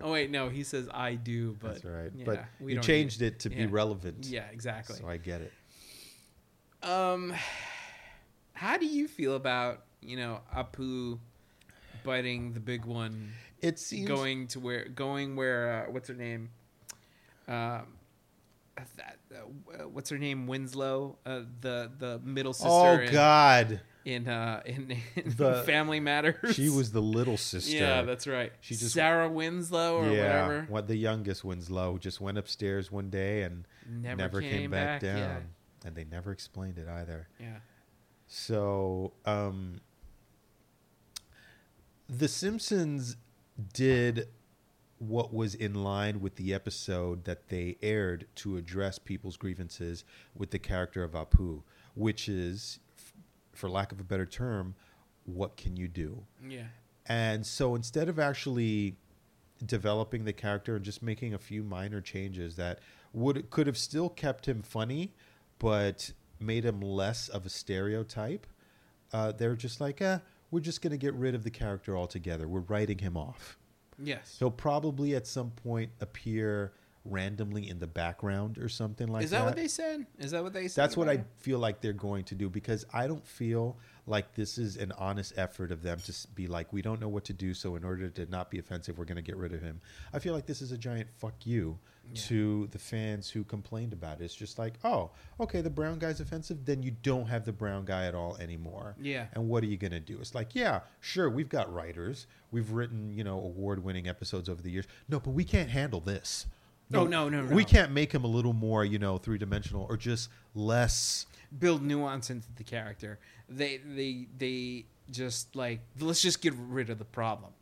oh 0.00 0.12
wait, 0.12 0.30
no, 0.30 0.48
he 0.48 0.62
says 0.62 0.88
I 0.94 1.16
do, 1.16 1.56
but 1.60 1.74
That's 1.74 1.84
right. 1.84 2.12
yeah, 2.14 2.24
but 2.24 2.44
we 2.60 2.74
you 2.74 2.80
changed 2.80 3.20
it 3.20 3.40
to 3.40 3.50
be 3.50 3.66
relevant. 3.66 4.26
Yeah, 4.26 4.44
exactly. 4.52 4.96
So 4.96 5.08
I 5.08 5.16
get 5.16 5.40
it. 5.42 5.52
Um, 6.88 7.34
how 8.52 8.78
do 8.78 8.86
you 8.86 9.08
feel 9.08 9.34
about 9.34 9.82
you 10.00 10.16
know 10.16 10.40
Apu 10.56 11.18
biting 12.04 12.52
the 12.52 12.60
big 12.60 12.84
one, 12.84 13.32
It 13.60 13.80
seems 13.80 14.06
going 14.08 14.46
to 14.48 14.60
where 14.60 14.84
going 14.88 15.34
where 15.34 15.86
uh, 15.88 15.90
what's 15.90 16.08
her 16.08 16.14
name? 16.14 16.50
Um, 17.48 17.97
uh, 19.34 19.88
what's 19.88 20.10
her 20.10 20.18
name? 20.18 20.46
Winslow, 20.46 21.18
uh, 21.26 21.42
the 21.60 21.90
the 21.98 22.20
middle 22.24 22.52
sister. 22.52 22.68
Oh 22.70 22.98
in- 22.98 23.12
God. 23.12 23.80
in 24.04 24.26
uh 24.28 24.62
in, 24.64 24.96
in 25.16 25.34
The- 25.36 25.62
Family 25.66 26.00
Matters. 26.00 26.54
She 26.54 26.68
was 26.70 26.92
the 26.92 27.02
little 27.02 27.36
sister. 27.36 27.76
Yeah, 27.76 28.02
that's 28.02 28.26
right. 28.26 28.52
She 28.60 28.74
just- 28.74 28.94
Sarah 28.94 29.28
Winslow 29.28 29.98
or 29.98 30.10
yeah, 30.10 30.22
whatever. 30.46 30.66
what 30.68 30.86
the 30.88 30.96
youngest 30.96 31.44
Winslow 31.44 31.98
just 31.98 32.20
went 32.20 32.38
upstairs 32.38 32.90
one 32.90 33.10
day 33.10 33.42
and 33.42 33.66
Never, 33.90 34.16
never, 34.16 34.40
came, 34.42 34.70
back, 34.70 35.00
down, 35.00 35.16
Yeah. 35.18 35.38
and 35.86 35.96
they 35.96 36.04
never 36.04 36.30
explained 36.32 36.76
it 36.78 36.86
either. 36.88 37.28
yeah. 37.40 37.58
So, 38.26 39.12
um, 39.24 39.80
The 42.08 42.28
Simpsons 42.28 43.16
did 43.72 44.28
what 44.98 45.32
was 45.32 45.54
in 45.54 45.74
line 45.74 46.20
with 46.20 46.36
the 46.36 46.52
episode 46.52 47.24
that 47.24 47.48
they 47.48 47.76
aired 47.82 48.26
to 48.36 48.56
address 48.56 48.98
people's 48.98 49.36
grievances 49.36 50.04
with 50.34 50.50
the 50.50 50.58
character 50.58 51.04
of 51.04 51.12
Apu, 51.12 51.62
which 51.94 52.28
is, 52.28 52.80
for 53.52 53.68
lack 53.68 53.92
of 53.92 54.00
a 54.00 54.04
better 54.04 54.26
term, 54.26 54.74
what 55.24 55.56
can 55.56 55.76
you 55.76 55.88
do? 55.88 56.24
Yeah. 56.46 56.64
And 57.06 57.46
so 57.46 57.74
instead 57.74 58.08
of 58.08 58.18
actually 58.18 58.96
developing 59.64 60.24
the 60.24 60.32
character 60.32 60.76
and 60.76 60.84
just 60.84 61.02
making 61.02 61.34
a 61.34 61.38
few 61.38 61.62
minor 61.62 62.00
changes 62.00 62.56
that 62.56 62.78
would 63.12 63.50
could 63.50 63.66
have 63.66 63.78
still 63.78 64.08
kept 64.08 64.46
him 64.46 64.62
funny, 64.62 65.14
but 65.58 66.12
made 66.40 66.64
him 66.64 66.80
less 66.80 67.28
of 67.28 67.46
a 67.46 67.48
stereotype, 67.48 68.46
uh, 69.12 69.32
they're 69.32 69.56
just 69.56 69.80
like, 69.80 70.00
eh, 70.00 70.18
we're 70.50 70.60
just 70.60 70.82
going 70.82 70.92
to 70.92 70.98
get 70.98 71.14
rid 71.14 71.34
of 71.34 71.44
the 71.44 71.50
character 71.50 71.96
altogether. 71.96 72.46
We're 72.46 72.60
writing 72.60 72.98
him 72.98 73.16
off. 73.16 73.57
Yes. 73.98 74.36
He'll 74.38 74.50
probably 74.50 75.14
at 75.14 75.26
some 75.26 75.50
point 75.50 75.90
appear 76.00 76.72
randomly 77.04 77.68
in 77.68 77.78
the 77.78 77.86
background 77.86 78.58
or 78.58 78.68
something 78.68 79.08
like 79.08 79.24
Is 79.24 79.30
that, 79.30 79.44
what 79.44 79.56
they 79.56 79.68
said? 79.68 80.06
Is 80.18 80.32
that 80.32 80.42
what 80.42 80.52
they 80.52 80.68
said? 80.68 80.82
that's 80.82 80.96
what 80.96 81.08
I 81.08 81.24
feel 81.38 81.58
like 81.58 81.80
they're 81.80 81.92
going 81.92 82.24
to 82.24 82.34
do 82.34 82.48
because 82.50 82.84
I 82.92 83.06
don't 83.06 83.26
feel 83.26 83.76
like 84.06 84.34
this 84.34 84.58
is 84.58 84.76
an 84.76 84.92
honest 84.92 85.34
effort 85.36 85.70
of 85.70 85.82
them 85.82 85.98
to 86.00 86.14
be 86.34 86.46
like, 86.46 86.72
we 86.72 86.82
don't 86.82 87.00
know 87.00 87.08
what 87.08 87.24
to 87.24 87.32
do, 87.32 87.54
so 87.54 87.76
in 87.76 87.84
order 87.84 88.08
to 88.08 88.26
not 88.26 88.50
be 88.50 88.58
offensive, 88.58 88.98
we're 88.98 89.04
going 89.04 89.16
to 89.16 89.22
get 89.22 89.36
rid 89.36 89.52
of 89.52 89.62
him. 89.62 89.80
I 90.12 90.18
feel 90.18 90.34
like 90.34 90.46
this 90.46 90.62
is 90.62 90.72
a 90.72 90.78
giant 90.78 91.10
fuck 91.10 91.34
you 91.44 91.78
Yeah. 92.12 92.20
to 92.22 92.68
the 92.68 92.78
fans 92.78 93.30
who 93.30 93.44
complained 93.44 93.92
about 93.92 94.20
it. 94.20 94.24
It's 94.24 94.34
just 94.34 94.58
like, 94.58 94.74
oh, 94.84 95.10
okay, 95.40 95.60
the 95.60 95.70
brown 95.70 95.98
guy's 95.98 96.20
offensive, 96.20 96.64
then 96.64 96.82
you 96.82 96.90
don't 97.02 97.26
have 97.26 97.44
the 97.44 97.52
brown 97.52 97.84
guy 97.84 98.06
at 98.06 98.14
all 98.14 98.36
anymore. 98.38 98.94
Yeah. 99.00 99.26
And 99.34 99.48
what 99.48 99.62
are 99.62 99.66
you 99.66 99.76
going 99.76 99.92
to 99.92 100.00
do? 100.00 100.18
It's 100.20 100.34
like, 100.34 100.54
yeah, 100.54 100.80
sure, 101.00 101.28
we've 101.28 101.48
got 101.48 101.72
writers, 101.72 102.26
we've 102.50 102.70
written, 102.70 103.12
you 103.12 103.24
know, 103.24 103.38
award-winning 103.38 104.08
episodes 104.08 104.48
over 104.48 104.62
the 104.62 104.70
years. 104.70 104.86
No, 105.08 105.20
but 105.20 105.30
we 105.30 105.44
can't 105.44 105.70
handle 105.70 106.00
this. 106.00 106.46
Oh, 106.94 107.04
no, 107.04 107.28
no, 107.28 107.42
no. 107.42 107.54
We 107.54 107.64
can't 107.64 107.92
make 107.92 108.12
him 108.12 108.24
a 108.24 108.28
little 108.28 108.54
more, 108.54 108.84
you 108.84 108.98
know, 108.98 109.18
three-dimensional 109.18 109.86
or 109.88 109.96
just 109.98 110.30
less 110.54 111.26
build 111.58 111.82
nuance 111.82 112.30
into 112.30 112.48
the 112.56 112.64
character. 112.64 113.18
They 113.48 113.78
they 113.78 114.26
they 114.36 114.84
just 115.10 115.56
like 115.56 115.80
let's 116.00 116.20
just 116.20 116.42
get 116.42 116.54
rid 116.54 116.90
of 116.90 116.98
the 116.98 117.04
problem. 117.04 117.52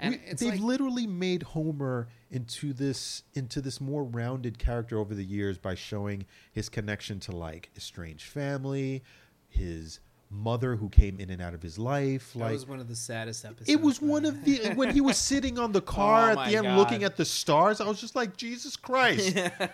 And 0.00 0.14
We- 0.14 0.32
they've 0.34 0.52
like 0.54 0.60
literally 0.60 1.06
made 1.06 1.42
Homer 1.42 2.08
into 2.30 2.72
this 2.72 3.24
into 3.34 3.60
this 3.60 3.80
more 3.80 4.04
rounded 4.04 4.58
character 4.58 4.96
over 4.98 5.14
the 5.14 5.24
years 5.24 5.58
by 5.58 5.74
showing 5.74 6.24
his 6.52 6.68
connection 6.68 7.18
to 7.20 7.32
like 7.32 7.70
estranged 7.76 8.24
family, 8.26 9.02
his 9.48 9.98
mother 10.30 10.76
who 10.76 10.88
came 10.90 11.18
in 11.18 11.30
and 11.30 11.40
out 11.42 11.54
of 11.54 11.62
his 11.62 11.78
life. 11.78 12.32
that 12.34 12.38
Like 12.38 12.52
was 12.52 12.66
one 12.66 12.80
of 12.80 12.86
the 12.88 12.94
saddest 12.94 13.44
episodes. 13.44 13.70
it 13.70 13.80
was 13.80 14.00
one 14.00 14.24
of 14.26 14.44
the 14.44 14.72
when 14.74 14.92
he 14.92 15.00
was 15.00 15.16
sitting 15.16 15.58
on 15.58 15.72
the 15.72 15.80
car 15.96 16.30
Oh 16.36 16.38
at 16.40 16.48
the 16.50 16.56
end 16.56 16.66
God. 16.66 16.76
looking 16.78 17.02
at 17.02 17.16
the 17.16 17.24
stars. 17.24 17.80
I 17.80 17.88
was 17.88 18.00
just 18.00 18.14
like, 18.14 18.36
Jesus 18.36 18.76
Christ! 18.76 19.36
I 19.38 19.68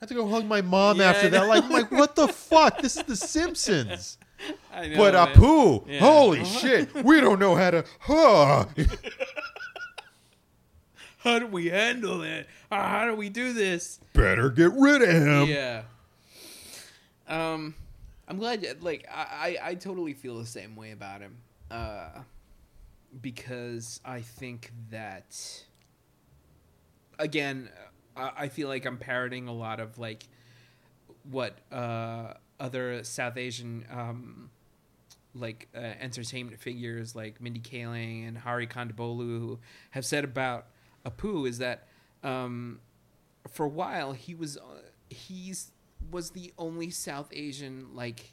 had 0.00 0.08
to 0.08 0.14
go 0.14 0.28
hug 0.28 0.44
my 0.46 0.60
mom 0.60 0.98
Yeah, 0.98 1.10
after 1.10 1.28
that. 1.30 1.46
Like, 1.48 1.68
like, 1.70 1.90
what 1.92 2.16
the 2.16 2.26
fuck? 2.28 2.80
This 2.82 2.96
is 2.96 3.04
The 3.04 3.16
Simpsons. 3.16 4.18
Know, 4.74 4.96
but 4.96 5.14
man. 5.14 5.28
Apu, 5.34 5.84
Yeah. 5.86 6.00
holy 6.00 6.44
shit, 6.60 6.92
we 7.04 7.20
don't 7.20 7.38
know 7.38 7.54
how 7.54 7.70
to. 7.70 7.84
Huh. 8.00 8.64
How 11.18 11.38
do 11.38 11.46
we 11.46 11.66
handle 11.68 12.22
it? 12.22 12.48
How 12.70 13.06
do 13.06 13.14
we 13.14 13.28
do 13.28 13.52
this? 13.52 14.00
Better 14.12 14.50
get 14.50 14.72
rid 14.72 15.02
of 15.02 15.08
him. 15.08 15.48
yeah. 15.48 15.82
Um, 17.28 17.74
I'm 18.26 18.38
glad. 18.38 18.62
you- 18.62 18.74
Like, 18.80 19.06
I, 19.10 19.56
I 19.62 19.68
I 19.70 19.74
totally 19.76 20.14
feel 20.14 20.38
the 20.38 20.46
same 20.46 20.74
way 20.74 20.90
about 20.90 21.20
him. 21.20 21.36
Uh, 21.70 22.08
because 23.20 24.00
I 24.04 24.20
think 24.20 24.72
that 24.90 25.62
again, 27.18 27.70
I, 28.16 28.32
I 28.36 28.48
feel 28.48 28.66
like 28.68 28.84
I'm 28.84 28.98
parroting 28.98 29.46
a 29.48 29.52
lot 29.52 29.78
of 29.80 29.98
like 29.98 30.24
what 31.30 31.56
uh 31.70 32.34
other 32.62 33.02
South 33.04 33.36
Asian 33.36 33.84
um 33.90 34.50
like 35.34 35.68
uh, 35.74 35.78
entertainment 35.78 36.58
figures 36.60 37.16
like 37.16 37.40
Mindy 37.40 37.60
Kaling 37.60 38.28
and 38.28 38.36
Hari 38.36 38.66
Kondabolu 38.66 39.58
have 39.90 40.04
said 40.04 40.24
about 40.24 40.66
Apu 41.06 41.48
is 41.48 41.58
that 41.58 41.88
um, 42.22 42.80
for 43.48 43.66
a 43.66 43.68
while 43.68 44.12
he 44.12 44.34
was 44.34 44.56
uh, 44.56 44.60
he's 45.08 45.72
was 46.10 46.30
the 46.30 46.52
only 46.58 46.90
South 46.90 47.28
Asian 47.32 47.88
like 47.94 48.32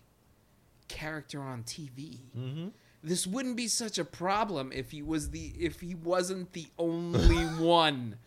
character 0.88 1.42
on 1.42 1.64
TV. 1.64 2.20
Mm-hmm. 2.38 2.68
This 3.02 3.26
wouldn't 3.26 3.56
be 3.56 3.68
such 3.68 3.98
a 3.98 4.04
problem 4.04 4.72
if 4.74 4.92
he 4.92 5.02
was 5.02 5.30
the 5.30 5.54
if 5.58 5.80
he 5.80 5.96
wasn't 5.96 6.52
the 6.54 6.68
only 6.78 7.38
one. 7.64 8.18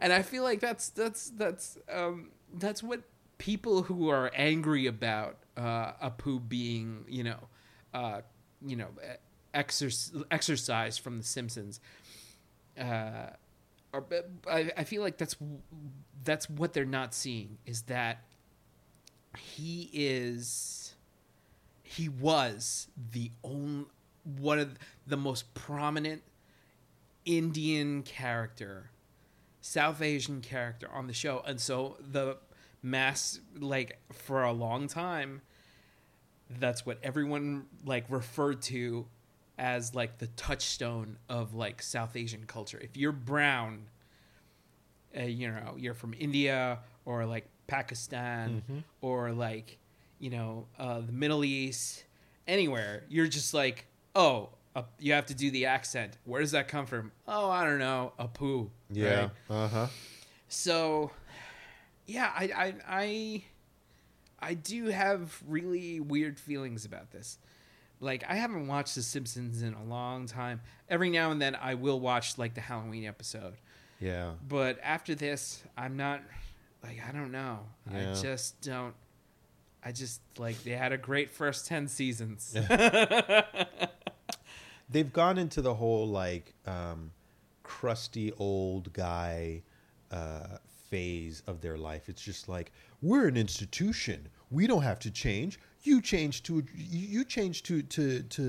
And 0.00 0.12
I 0.12 0.22
feel 0.22 0.44
like 0.44 0.60
that's 0.60 0.90
that's 0.90 1.30
that's 1.30 1.78
um, 1.92 2.30
that's 2.54 2.82
what 2.82 3.00
people 3.38 3.82
who 3.82 4.08
are 4.08 4.30
angry 4.34 4.86
about 4.86 5.36
uh, 5.56 5.92
Apu 6.02 6.46
being 6.46 7.04
you 7.08 7.24
know 7.24 7.48
uh, 7.94 8.20
you 8.64 8.76
know 8.76 8.88
exer- 9.54 10.24
exercised 10.30 11.00
from 11.00 11.18
The 11.18 11.24
Simpsons. 11.24 11.80
Uh, 12.78 13.30
or, 13.92 14.04
I, 14.50 14.70
I 14.76 14.84
feel 14.84 15.02
like 15.02 15.16
that's 15.16 15.36
that's 16.24 16.50
what 16.50 16.72
they're 16.72 16.84
not 16.84 17.14
seeing 17.14 17.58
is 17.66 17.82
that 17.82 18.24
he 19.38 19.90
is 19.92 20.94
he 21.82 22.08
was 22.08 22.88
the 23.12 23.30
only 23.44 23.86
one 24.38 24.58
of 24.58 24.74
the 25.06 25.16
most 25.16 25.54
prominent 25.54 26.22
Indian 27.24 28.02
character, 28.02 28.90
South 29.60 30.02
Asian 30.02 30.40
character 30.40 30.88
on 30.92 31.06
the 31.06 31.12
show, 31.12 31.42
and 31.46 31.60
so 31.60 31.96
the 32.00 32.36
mass 32.86 33.40
like 33.58 33.98
for 34.12 34.42
a 34.44 34.52
long 34.52 34.86
time, 34.86 35.42
that's 36.48 36.86
what 36.86 36.98
everyone 37.02 37.66
like 37.84 38.04
referred 38.08 38.62
to 38.62 39.06
as 39.58 39.94
like 39.94 40.18
the 40.18 40.28
touchstone 40.28 41.18
of 41.28 41.54
like 41.54 41.82
South 41.82 42.14
Asian 42.16 42.44
culture. 42.46 42.78
If 42.80 42.96
you're 42.96 43.12
brown, 43.12 43.88
uh, 45.16 45.22
you 45.22 45.48
know 45.48 45.74
you're 45.76 45.94
from 45.94 46.14
India 46.18 46.78
or 47.04 47.26
like 47.26 47.48
Pakistan 47.66 48.62
Mhm. 48.70 48.84
or 49.00 49.32
like 49.32 49.78
you 50.18 50.30
know 50.30 50.66
uh, 50.78 51.00
the 51.00 51.12
Middle 51.12 51.44
East, 51.44 52.04
anywhere, 52.46 53.04
you're 53.08 53.26
just 53.26 53.52
like, 53.52 53.86
oh, 54.14 54.50
uh, 54.76 54.82
you 55.00 55.12
have 55.14 55.26
to 55.26 55.34
do 55.34 55.50
the 55.50 55.66
accent. 55.66 56.16
Where 56.24 56.40
does 56.40 56.52
that 56.52 56.68
come 56.68 56.86
from? 56.86 57.12
Oh, 57.26 57.50
I 57.50 57.64
don't 57.64 57.78
know, 57.78 58.12
Apu. 58.20 58.70
Yeah. 58.90 59.20
right? 59.20 59.30
Uh 59.50 59.68
huh. 59.68 59.86
So, 60.48 61.10
yeah, 62.06 62.30
I, 62.34 62.44
I, 62.44 62.74
I, 62.88 63.44
I 64.40 64.54
do 64.54 64.86
have 64.86 65.42
really 65.46 66.00
weird 66.00 66.38
feelings 66.38 66.84
about 66.84 67.10
this. 67.10 67.38
Like, 68.00 68.24
I 68.28 68.34
haven't 68.36 68.66
watched 68.66 68.94
The 68.94 69.02
Simpsons 69.02 69.62
in 69.62 69.72
a 69.74 69.82
long 69.84 70.26
time. 70.26 70.60
Every 70.88 71.08
now 71.10 71.30
and 71.30 71.40
then, 71.40 71.54
I 71.54 71.74
will 71.74 71.98
watch 71.98 72.36
like 72.38 72.54
the 72.54 72.60
Halloween 72.60 73.06
episode, 73.06 73.54
Yeah. 74.00 74.32
but 74.46 74.78
after 74.82 75.14
this, 75.14 75.62
I'm 75.76 75.96
not. 75.96 76.20
Like, 76.82 77.00
I 77.08 77.12
don't 77.12 77.32
know. 77.32 77.60
Yeah. 77.90 78.10
I 78.10 78.20
just 78.22 78.60
don't. 78.60 78.94
I 79.82 79.92
just 79.92 80.20
like 80.38 80.62
they 80.62 80.72
had 80.72 80.92
a 80.92 80.98
great 80.98 81.30
first 81.30 81.66
ten 81.66 81.88
seasons. 81.88 82.54
They've 84.88 85.12
gone 85.12 85.36
into 85.38 85.62
the 85.62 85.74
whole 85.74 86.06
like 86.08 86.54
um, 86.66 87.10
crusty 87.62 88.32
old 88.38 88.92
guy 88.92 89.62
uh, 90.12 90.58
phase 90.96 91.42
of 91.46 91.60
their 91.60 91.76
life. 91.76 92.08
It's 92.08 92.22
just 92.22 92.48
like 92.48 92.72
we're 93.02 93.28
an 93.28 93.36
institution. 93.36 94.28
We 94.50 94.66
don't 94.66 94.82
have 94.82 94.98
to 95.00 95.10
change. 95.10 95.58
You 95.82 96.00
change 96.00 96.42
to 96.44 96.64
you 96.74 97.24
change 97.24 97.62
to 97.64 97.82
to 97.82 98.22
to 98.22 98.44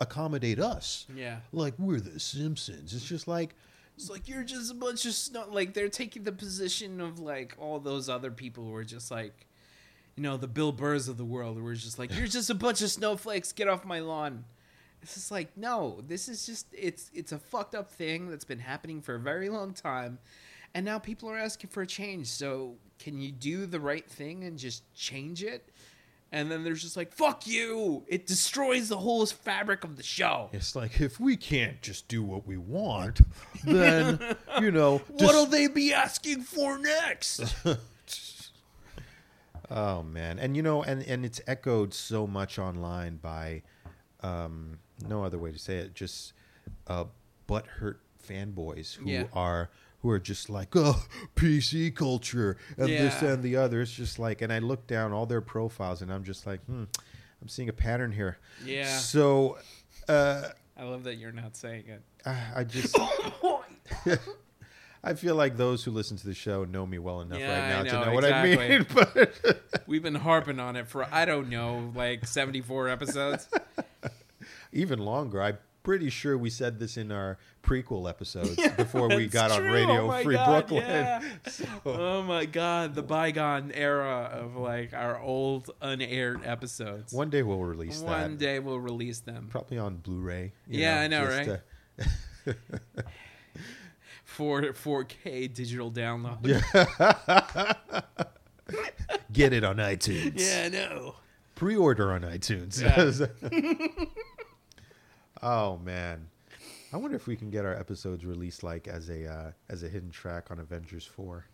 accommodate 0.00 0.60
us. 0.60 1.06
yeah. 1.14 1.38
Like 1.52 1.74
we're 1.78 2.00
the 2.00 2.20
Simpsons. 2.20 2.94
It's 2.94 3.04
just 3.04 3.26
like 3.26 3.50
It's 3.96 4.10
like 4.10 4.28
you're 4.28 4.44
just 4.44 4.70
a 4.70 4.74
bunch 4.74 5.04
of 5.06 5.14
snow. 5.14 5.46
Like 5.50 5.74
they're 5.74 5.88
taking 5.88 6.22
the 6.22 6.32
position 6.32 7.00
of 7.00 7.18
like 7.18 7.54
all 7.58 7.80
those 7.80 8.08
other 8.08 8.30
people 8.30 8.64
who 8.64 8.74
are 8.74 8.84
just 8.84 9.10
like, 9.10 9.46
you 10.16 10.22
know, 10.22 10.36
the 10.36 10.48
Bill 10.48 10.72
Burrs 10.72 11.08
of 11.08 11.16
the 11.16 11.24
world, 11.24 11.56
who 11.58 11.66
are 11.66 11.74
just 11.74 11.98
like, 11.98 12.16
you're 12.16 12.28
just 12.28 12.50
a 12.50 12.54
bunch 12.54 12.80
of 12.82 12.90
snowflakes. 12.90 13.52
Get 13.52 13.68
off 13.68 13.84
my 13.84 14.00
lawn. 14.00 14.44
It's 15.02 15.14
just 15.14 15.30
like, 15.30 15.56
no, 15.56 16.02
this 16.06 16.28
is 16.28 16.46
just 16.46 16.66
it's 16.72 17.10
it's 17.12 17.32
a 17.32 17.38
fucked 17.38 17.74
up 17.74 17.90
thing 17.90 18.30
that's 18.30 18.46
been 18.46 18.60
happening 18.60 19.02
for 19.02 19.14
a 19.16 19.20
very 19.20 19.48
long 19.50 19.74
time, 19.74 20.18
and 20.74 20.84
now 20.84 20.98
people 20.98 21.30
are 21.30 21.38
asking 21.38 21.70
for 21.70 21.82
a 21.82 21.86
change. 21.86 22.26
So 22.26 22.76
can 22.98 23.20
you 23.20 23.30
do 23.32 23.66
the 23.66 23.80
right 23.80 24.08
thing 24.08 24.44
and 24.44 24.58
just 24.58 24.82
change 24.94 25.42
it? 25.42 25.68
and 26.32 26.50
then 26.50 26.64
there's 26.64 26.82
just 26.82 26.96
like 26.96 27.12
fuck 27.12 27.46
you 27.46 28.02
it 28.08 28.26
destroys 28.26 28.88
the 28.88 28.96
whole 28.96 29.24
fabric 29.24 29.84
of 29.84 29.96
the 29.96 30.02
show 30.02 30.48
It's 30.52 30.74
like 30.74 31.00
if 31.00 31.20
we 31.20 31.36
can't 31.36 31.80
just 31.80 32.08
do 32.08 32.24
what 32.24 32.44
we 32.44 32.56
want, 32.56 33.20
then 33.64 34.18
you 34.60 34.72
know. 34.72 34.98
what'll 35.08 35.46
they 35.46 35.68
be 35.68 35.92
asking 35.92 36.40
for 36.42 36.76
next 36.78 37.54
oh 39.70 40.02
man, 40.02 40.38
and 40.38 40.56
you 40.56 40.62
know, 40.62 40.82
and 40.82 41.02
and 41.04 41.24
it's 41.24 41.40
echoed 41.46 41.94
so 41.94 42.26
much 42.26 42.58
online 42.58 43.16
by, 43.16 43.62
um, 44.20 44.78
no 45.06 45.24
other 45.24 45.38
way 45.38 45.52
to 45.52 45.58
say 45.58 45.76
it, 45.78 45.94
just 45.94 46.32
uh, 46.86 47.04
butthurt 47.48 47.96
fanboys 48.26 48.94
who 48.96 49.08
Yeah. 49.10 49.24
are 49.32 49.70
who 50.04 50.10
are 50.10 50.18
just 50.20 50.50
like, 50.50 50.68
oh, 50.76 51.02
PC 51.34 51.92
culture 51.94 52.58
and 52.76 52.90
this 52.90 53.22
and 53.22 53.42
the 53.42 53.56
other. 53.56 53.80
It's 53.80 53.90
just 53.90 54.18
like, 54.18 54.42
and 54.42 54.52
I 54.52 54.58
look 54.58 54.86
down 54.86 55.12
all 55.14 55.24
their 55.24 55.40
profiles, 55.40 56.02
and 56.02 56.12
I'm 56.12 56.24
just 56.24 56.46
like, 56.46 56.62
hmm, 56.66 56.84
I'm 57.40 57.48
seeing 57.48 57.70
a 57.70 57.72
pattern 57.72 58.12
here. 58.12 58.36
yeah 58.64 58.84
So, 58.86 59.58
uh, 60.06 60.48
i 60.76 60.82
love 60.82 61.04
that 61.04 61.14
you're 61.16 61.32
not 61.32 61.56
saying 61.56 61.84
it 61.88 62.02
I 62.26 62.36
I 62.56 62.64
just. 62.64 62.94
I 65.06 65.12
feel 65.14 65.36
like 65.36 65.56
those 65.56 65.84
who 65.84 65.90
listen 65.90 66.16
to 66.18 66.26
the 66.26 66.34
show 66.34 66.64
know 66.64 66.86
me 66.86 66.98
well 66.98 67.20
enough 67.20 67.38
Yeah, 67.38 67.60
right 67.60 67.68
now 67.68 67.80
I 67.80 67.84
to 67.84 67.92
know, 67.92 68.04
know 68.04 68.14
what 68.14 68.24
I 68.24 68.56
mean. 68.56 68.86
But 68.94 69.82
we've 69.86 70.02
been 70.02 70.14
harping 70.14 70.58
on 70.60 70.76
it 70.76 70.86
for 70.88 71.06
i 71.12 71.24
don't 71.26 71.48
know 71.50 71.92
like 71.94 72.26
74 72.26 72.88
episodes 72.88 73.48
even 74.72 74.98
longer, 74.98 75.40
I'm 75.42 75.58
pretty 75.84 76.10
sure 76.10 76.36
we 76.36 76.50
said 76.50 76.80
this 76.80 76.96
in 76.96 77.12
our 77.12 77.38
prequel 77.62 78.08
episodes 78.10 78.56
before 78.76 79.06
we 79.08 79.28
got 79.28 79.52
on. 79.52 79.62
Radio 79.62 80.10
Oh 80.12 80.22
Free 80.24 80.34
God, 80.34 80.66
Brooklyn. 80.66 80.82
yeah. 80.90 81.20
So- 81.48 81.64
oh 81.86 82.22
my 82.22 82.44
god 82.46 82.94
the 82.96 83.02
bygone 83.02 83.70
era 83.72 84.28
of 84.32 84.56
like 84.56 84.92
our 84.94 85.20
old 85.20 85.70
unaired 85.80 86.40
episodes 86.44 87.12
one 87.12 87.30
day 87.30 87.42
we'll 87.44 87.58
release 87.60 88.00
them. 88.00 88.08
One 88.10 88.30
that. 88.32 88.38
day 88.38 88.58
we'll 88.58 88.80
release 88.80 89.20
them 89.20 89.46
Probably 89.50 89.78
on 89.78 89.96
Blu-ray. 89.98 90.52
Yeah, 90.68 90.98
I 91.00 91.06
know, 91.06 91.24
right? 91.26 91.60
uh, 92.48 92.52
for 94.24 94.62
4K 94.62 95.52
digital 95.54 95.92
download. 95.92 96.42
get 99.32 99.52
it 99.52 99.62
on 99.64 99.76
iTunes. 99.76 100.32
Yeah, 100.36 100.62
I 100.66 100.68
know. 100.70 101.14
Pre-order 101.54 102.10
on 102.12 102.22
iTunes. 102.22 102.80
Yeah. 102.82 103.26
Oh 105.44 105.78
man, 105.84 106.26
I 106.92 106.96
wonder 106.96 107.16
if 107.16 107.26
we 107.28 107.36
can 107.36 107.50
get 107.50 107.64
our 107.64 107.74
episodes 107.74 108.24
released 108.24 108.62
like 108.64 108.88
as 108.88 109.08
a 109.10 109.30
uh, 109.30 109.50
as 109.68 109.82
a 109.84 109.88
hidden 109.88 110.10
track 110.10 110.50
on 110.50 110.58
Avengers 110.58 111.04
Four. 111.06 111.44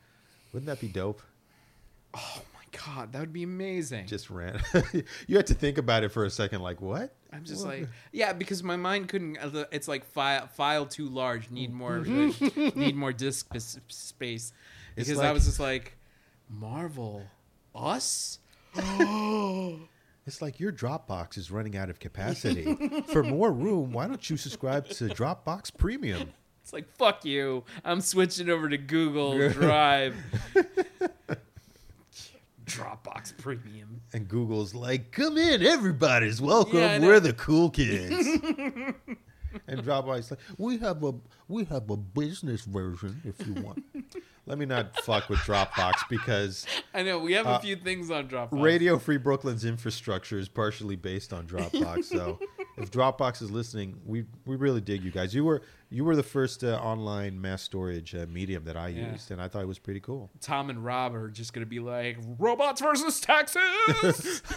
Wouldn't 0.52 0.66
that 0.66 0.80
be 0.80 0.88
dope? 0.88 1.20
Oh 2.14 2.42
my 2.54 2.78
god, 2.86 3.12
that 3.12 3.20
would 3.20 3.32
be 3.32 3.42
amazing. 3.44 4.06
Just 4.06 4.30
ran. 4.30 4.60
you 5.28 5.36
had 5.36 5.46
to 5.48 5.54
think 5.54 5.78
about 5.78 6.02
it 6.02 6.08
for 6.10 6.24
a 6.24 6.30
second. 6.30 6.60
Like 6.62 6.80
what? 6.80 7.14
I'm 7.32 7.44
just 7.44 7.64
What? 7.64 7.78
like, 7.80 7.88
yeah, 8.12 8.32
because 8.32 8.62
my 8.64 8.76
mind 8.76 9.08
couldn't. 9.08 9.38
uh, 9.38 9.64
It's 9.70 9.86
like 9.86 10.04
file 10.04 10.46
file 10.48 10.86
too 10.86 11.08
large. 11.08 11.50
Need 11.50 11.72
more. 11.72 11.98
need 12.74 12.96
more 12.96 13.12
disk 13.12 13.46
sp- 13.58 13.86
space. 13.88 14.52
Because 14.96 15.20
I 15.20 15.30
was 15.32 15.44
just 15.44 15.60
like, 15.60 15.96
Marvel, 16.48 17.22
us. 17.74 18.38
It's 20.26 20.42
like 20.42 20.60
your 20.60 20.70
Dropbox 20.72 21.36
is 21.38 21.50
running 21.50 21.76
out 21.76 21.90
of 21.90 21.98
capacity. 21.98 22.76
For 23.12 23.22
more 23.22 23.50
room, 23.52 23.92
why 23.92 24.06
don't 24.06 24.28
you 24.30 24.36
subscribe 24.36 24.88
to 24.90 25.04
Dropbox 25.08 25.76
Premium? 25.76 26.30
It's 26.62 26.72
like 26.72 26.88
fuck 26.96 27.24
you. 27.24 27.64
I'm 27.84 28.00
switching 28.00 28.48
over 28.50 28.68
to 28.68 28.78
Google 28.78 29.48
Drive. 29.52 30.14
Dropbox 32.66 33.36
Premium. 33.38 34.00
And 34.12 34.28
Google's 34.28 34.74
like, 34.74 35.10
come 35.10 35.36
in, 35.36 35.62
everybody's 35.66 36.40
welcome. 36.40 36.78
Yeah, 36.78 37.00
We're 37.00 37.18
the 37.18 37.32
cool 37.32 37.70
kids. 37.70 38.14
and 39.66 39.82
Dropbox 39.82 40.18
is 40.20 40.30
like, 40.30 40.40
we 40.58 40.78
have 40.78 41.02
a 41.02 41.14
we 41.48 41.64
have 41.64 41.90
a 41.90 41.96
business 41.96 42.62
version 42.62 43.20
if 43.24 43.44
you 43.46 43.54
want. 43.54 43.82
Let 44.46 44.58
me 44.58 44.66
not 44.66 44.96
fuck 45.04 45.28
with 45.28 45.38
Dropbox 45.40 45.92
because 46.08 46.66
I 46.94 47.02
know 47.02 47.18
we 47.20 47.34
have 47.34 47.46
a 47.46 47.50
Uh, 47.50 47.58
few 47.60 47.76
things 47.76 48.10
on 48.10 48.26
Dropbox. 48.28 48.60
Radio 48.62 48.98
Free 48.98 49.16
Brooklyn's 49.18 49.64
infrastructure 49.64 50.38
is 50.38 50.48
partially 50.48 50.96
based 50.96 51.32
on 51.32 51.46
Dropbox. 51.46 52.04
so 52.06 52.38
if 52.76 52.90
Dropbox 52.96 53.42
is 53.42 53.50
listening, 53.50 54.00
we 54.04 54.24
we 54.46 54.56
really 54.56 54.80
dig 54.80 55.04
you 55.04 55.10
guys. 55.12 55.34
You 55.34 55.44
were 55.44 55.62
you 55.90 56.04
were 56.04 56.16
the 56.16 56.22
first 56.24 56.64
uh, 56.64 56.78
online 56.82 57.40
mass 57.40 57.62
storage 57.62 58.14
uh, 58.14 58.26
medium 58.28 58.64
that 58.64 58.76
I 58.76 58.88
Yeah. 58.88 59.12
used, 59.12 59.30
and 59.30 59.40
I 59.40 59.46
thought 59.48 59.62
it 59.62 59.68
was 59.68 59.78
pretty 59.78 60.00
cool. 60.00 60.30
Tom 60.40 60.68
and 60.70 60.84
Rob 60.84 61.14
are 61.14 61.28
just 61.28 61.52
gonna 61.52 61.66
be 61.66 61.78
like 61.80 62.16
robots 62.38 62.80
versus 62.80 63.20
taxes. 63.20 64.42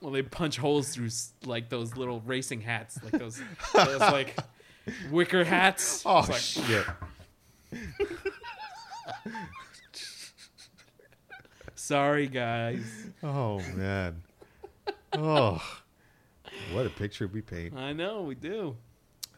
well, 0.00 0.12
they 0.12 0.22
punch 0.22 0.56
holes 0.56 0.88
through 0.94 1.08
like 1.44 1.68
those 1.68 1.96
little 1.96 2.20
racing 2.22 2.60
hats, 2.60 2.98
like 3.02 3.12
those, 3.12 3.40
those 3.74 4.00
like 4.00 4.36
wicker 5.10 5.44
hats. 5.44 6.04
Oh 6.06 6.26
like, 6.28 6.36
shit! 6.36 6.84
Sorry, 11.74 12.26
guys. 12.26 12.84
Oh 13.22 13.60
man! 13.74 14.22
Oh, 15.12 15.62
what 16.72 16.86
a 16.86 16.90
picture 16.90 17.26
we 17.26 17.42
paint. 17.42 17.76
I 17.76 17.92
know 17.92 18.22
we 18.22 18.34
do. 18.34 18.76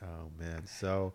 Oh 0.02 0.30
man! 0.38 0.66
So 0.66 1.14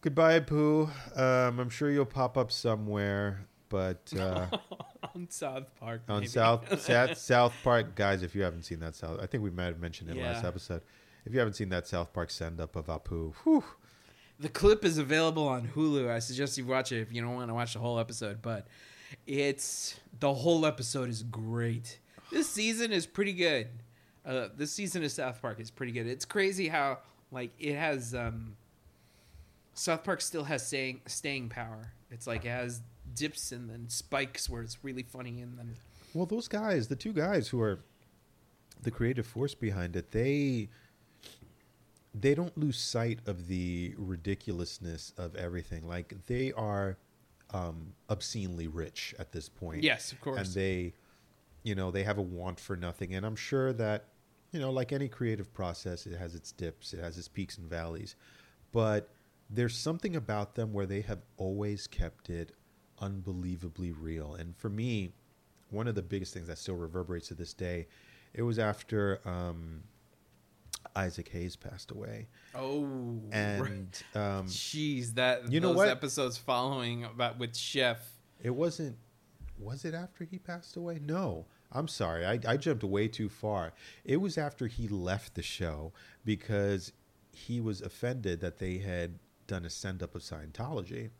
goodbye, 0.00 0.40
Pooh. 0.40 0.88
Um, 1.14 1.60
I'm 1.60 1.70
sure 1.70 1.90
you'll 1.90 2.06
pop 2.06 2.36
up 2.36 2.50
somewhere, 2.50 3.46
but. 3.68 4.12
Uh, 4.18 4.46
on 5.14 5.28
South 5.30 5.74
Park. 5.78 6.02
on 6.08 6.20
maybe. 6.20 6.28
South, 6.28 6.80
South 6.82 7.18
South 7.18 7.54
Park, 7.62 7.94
guys. 7.94 8.22
If 8.22 8.34
you 8.34 8.42
haven't 8.42 8.64
seen 8.64 8.80
that 8.80 8.94
South, 8.94 9.20
I 9.20 9.26
think 9.26 9.42
we 9.42 9.50
might 9.50 9.64
have 9.66 9.80
mentioned 9.80 10.10
it 10.10 10.16
last 10.16 10.44
episode. 10.44 10.82
If 11.24 11.32
you 11.32 11.38
haven't 11.38 11.54
seen 11.54 11.68
that 11.70 11.86
South 11.86 12.12
Park 12.12 12.30
send 12.30 12.60
up 12.60 12.76
of 12.76 12.86
Apu, 12.86 13.34
whew, 13.44 13.64
The 14.38 14.48
clip 14.48 14.84
is 14.84 14.98
available 14.98 15.46
on 15.46 15.68
Hulu. 15.68 16.10
I 16.10 16.18
suggest 16.18 16.56
you 16.56 16.64
watch 16.66 16.92
it 16.92 17.00
if 17.00 17.12
you 17.12 17.20
don't 17.20 17.34
want 17.34 17.48
to 17.50 17.54
watch 17.54 17.74
the 17.74 17.78
whole 17.78 17.98
episode, 17.98 18.40
but 18.40 18.66
it's 19.26 20.00
the 20.18 20.32
whole 20.32 20.64
episode 20.64 21.08
is 21.08 21.22
great. 21.22 21.98
This 22.30 22.48
season 22.48 22.92
is 22.92 23.06
pretty 23.06 23.32
good. 23.34 23.68
Uh, 24.24 24.48
this 24.56 24.72
season 24.72 25.04
of 25.04 25.10
South 25.10 25.40
Park 25.42 25.60
is 25.60 25.70
pretty 25.70 25.92
good. 25.92 26.06
It's 26.06 26.24
crazy 26.24 26.68
how 26.68 26.98
like 27.32 27.50
it 27.58 27.74
has 27.74 28.14
um, 28.14 28.56
South 29.74 30.04
Park 30.04 30.20
still 30.20 30.44
has 30.44 30.66
staying 30.66 31.00
staying 31.06 31.48
power. 31.48 31.92
It's 32.10 32.26
like 32.26 32.44
it 32.44 32.50
has 32.50 32.82
dips 33.14 33.52
and 33.52 33.68
then 33.68 33.88
spikes 33.88 34.48
where 34.48 34.62
it's 34.62 34.78
really 34.84 35.02
funny 35.02 35.40
and 35.40 35.58
then 35.58 35.74
well, 36.14 36.26
those 36.26 36.48
guys, 36.48 36.88
the 36.88 36.96
two 36.96 37.12
guys 37.12 37.48
who 37.48 37.60
are 37.60 37.78
the 38.82 38.90
creative 38.90 39.26
force 39.26 39.54
behind 39.54 39.94
it, 39.94 40.10
they 40.10 40.68
they 42.14 42.34
don't 42.34 42.56
lose 42.58 42.78
sight 42.78 43.20
of 43.26 43.46
the 43.46 43.94
ridiculousness 43.96 45.12
of 45.16 45.36
everything. 45.36 45.86
Like 45.86 46.14
they 46.26 46.52
are 46.52 46.98
um, 47.52 47.92
obscenely 48.08 48.66
rich 48.68 49.14
at 49.18 49.32
this 49.32 49.48
point. 49.48 49.82
yes, 49.82 50.12
of 50.12 50.20
course. 50.20 50.38
and 50.40 50.48
they 50.54 50.94
you 51.62 51.74
know 51.74 51.90
they 51.90 52.04
have 52.04 52.18
a 52.18 52.22
want 52.22 52.58
for 52.58 52.76
nothing 52.76 53.14
and 53.14 53.24
i'm 53.26 53.36
sure 53.36 53.72
that 53.72 54.06
you 54.52 54.60
know 54.60 54.70
like 54.70 54.92
any 54.92 55.08
creative 55.08 55.52
process 55.52 56.06
it 56.06 56.16
has 56.16 56.34
its 56.34 56.52
dips 56.52 56.92
it 56.92 57.00
has 57.00 57.18
its 57.18 57.28
peaks 57.28 57.58
and 57.58 57.68
valleys 57.68 58.16
but 58.72 59.10
there's 59.48 59.76
something 59.76 60.16
about 60.16 60.54
them 60.54 60.72
where 60.72 60.86
they 60.86 61.00
have 61.00 61.20
always 61.36 61.86
kept 61.86 62.30
it 62.30 62.52
unbelievably 63.00 63.92
real 63.92 64.34
and 64.34 64.56
for 64.56 64.68
me 64.68 65.12
one 65.70 65.86
of 65.86 65.94
the 65.94 66.02
biggest 66.02 66.34
things 66.34 66.46
that 66.48 66.58
still 66.58 66.76
reverberates 66.76 67.28
to 67.28 67.34
this 67.34 67.52
day 67.52 67.86
it 68.32 68.42
was 68.42 68.58
after 68.58 69.20
um, 69.24 69.82
isaac 70.96 71.28
hayes 71.28 71.56
passed 71.56 71.90
away 71.90 72.26
oh, 72.54 72.82
right. 72.82 73.32
and 73.32 74.02
um, 74.14 74.46
jeez, 74.46 75.14
that 75.14 75.50
You 75.50 75.60
know 75.60 75.72
what? 75.72 75.88
episodes 75.88 76.36
following 76.36 77.04
about 77.04 77.38
with 77.38 77.56
Chef. 77.56 77.98
It 78.42 78.50
wasn't. 78.50 78.96
Was 79.58 79.84
it 79.84 79.94
after 79.94 80.24
he 80.24 80.38
passed 80.38 80.76
away? 80.76 80.98
No. 81.04 81.46
I'm 81.72 81.86
sorry. 81.86 82.26
I, 82.26 82.40
I 82.46 82.56
jumped 82.56 82.82
way 82.82 83.06
too 83.06 83.28
far. 83.28 83.72
It 84.04 84.16
was 84.16 84.36
after 84.36 84.66
he 84.66 84.88
left 84.88 85.34
the 85.34 85.42
show 85.42 85.92
because 86.24 86.92
he 87.32 87.60
was 87.60 87.80
offended 87.80 88.40
that 88.40 88.58
they 88.58 88.78
had 88.78 89.18
done 89.46 89.64
a 89.64 89.70
send 89.70 90.02
up 90.02 90.14
of 90.14 90.22
Scientology, 90.22 91.10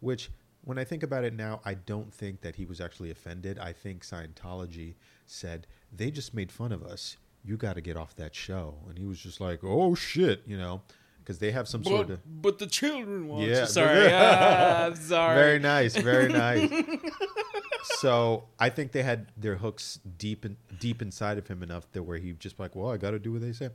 which, 0.00 0.30
when 0.64 0.78
I 0.78 0.84
think 0.84 1.02
about 1.02 1.24
it 1.24 1.34
now, 1.34 1.60
I 1.64 1.74
don't 1.74 2.12
think 2.12 2.40
that 2.40 2.56
he 2.56 2.64
was 2.64 2.80
actually 2.80 3.10
offended. 3.10 3.58
I 3.58 3.72
think 3.72 4.02
Scientology 4.04 4.94
said, 5.26 5.66
they 5.92 6.10
just 6.10 6.32
made 6.32 6.50
fun 6.50 6.72
of 6.72 6.82
us. 6.82 7.16
You 7.48 7.56
got 7.56 7.76
to 7.76 7.80
get 7.80 7.96
off 7.96 8.14
that 8.16 8.34
show. 8.34 8.74
And 8.88 8.98
he 8.98 9.06
was 9.06 9.18
just 9.18 9.40
like, 9.40 9.60
oh 9.62 9.94
shit, 9.94 10.42
you 10.46 10.58
know, 10.58 10.82
because 11.18 11.38
they 11.38 11.50
have 11.50 11.66
some 11.66 11.82
sort 11.82 12.10
of. 12.10 12.20
but 12.42 12.58
the 12.58 12.66
children 12.66 13.26
want 13.26 13.46
Yeah. 13.46 13.64
Sorry. 13.64 14.08
ah, 14.12 14.90
sorry. 14.94 15.34
Very 15.34 15.58
nice, 15.58 15.96
very 15.96 16.28
nice. 16.28 16.70
so 17.82 18.44
I 18.58 18.68
think 18.68 18.92
they 18.92 19.02
had 19.02 19.32
their 19.36 19.56
hooks 19.56 19.98
deep 20.18 20.44
in, 20.44 20.58
deep 20.78 21.00
inside 21.00 21.38
of 21.38 21.46
him 21.46 21.62
enough 21.62 21.90
that 21.92 22.02
where 22.02 22.18
he 22.18 22.32
just 22.32 22.58
like, 22.60 22.76
well, 22.76 22.90
I 22.92 22.98
got 22.98 23.12
to 23.12 23.18
do 23.18 23.32
what 23.32 23.40
they 23.40 23.52
say. 23.52 23.70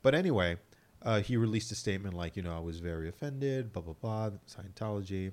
But 0.00 0.14
anyway, 0.14 0.56
uh, 1.02 1.20
he 1.20 1.36
released 1.36 1.70
a 1.72 1.74
statement 1.74 2.14
like, 2.14 2.36
you 2.36 2.42
know, 2.42 2.56
I 2.56 2.60
was 2.60 2.80
very 2.80 3.08
offended, 3.08 3.72
blah 3.72 3.82
blah 3.82 3.94
blah, 4.00 4.30
Scientology. 4.48 5.32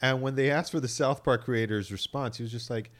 And 0.00 0.22
when 0.22 0.36
they 0.36 0.48
asked 0.50 0.70
for 0.70 0.80
the 0.80 0.88
South 0.88 1.24
Park 1.24 1.44
creators' 1.44 1.90
response, 1.92 2.36
he 2.36 2.42
was 2.42 2.52
just 2.52 2.70
like, 2.70 2.90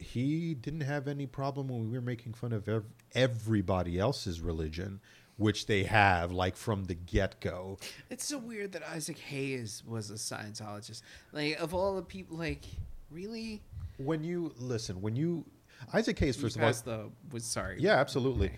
he 0.00 0.54
didn't 0.54 0.80
have 0.82 1.06
any 1.08 1.26
problem 1.26 1.68
when 1.68 1.80
we 1.90 1.96
were 1.96 2.00
making 2.02 2.32
fun 2.34 2.52
of 2.52 2.68
ev- 2.68 2.84
everybody 3.14 3.98
else's 3.98 4.40
religion, 4.40 5.00
which 5.36 5.66
they 5.66 5.84
have 5.84 6.32
like 6.32 6.56
from 6.56 6.84
the 6.84 6.94
get 6.94 7.40
go. 7.40 7.78
It's 8.08 8.24
so 8.24 8.38
weird 8.38 8.72
that 8.72 8.82
Isaac 8.88 9.18
Hayes 9.18 9.82
was 9.86 10.10
a 10.10 10.14
Scientologist. 10.14 11.02
Like 11.32 11.58
of 11.60 11.74
all 11.74 11.94
the 11.96 12.02
people, 12.02 12.36
like 12.36 12.64
really. 13.10 13.62
When 13.98 14.24
you 14.24 14.52
listen, 14.58 15.00
when 15.02 15.14
you 15.16 15.44
Isaac 15.92 16.18
Hayes, 16.18 16.36
first 16.36 16.56
of 16.56 16.62
all, 16.62 16.72
the 16.72 17.10
was 17.32 17.44
sorry. 17.44 17.76
yeah, 17.78 17.96
absolutely. 17.96 18.50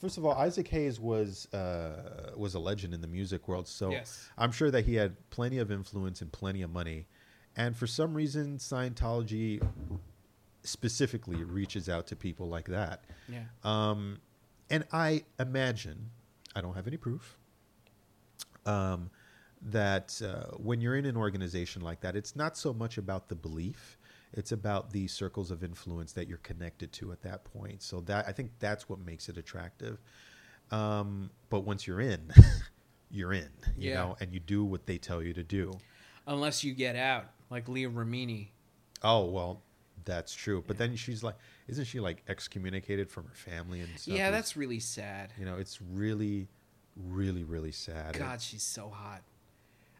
First 0.00 0.16
of 0.16 0.24
all, 0.24 0.32
Isaac 0.32 0.66
Hayes 0.68 0.98
was 0.98 1.46
uh, 1.52 2.30
was 2.34 2.54
a 2.54 2.58
legend 2.58 2.94
in 2.94 3.02
the 3.02 3.06
music 3.06 3.46
world, 3.48 3.68
so 3.68 3.90
Yes. 3.90 4.26
I'm 4.38 4.50
sure 4.50 4.70
that 4.70 4.86
he 4.86 4.94
had 4.94 5.14
plenty 5.28 5.58
of 5.58 5.70
influence 5.70 6.22
and 6.22 6.32
plenty 6.32 6.62
of 6.62 6.70
money. 6.70 7.06
And 7.56 7.76
for 7.76 7.86
some 7.86 8.14
reason, 8.14 8.56
Scientology 8.56 9.62
specifically 10.62 11.42
reaches 11.44 11.88
out 11.88 12.06
to 12.08 12.16
people 12.16 12.48
like 12.48 12.66
that. 12.68 13.04
Yeah. 13.28 13.44
Um, 13.64 14.18
and 14.70 14.84
I 14.92 15.24
imagine, 15.38 16.10
I 16.54 16.60
don't 16.60 16.74
have 16.74 16.86
any 16.86 16.96
proof, 16.96 17.38
um, 18.66 19.10
that 19.62 20.20
uh, 20.24 20.56
when 20.56 20.80
you're 20.80 20.96
in 20.96 21.04
an 21.06 21.16
organization 21.16 21.82
like 21.82 22.00
that, 22.00 22.16
it's 22.16 22.34
not 22.34 22.56
so 22.56 22.72
much 22.72 22.96
about 22.98 23.28
the 23.28 23.34
belief; 23.34 23.98
it's 24.32 24.52
about 24.52 24.90
the 24.92 25.06
circles 25.08 25.50
of 25.50 25.62
influence 25.64 26.12
that 26.12 26.28
you're 26.28 26.38
connected 26.38 26.92
to 26.94 27.12
at 27.12 27.22
that 27.22 27.44
point. 27.44 27.82
So 27.82 28.00
that 28.02 28.26
I 28.28 28.32
think 28.32 28.52
that's 28.58 28.88
what 28.88 28.98
makes 29.00 29.28
it 29.28 29.36
attractive. 29.36 29.98
Um, 30.70 31.30
but 31.50 31.60
once 31.60 31.86
you're 31.86 32.00
in, 32.00 32.30
you're 33.10 33.32
in, 33.32 33.50
you 33.76 33.90
Yeah. 33.90 33.94
know, 33.96 34.16
and 34.20 34.32
you 34.32 34.40
do 34.40 34.64
what 34.64 34.86
they 34.86 34.98
tell 34.98 35.22
you 35.22 35.32
to 35.34 35.42
do. 35.42 35.72
Unless 36.26 36.62
you 36.64 36.72
get 36.74 36.94
out, 36.96 37.26
like 37.50 37.68
Leah 37.68 37.90
Remini. 37.90 38.48
Oh 39.02 39.24
well, 39.26 39.62
that's 40.04 40.34
true. 40.34 40.62
But 40.66 40.78
then 40.78 40.96
she's 40.96 41.22
like, 41.22 41.36
isn't 41.68 41.84
she 41.84 42.00
like 42.00 42.22
excommunicated 42.28 43.10
from 43.10 43.24
her 43.24 43.34
family 43.34 43.80
and 43.80 43.88
stuff? 43.98 44.14
Yeah, 44.14 44.30
that's 44.30 44.56
really 44.56 44.80
sad. 44.80 45.32
you 45.38 45.44
know, 45.44 45.56
it's 45.56 45.80
really, 45.82 46.48
really, 46.96 47.44
really 47.44 47.72
sad. 47.72 48.18
God, 48.18 48.40
she's 48.40 48.62
so 48.62 48.88
hot. 48.88 49.22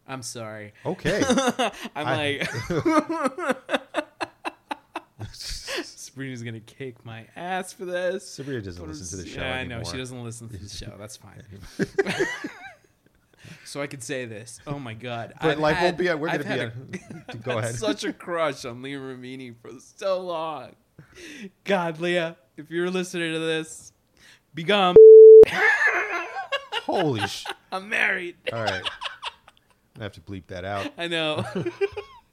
I'm 0.07 0.23
sorry. 0.23 0.73
Okay. 0.85 1.23
I'm 1.95 2.07
I- 2.07 2.41
like, 2.41 2.51
Sabrina's 5.33 6.43
gonna 6.43 6.61
kick 6.61 7.05
my 7.05 7.27
ass 7.37 7.73
for 7.73 7.85
this. 7.85 8.27
Sabrina 8.29 8.61
doesn't 8.63 8.87
listen 8.87 9.07
to 9.19 9.25
the 9.25 9.29
show 9.31 9.41
Yeah, 9.41 9.55
I 9.55 9.65
know 9.65 9.83
she 9.85 9.97
doesn't 9.97 10.23
listen 10.25 10.49
to 10.49 10.57
the 10.57 10.69
show. 10.75 10.93
That's 10.99 11.17
fine. 11.17 11.45
So 13.71 13.81
I 13.81 13.87
could 13.87 14.03
say 14.03 14.25
this. 14.25 14.59
Oh 14.67 14.81
my 14.81 14.95
god! 14.95 15.33
But 15.41 15.53
I've 15.53 15.59
like, 15.61 15.77
had, 15.77 15.97
we'll 15.97 16.17
be. 16.17 16.21
We're 16.21 16.29
I've 16.29 16.43
gonna 16.43 16.73
be. 16.91 16.99
had 16.99 17.29
a- 17.29 17.37
go 17.45 17.59
ahead. 17.59 17.77
Such 17.77 18.03
a 18.03 18.13
crush 18.13 18.65
on 18.65 18.83
Leah 18.83 18.99
Remini 18.99 19.55
for 19.63 19.71
so 19.79 20.21
long. 20.23 20.75
God, 21.63 22.01
Leah, 22.01 22.37
if 22.57 22.69
you're 22.69 22.91
listening 22.91 23.33
to 23.33 23.39
this, 23.39 23.93
be 24.55 24.65
gone. 24.65 24.97
Holy 26.83 27.25
sh! 27.29 27.47
I'm 27.71 27.89
married. 27.89 28.39
All 28.53 28.65
right. 28.65 28.83
I 30.01 30.03
have 30.03 30.15
to 30.15 30.21
bleep 30.21 30.49
that 30.49 30.65
out. 30.65 30.93
I 30.99 31.07
know. 31.07 31.45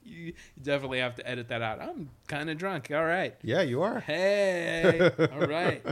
you 0.04 0.34
definitely 0.60 1.02
have 1.02 1.18
to 1.18 1.30
edit 1.30 1.50
that 1.50 1.62
out. 1.62 1.80
I'm 1.80 2.10
kind 2.28 2.50
of 2.50 2.58
drunk. 2.58 2.90
All 2.90 3.06
right. 3.06 3.36
Yeah, 3.44 3.62
you 3.62 3.84
are. 3.84 4.00
Hey. 4.00 5.12
All 5.32 5.46
right. 5.46 5.86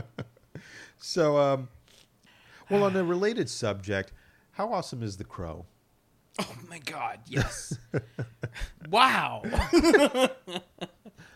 So, 0.98 1.38
um, 1.38 1.68
well, 2.68 2.82
on 2.82 2.96
a 2.96 3.04
related 3.04 3.48
subject, 3.48 4.12
how 4.56 4.72
awesome 4.72 5.02
is 5.02 5.18
the 5.18 5.24
crow? 5.24 5.66
Oh 6.40 6.54
my 6.70 6.78
God. 6.78 7.20
Yes. 7.26 7.78
wow. 8.90 9.42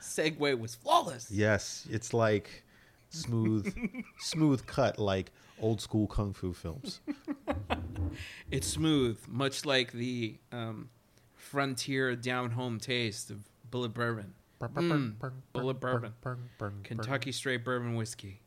Segue 0.00 0.58
was 0.58 0.74
flawless. 0.74 1.30
Yes, 1.30 1.86
it's 1.90 2.14
like 2.14 2.64
smooth, 3.10 3.74
smooth 4.18 4.64
cut, 4.64 4.98
like 4.98 5.32
old 5.60 5.82
school 5.82 6.06
kung 6.06 6.32
fu 6.32 6.54
films. 6.54 7.00
It's 8.50 8.66
smooth, 8.66 9.18
much 9.28 9.66
like 9.66 9.92
the 9.92 10.38
um, 10.50 10.88
frontier 11.34 12.16
down 12.16 12.52
home 12.52 12.80
taste 12.80 13.30
of 13.30 13.44
Bulleit 13.70 13.92
Bourbon. 13.92 14.32
Mm, 14.62 15.16
Bulleit 15.54 15.78
Bourbon. 15.78 16.14
Kentucky 16.84 17.32
straight 17.32 17.66
bourbon 17.66 17.96
whiskey. 17.96 18.40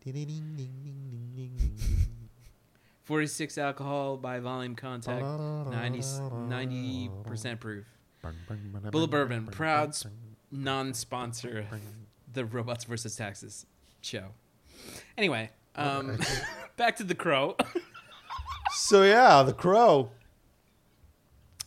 46 3.03 3.57
alcohol 3.57 4.17
by 4.17 4.39
volume 4.39 4.75
contact, 4.75 5.23
90, 5.23 7.09
percent 7.25 7.59
proof. 7.59 7.85
Bulleit 8.23 9.09
Bourbon, 9.09 9.47
proud 9.47 9.89
s- 9.89 10.05
non 10.51 10.93
sponsor 10.93 11.65
of 11.71 11.79
the 12.33 12.45
Robots 12.45 12.85
versus 12.85 13.15
Taxes 13.15 13.65
show. 14.01 14.27
Anyway, 15.17 15.49
um, 15.75 16.17
back 16.77 16.95
to 16.97 17.03
the 17.03 17.15
crow. 17.15 17.55
So 18.75 19.03
yeah, 19.03 19.43
The 19.43 19.53
Crow 19.53 20.09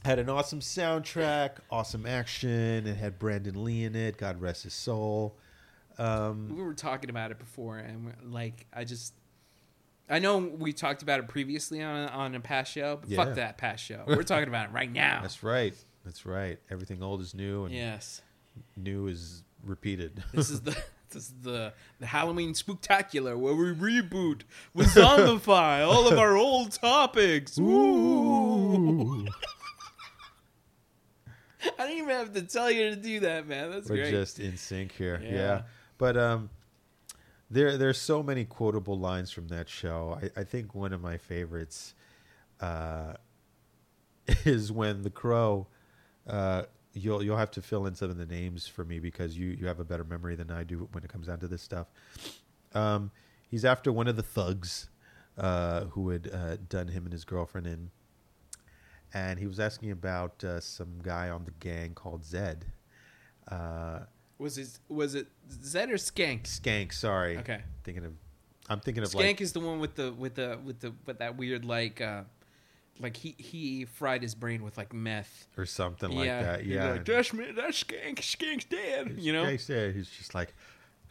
had 0.04 0.18
an 0.18 0.28
awesome 0.28 0.58
soundtrack, 0.58 1.58
awesome 1.70 2.04
action. 2.04 2.84
It 2.86 2.96
had 2.96 3.18
Brandon 3.20 3.62
Lee 3.62 3.84
in 3.84 3.94
it. 3.94 4.16
God 4.16 4.40
rest 4.40 4.64
his 4.64 4.74
soul. 4.74 5.36
Um, 5.98 6.52
we 6.56 6.60
were 6.62 6.74
talking 6.74 7.08
about 7.08 7.30
it 7.30 7.38
before, 7.38 7.78
and 7.78 8.12
like, 8.24 8.66
I 8.72 8.82
just. 8.82 9.14
I 10.08 10.18
know 10.20 10.38
we 10.38 10.72
talked 10.72 11.02
about 11.02 11.18
it 11.20 11.28
previously 11.28 11.82
on 11.82 12.08
on 12.10 12.34
a 12.34 12.40
past 12.40 12.72
show, 12.72 12.98
but 13.00 13.08
Yeah. 13.10 13.24
fuck 13.24 13.34
that 13.34 13.58
past 13.58 13.82
show. 13.84 14.04
We're 14.06 14.22
talking 14.22 14.48
about 14.48 14.68
it 14.70 14.72
right 14.72 14.90
now. 14.92 15.20
that's 15.22 15.42
right. 15.42 15.74
That's 16.04 16.24
right. 16.24 16.58
Everything 16.70 17.02
old 17.02 17.20
is 17.20 17.34
new, 17.34 17.64
and 17.64 17.74
Yes, 17.74 18.22
new 18.76 19.08
is 19.08 19.42
repeated. 19.64 20.22
this 20.32 20.50
is 20.50 20.60
the 20.60 20.70
this 21.10 21.24
is 21.24 21.34
the 21.42 21.72
the 21.98 22.06
Halloween 22.06 22.52
spooktacular 22.52 23.36
where 23.36 23.54
we 23.54 23.72
reboot, 23.72 24.42
we 24.74 24.84
zombify 24.84 25.84
all 25.86 26.06
of 26.06 26.18
our 26.18 26.36
old 26.36 26.70
topics. 26.72 27.58
Ooh. 27.58 29.26
I 31.78 31.88
didn't 31.88 31.98
even 31.98 32.10
have 32.10 32.32
to 32.34 32.42
tell 32.42 32.70
you 32.70 32.90
to 32.90 32.96
do 32.96 33.20
that, 33.20 33.48
man. 33.48 33.70
That's 33.70 33.88
We're 33.90 33.96
great. 33.96 34.10
just 34.12 34.38
in 34.38 34.56
sync 34.56 34.92
here. 34.92 35.20
Yeah. 35.22 35.30
Yeah. 35.32 35.62
But 35.98 36.16
um 36.16 36.50
there 37.50 37.76
there's 37.76 37.98
so 37.98 38.22
many 38.22 38.44
quotable 38.44 38.98
lines 38.98 39.30
from 39.30 39.48
that 39.48 39.68
show. 39.68 40.18
I, 40.22 40.40
I 40.40 40.44
think 40.44 40.74
one 40.74 40.92
of 40.92 41.00
my 41.00 41.16
favorites 41.18 41.94
uh 42.60 43.14
is 44.44 44.72
when 44.72 45.02
the 45.02 45.10
crow 45.10 45.66
uh 46.26 46.62
you'll 46.92 47.22
you'll 47.22 47.36
have 47.36 47.50
to 47.52 47.62
fill 47.62 47.86
in 47.86 47.94
some 47.94 48.10
of 48.10 48.16
the 48.16 48.26
names 48.26 48.66
for 48.66 48.84
me 48.84 48.98
because 48.98 49.36
you 49.38 49.48
you 49.48 49.66
have 49.66 49.80
a 49.80 49.84
better 49.84 50.04
memory 50.04 50.34
than 50.36 50.50
I 50.50 50.64
do 50.64 50.88
when 50.92 51.04
it 51.04 51.10
comes 51.10 51.26
down 51.28 51.38
to 51.40 51.48
this 51.48 51.62
stuff. 51.62 51.88
Um 52.74 53.10
he's 53.48 53.64
after 53.64 53.92
one 53.92 54.08
of 54.08 54.16
the 54.16 54.22
thugs 54.22 54.88
uh 55.38 55.84
who 55.86 56.08
had 56.10 56.30
uh, 56.32 56.56
done 56.68 56.88
him 56.88 57.04
and 57.04 57.12
his 57.12 57.24
girlfriend 57.24 57.66
in 57.66 57.90
and 59.14 59.38
he 59.38 59.46
was 59.46 59.60
asking 59.60 59.90
about 59.92 60.42
uh, 60.44 60.60
some 60.60 60.98
guy 61.02 61.30
on 61.30 61.44
the 61.44 61.52
gang 61.52 61.94
called 61.94 62.24
Zed. 62.24 62.66
Was 64.38 64.58
it 64.58 64.78
was 64.88 65.14
it 65.14 65.28
Zed 65.50 65.90
or 65.90 65.94
Skank? 65.94 66.42
Skank, 66.42 66.92
sorry. 66.92 67.38
Okay. 67.38 67.60
Thinking 67.84 68.04
of, 68.04 68.12
I'm 68.68 68.80
thinking 68.80 69.02
of 69.02 69.14
like 69.14 69.24
Skank 69.24 69.28
like 69.28 69.40
is 69.40 69.52
the 69.52 69.60
one 69.60 69.80
with 69.80 69.94
the 69.94 70.12
with 70.12 70.34
the 70.34 70.58
with 70.64 70.80
the 70.80 70.92
with 71.06 71.18
that 71.18 71.36
weird 71.36 71.64
like 71.64 72.00
uh 72.00 72.22
like 73.00 73.16
he 73.16 73.34
he 73.38 73.84
fried 73.84 74.22
his 74.22 74.34
brain 74.34 74.62
with 74.62 74.76
like 74.76 74.92
meth. 74.92 75.46
or 75.56 75.66
something 75.66 76.10
like 76.10 76.28
that. 76.28 76.64
Yeah. 76.64 76.92
like, 76.92 77.04
that's 77.04 77.32
me, 77.32 77.52
that's 77.54 77.82
Skank. 77.82 78.16
Skank's 78.16 78.64
dead. 78.64 79.16
You 79.18 79.32
know. 79.32 79.44
Skank 79.44 79.60
said 79.60 79.94
he's 79.94 80.08
just 80.10 80.34
like, 80.34 80.54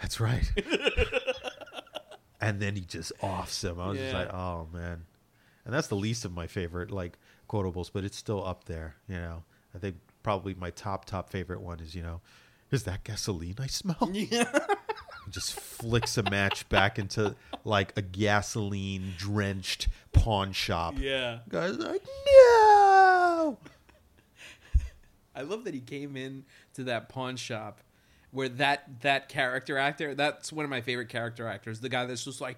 that's 0.01 0.19
right. 0.19 0.51
and 2.41 2.59
then 2.59 2.76
he 2.76 2.82
just 2.82 3.11
offs 3.21 3.63
him. 3.63 3.80
I 3.80 3.89
was 3.89 3.97
just 3.97 4.13
like, 4.13 4.34
oh 4.34 4.67
man. 4.73 5.05
And 5.65 5.73
that's 5.73 5.88
the 5.88 5.95
least 5.95 6.26
of 6.26 6.32
my 6.32 6.47
favorite 6.47 6.91
like 6.91 7.17
quotables, 7.49 7.89
but 7.91 8.03
it's 8.03 8.17
still 8.17 8.45
up 8.45 8.65
there. 8.65 8.95
You 9.07 9.15
know, 9.15 9.43
I 9.73 9.80
think 9.80 9.97
probably 10.23 10.53
my 10.55 10.69
top 10.71 11.05
top 11.05 11.30
favorite 11.30 11.61
one 11.61 11.80
is 11.80 11.95
you 11.95 12.03
know, 12.03 12.21
is 12.76 12.84
that 12.84 13.03
gasoline 13.03 13.55
I 13.59 13.67
smell? 13.67 13.97
Yeah. 14.13 14.59
Just 15.32 15.59
flicks 15.59 16.17
a 16.19 16.23
match 16.30 16.69
back 16.69 16.99
into 16.99 17.36
like 17.63 17.93
a 17.97 18.01
gasoline 18.03 19.13
drenched 19.17 19.88
pawn 20.13 20.51
shop. 20.51 20.95
yeah. 20.99 21.39
Guys 21.49 21.78
like, 21.80 22.03
no. 22.28 23.57
I 25.36 25.41
love 25.41 25.63
that 25.63 25.73
he 25.73 25.80
came 25.80 26.15
in 26.15 26.45
to 26.76 26.84
that 26.84 27.09
pawn 27.09 27.38
shop 27.38 27.82
where 28.32 28.49
that 28.49 29.01
that 29.01 29.28
character 29.30 29.78
actor. 29.78 30.13
That's 30.13 30.53
one 30.53 30.63
of 30.63 30.69
my 30.69 30.82
favorite 30.82 31.09
character 31.09 31.47
actors. 31.47 31.80
The 31.80 31.89
guy 31.89 32.05
that's 32.05 32.23
just 32.23 32.39
like. 32.39 32.57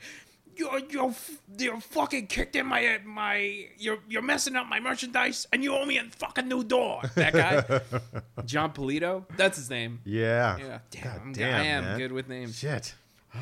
You're, 0.57 0.79
you're, 0.89 1.13
you're 1.57 1.79
fucking 1.79 2.27
kicked 2.27 2.55
in 2.55 2.65
my 2.65 2.99
my 3.05 3.67
you're 3.77 3.99
you're 4.09 4.21
messing 4.21 4.55
up 4.55 4.67
my 4.67 4.79
merchandise 4.79 5.47
and 5.53 5.63
you 5.63 5.75
owe 5.75 5.85
me 5.85 5.97
a 5.97 6.03
fucking 6.03 6.47
new 6.47 6.63
door. 6.63 7.01
That 7.15 7.33
guy, 7.33 7.81
Jon 8.45 8.73
Polito, 8.73 9.25
that's 9.37 9.57
his 9.57 9.69
name. 9.69 9.99
Yeah. 10.03 10.57
Yeah, 10.57 10.79
damn, 10.89 11.03
God 11.03 11.21
I'm, 11.23 11.33
damn, 11.33 11.61
I 11.61 11.65
am 11.65 11.83
man. 11.83 11.97
good 11.99 12.11
with 12.11 12.27
names. 12.27 12.57
Shit. 12.57 12.95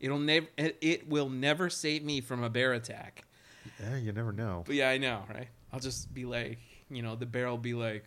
It'll 0.00 0.18
never 0.18 0.46
it, 0.56 0.78
it 0.80 1.08
will 1.08 1.28
never 1.28 1.68
save 1.68 2.04
me 2.04 2.20
from 2.20 2.42
a 2.42 2.48
bear 2.50 2.72
attack. 2.72 3.24
Yeah, 3.80 3.96
you 3.96 4.12
never 4.12 4.32
know. 4.32 4.64
But 4.66 4.76
yeah, 4.76 4.90
I 4.90 4.98
know, 4.98 5.24
right? 5.32 5.48
I'll 5.72 5.80
just 5.80 6.12
be 6.14 6.24
like, 6.24 6.58
you 6.88 7.02
know, 7.02 7.16
the 7.16 7.26
bear 7.26 7.48
will 7.48 7.58
be 7.58 7.74
like, 7.74 8.04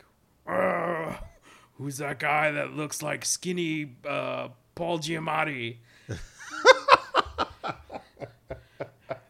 who's 1.77 1.97
that 1.97 2.19
guy 2.19 2.51
that 2.51 2.73
looks 2.73 3.01
like 3.01 3.25
skinny 3.25 3.95
uh, 4.07 4.49
Paul 4.75 4.99
Giamatti? 4.99 5.77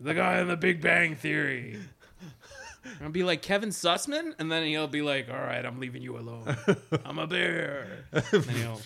The 0.04 0.14
guy 0.14 0.40
in 0.40 0.48
the 0.48 0.58
Big 0.58 0.82
Bang 0.82 1.16
Theory. 1.16 1.80
I'll 3.02 3.10
be 3.10 3.24
like 3.24 3.42
Kevin 3.42 3.70
Sussman, 3.70 4.34
and 4.38 4.52
then 4.52 4.66
he'll 4.66 4.88
be 4.88 5.02
like, 5.02 5.30
"All 5.30 5.40
right, 5.40 5.66
I'm 5.66 5.80
leaving 5.80 6.02
you 6.02 6.18
alone. 6.18 6.56
I'm 7.06 7.18
a 7.18 7.26
bear." 7.26 8.06
And 8.12 8.44
he'll- 8.44 8.82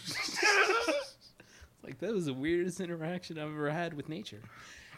like 1.83 1.99
that 1.99 2.13
was 2.13 2.25
the 2.25 2.33
weirdest 2.33 2.79
interaction 2.79 3.39
I've 3.39 3.49
ever 3.49 3.71
had 3.71 3.95
with 3.95 4.07
nature. 4.07 4.41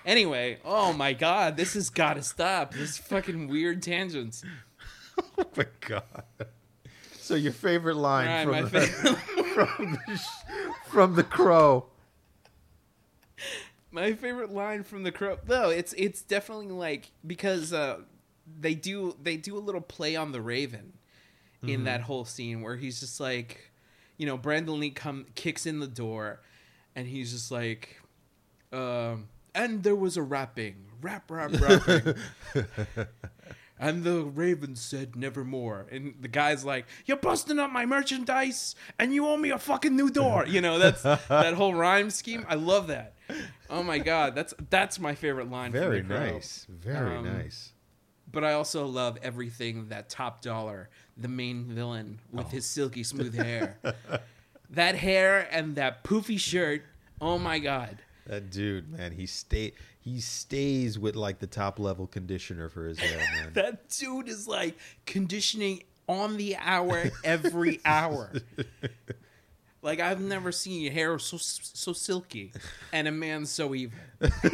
Anyway, 0.05 0.59
oh 0.65 0.91
my 0.93 1.13
god, 1.13 1.55
this 1.55 1.73
has 1.73 1.89
got 1.89 2.15
to 2.15 2.23
stop. 2.23 2.73
This 2.73 2.97
fucking 2.97 3.47
weird 3.47 3.81
tangents. 3.81 4.43
oh 5.37 5.45
my 5.55 5.65
god. 5.81 6.23
So 7.13 7.35
your 7.35 7.53
favorite 7.53 7.95
line 7.95 8.47
right, 8.47 8.63
from, 8.63 8.71
the, 8.71 8.81
favorite. 8.81 9.17
from, 9.53 9.91
the, 9.91 10.21
from 10.87 11.15
the 11.15 11.23
crow. 11.23 11.85
My 13.91 14.13
favorite 14.13 14.51
line 14.51 14.83
from 14.83 15.03
the 15.03 15.11
crow. 15.11 15.37
though, 15.45 15.69
it's 15.69 15.93
it's 15.93 16.21
definitely 16.21 16.67
like 16.67 17.11
because 17.25 17.73
uh, 17.73 17.99
they 18.59 18.75
do 18.75 19.15
they 19.21 19.37
do 19.37 19.57
a 19.57 19.59
little 19.59 19.81
play 19.81 20.15
on 20.15 20.31
the 20.31 20.41
Raven 20.41 20.93
in 21.61 21.83
that 21.83 21.99
whole 22.01 22.23
scene 22.23 22.61
where 22.61 22.77
he's 22.77 23.01
just 23.01 23.19
like, 23.19 23.71
you 24.17 24.25
know, 24.25 24.37
Brandon 24.37 24.79
Lee 24.79 24.91
come 24.91 25.25
kicks 25.35 25.65
in 25.65 25.81
the 25.81 25.87
door, 25.87 26.39
and 26.95 27.05
he's 27.05 27.33
just 27.33 27.51
like, 27.51 27.99
um, 28.71 29.27
and 29.53 29.83
there 29.83 29.95
was 29.95 30.15
a 30.15 30.23
rapping, 30.23 30.85
rap, 31.01 31.29
rap, 31.29 31.51
rapping. 31.59 32.15
And 33.81 34.03
the 34.03 34.23
Raven 34.23 34.75
said 34.75 35.15
nevermore. 35.15 35.87
And 35.89 36.15
the 36.19 36.27
guy's 36.27 36.65
like, 36.65 36.85
You're 37.05 37.17
busting 37.17 37.59
up 37.59 37.71
my 37.71 37.85
merchandise 37.85 38.75
and 38.99 39.13
you 39.13 39.25
owe 39.25 39.37
me 39.37 39.51
a 39.51 39.57
fucking 39.57 39.95
new 39.95 40.09
door. 40.09 40.45
You 40.45 40.59
know, 40.59 40.77
that's 40.77 41.01
that 41.03 41.53
whole 41.53 41.73
rhyme 41.73 42.09
scheme. 42.09 42.45
I 42.49 42.55
love 42.55 42.87
that. 42.87 43.13
Oh 43.69 43.83
my 43.83 43.99
god, 43.99 44.35
that's 44.35 44.53
that's 44.69 44.99
my 44.99 45.15
favorite 45.15 45.49
line 45.51 45.71
from 45.71 45.81
Very 45.81 46.03
nice. 46.03 46.65
Very 46.69 47.17
Um, 47.17 47.25
nice. 47.25 47.71
But 48.31 48.43
I 48.43 48.53
also 48.53 48.85
love 48.85 49.17
everything 49.23 49.89
that 49.89 50.09
Top 50.09 50.41
Dollar, 50.41 50.89
the 51.17 51.27
main 51.27 51.65
villain 51.65 52.19
with 52.31 52.45
Oh. 52.47 52.49
his 52.49 52.65
silky 52.65 53.03
smooth 53.03 53.35
hair. 53.43 53.77
that 54.69 54.95
hair 54.95 55.47
and 55.51 55.75
that 55.75 56.03
poofy 56.03 56.39
shirt. 56.39 56.83
Oh 57.21 57.37
my 57.39 57.59
god. 57.59 57.97
That 58.27 58.51
dude, 58.51 58.89
man, 58.91 59.11
he 59.13 59.25
stay 59.25 59.73
he 59.99 60.19
stays 60.19 60.97
with 60.99 61.15
like 61.15 61.39
the 61.39 61.47
top 61.47 61.79
level 61.79 62.05
conditioner 62.07 62.69
for 62.69 62.85
his 62.87 62.99
hair, 62.99 63.17
man. 63.33 63.53
That 63.53 63.89
dude 63.89 64.27
is 64.29 64.47
like 64.47 64.77
conditioning 65.05 65.83
on 66.07 66.37
the 66.37 66.55
hour 66.57 67.09
every 67.23 67.79
hour. 67.85 68.31
Like 69.81 69.99
I've 69.99 70.19
never 70.21 70.51
seen 70.51 70.91
hair 70.91 71.17
so 71.19 71.37
so 71.37 71.93
silky 71.93 72.51
and 72.93 73.07
a 73.07 73.11
man 73.11 73.45
so 73.45 73.73
evil. 73.73 73.97
the 74.19 74.49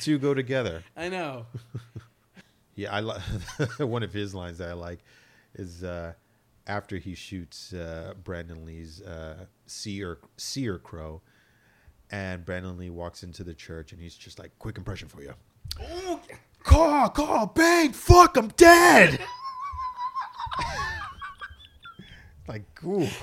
two 0.00 0.18
go 0.18 0.34
together. 0.34 0.82
I 0.96 1.08
know. 1.08 1.46
Yeah, 2.76 2.92
I 2.92 2.98
like 3.00 3.20
one 3.78 4.02
of 4.02 4.12
his 4.12 4.34
lines 4.34 4.58
that 4.58 4.68
I 4.68 4.72
like 4.72 4.98
is 5.54 5.84
uh, 5.84 6.14
after 6.66 6.96
he 6.96 7.14
shoots 7.14 7.72
uh, 7.72 8.14
Brandon 8.24 8.64
Lee's 8.66 9.00
uh, 9.00 9.44
seer 9.66 10.18
seer 10.36 10.78
crow, 10.78 11.20
and 12.10 12.44
Brandon 12.44 12.76
Lee 12.76 12.90
walks 12.90 13.22
into 13.22 13.44
the 13.44 13.54
church 13.54 13.92
and 13.92 14.00
he's 14.02 14.16
just 14.16 14.40
like, 14.40 14.50
"Quick 14.58 14.76
impression 14.76 15.06
for 15.06 15.22
you." 15.22 15.34
Ooh, 15.80 16.18
Call, 16.64 17.10
call, 17.10 17.46
bang, 17.46 17.92
fuck, 17.92 18.36
I'm 18.36 18.48
dead. 18.56 19.20
Like, 22.48 22.64
ooh, 22.84 23.06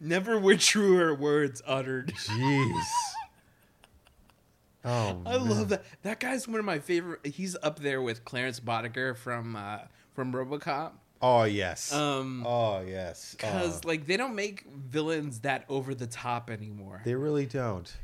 never 0.00 0.38
were 0.38 0.56
truer 0.56 1.14
words 1.14 1.62
uttered. 1.66 2.12
jeez. 2.14 2.82
Oh, 4.84 5.22
I 5.24 5.36
love 5.36 5.68
that. 5.68 5.84
That 6.02 6.18
guy's 6.18 6.48
one 6.48 6.58
of 6.58 6.64
my 6.64 6.80
favorite. 6.80 7.24
He's 7.24 7.56
up 7.62 7.78
there 7.78 8.02
with 8.02 8.24
Clarence 8.24 8.58
Boddicker 8.58 9.16
from 9.16 9.54
uh, 9.54 9.78
from 10.12 10.32
RoboCop. 10.32 10.90
Oh 11.20 11.44
yes. 11.44 11.92
Um, 11.92 12.44
oh 12.44 12.80
yes. 12.80 13.36
because 13.38 13.76
Oh. 13.76 13.80
like 13.88 14.06
they 14.06 14.16
don't 14.16 14.34
make 14.34 14.64
villains 14.74 15.38
that 15.42 15.66
over 15.68 15.94
the 15.94 16.08
top 16.08 16.50
anymore. 16.50 17.00
They 17.04 17.14
really 17.14 17.46
don't. 17.46 17.94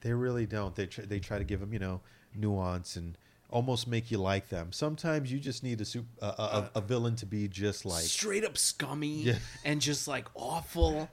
They 0.00 0.14
really 0.14 0.46
don't. 0.46 0.74
They 0.74 0.86
tr- 0.86 1.02
they 1.02 1.18
try 1.18 1.36
to 1.36 1.44
give 1.44 1.60
them, 1.60 1.74
you 1.74 1.78
know, 1.78 2.00
nuance 2.34 2.96
and 2.96 3.18
almost 3.54 3.86
make 3.86 4.10
you 4.10 4.18
like 4.18 4.48
them. 4.50 4.72
Sometimes 4.72 5.32
you 5.32 5.38
just 5.38 5.62
need 5.62 5.80
a 5.80 5.84
sup- 5.84 6.04
a, 6.20 6.26
a, 6.26 6.28
a, 6.28 6.70
a 6.76 6.80
villain 6.82 7.14
to 7.16 7.26
be 7.26 7.46
just 7.48 7.86
like 7.86 8.02
straight 8.02 8.44
up 8.44 8.58
scummy 8.58 9.22
Yeah. 9.22 9.34
and 9.64 9.80
just 9.80 10.06
like 10.08 10.26
awful. 10.34 11.08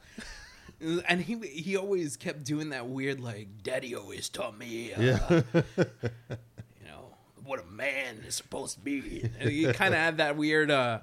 And 1.08 1.22
he 1.22 1.36
he 1.48 1.78
always 1.78 2.18
kept 2.18 2.44
doing 2.44 2.70
that 2.72 2.88
weird 2.88 3.20
like 3.20 3.48
daddy 3.62 3.94
always 3.96 4.28
taught 4.30 4.58
me 4.58 4.92
uh, 4.94 5.02
yeah. 5.02 5.42
you 5.78 6.86
know 6.88 7.14
what 7.46 7.60
a 7.62 7.66
man 7.72 8.24
is 8.28 8.34
supposed 8.36 8.78
to 8.78 8.82
be. 8.82 9.30
And 9.40 9.50
he 9.50 9.72
kind 9.74 9.94
of 9.94 10.00
had 10.00 10.18
that 10.18 10.36
weird 10.36 10.72
uh, 10.72 11.00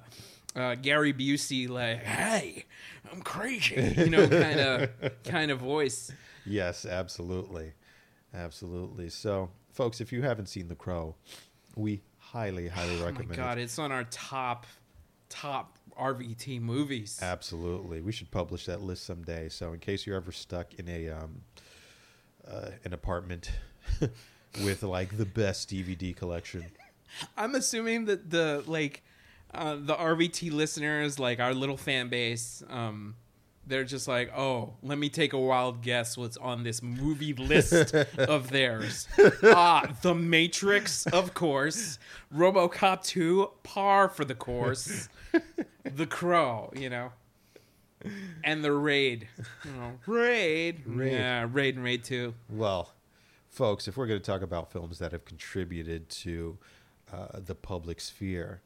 uh, 0.56 0.74
Gary 0.74 1.12
Busey 1.12 1.68
like 1.68 2.02
hey 2.02 2.64
I'm 3.12 3.22
crazy 3.22 3.94
you 3.96 4.10
know 4.10 4.26
kind 4.28 4.58
of 4.60 4.90
kind 5.24 5.50
of 5.52 5.60
voice. 5.60 6.10
yes, 6.44 6.84
absolutely, 6.84 7.72
absolutely. 8.34 9.08
So, 9.10 9.50
folks, 9.78 10.00
if 10.00 10.12
you 10.12 10.22
haven't 10.22 10.46
seen 10.48 10.66
The 10.66 10.74
Crow, 10.74 11.14
we 11.76 12.02
highly, 12.18 12.66
highly 12.78 12.96
Oh 12.96 12.98
my 12.98 13.04
recommend 13.06 13.36
god, 13.36 13.58
it. 13.58 13.62
it's 13.62 13.78
on 13.78 13.92
our 13.92 14.04
top 14.10 14.66
top 15.28 15.78
RVT 15.98 16.60
movies. 16.60 17.20
Absolutely, 17.22 18.00
we 18.00 18.10
should 18.12 18.30
publish 18.32 18.66
that 18.66 18.82
list 18.82 19.04
someday. 19.06 19.48
So, 19.48 19.72
in 19.72 19.78
case 19.78 20.04
you're 20.04 20.16
ever 20.16 20.32
stuck 20.32 20.74
in 20.74 20.88
a 20.88 21.10
um, 21.10 21.42
uh, 22.46 22.70
an 22.84 22.92
apartment 22.92 23.52
with 24.64 24.82
like 24.82 25.16
the 25.16 25.24
best 25.26 25.70
DVD 25.70 26.14
collection. 26.14 26.64
I'm 27.36 27.54
assuming 27.54 28.06
that 28.06 28.30
the 28.30 28.64
like 28.66 29.02
uh, 29.54 29.76
the 29.76 29.94
RVT 29.94 30.50
listeners, 30.52 31.20
like 31.20 31.38
our 31.38 31.54
little 31.54 31.76
fan 31.76 32.08
base, 32.08 32.64
um, 32.68 33.14
they're 33.68 33.84
just 33.84 34.08
like, 34.08 34.32
oh, 34.36 34.74
let 34.82 34.98
me 34.98 35.08
take 35.08 35.32
a 35.32 35.38
wild 35.38 35.82
guess 35.82 36.16
what's 36.16 36.36
on 36.38 36.64
this 36.64 36.82
movie 36.82 37.34
list 37.34 37.94
of 38.18 38.50
theirs. 38.50 39.06
Ah, 39.44 39.94
The 40.02 40.14
Matrix, 40.14 41.06
of 41.06 41.34
course. 41.34 41.98
RoboCop 42.34 43.04
2, 43.04 43.50
par 43.62 44.08
for 44.08 44.24
the 44.24 44.34
course. 44.34 45.08
The 45.84 46.06
Crow, 46.06 46.72
you 46.74 46.90
know. 46.90 47.12
And 48.44 48.64
the 48.64 48.72
Raid. 48.72 49.28
You 49.64 49.72
know, 49.72 49.92
Raid. 50.06 50.82
Raid. 50.86 51.12
Yeah, 51.12 51.46
Raid 51.50 51.74
and 51.76 51.84
Raid 51.84 52.04
2. 52.04 52.32
Well, 52.48 52.92
folks, 53.48 53.88
if 53.88 53.96
we're 53.96 54.06
going 54.06 54.20
to 54.20 54.24
talk 54.24 54.42
about 54.42 54.72
films 54.72 54.98
that 55.00 55.12
have 55.12 55.24
contributed 55.24 56.08
to 56.10 56.58
uh, 57.12 57.40
the 57.44 57.54
public 57.54 58.00
sphere, 58.00 58.62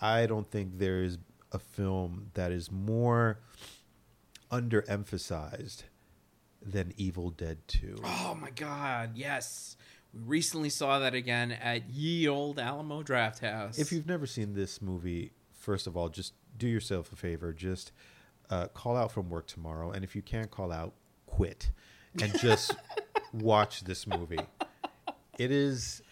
I 0.00 0.26
don't 0.26 0.50
think 0.50 0.78
there 0.78 1.02
is 1.02 1.18
a 1.52 1.58
film 1.58 2.30
that 2.34 2.52
is 2.52 2.70
more 2.70 3.40
underemphasized 4.50 5.84
than 6.62 6.92
Evil 6.96 7.30
Dead 7.30 7.58
2. 7.68 8.00
Oh 8.04 8.36
my 8.40 8.50
god, 8.50 9.12
yes. 9.14 9.76
We 10.12 10.20
recently 10.20 10.70
saw 10.70 10.98
that 10.98 11.14
again 11.14 11.52
at 11.52 11.88
ye 11.88 12.28
old 12.28 12.58
Alamo 12.58 13.02
Drafthouse. 13.02 13.78
If 13.78 13.92
you've 13.92 14.06
never 14.06 14.26
seen 14.26 14.54
this 14.54 14.82
movie, 14.82 15.32
first 15.52 15.86
of 15.86 15.96
all, 15.96 16.08
just 16.08 16.34
do 16.58 16.66
yourself 16.66 17.12
a 17.12 17.16
favor. 17.16 17.52
Just 17.52 17.92
uh, 18.50 18.66
call 18.68 18.96
out 18.96 19.12
from 19.12 19.30
work 19.30 19.46
tomorrow. 19.46 19.92
And 19.92 20.04
if 20.04 20.16
you 20.16 20.22
can't 20.22 20.50
call 20.50 20.72
out, 20.72 20.94
quit. 21.26 21.70
And 22.20 22.36
just 22.40 22.74
watch 23.32 23.84
this 23.84 24.06
movie. 24.06 24.40
It 25.38 25.50
is 25.52 26.02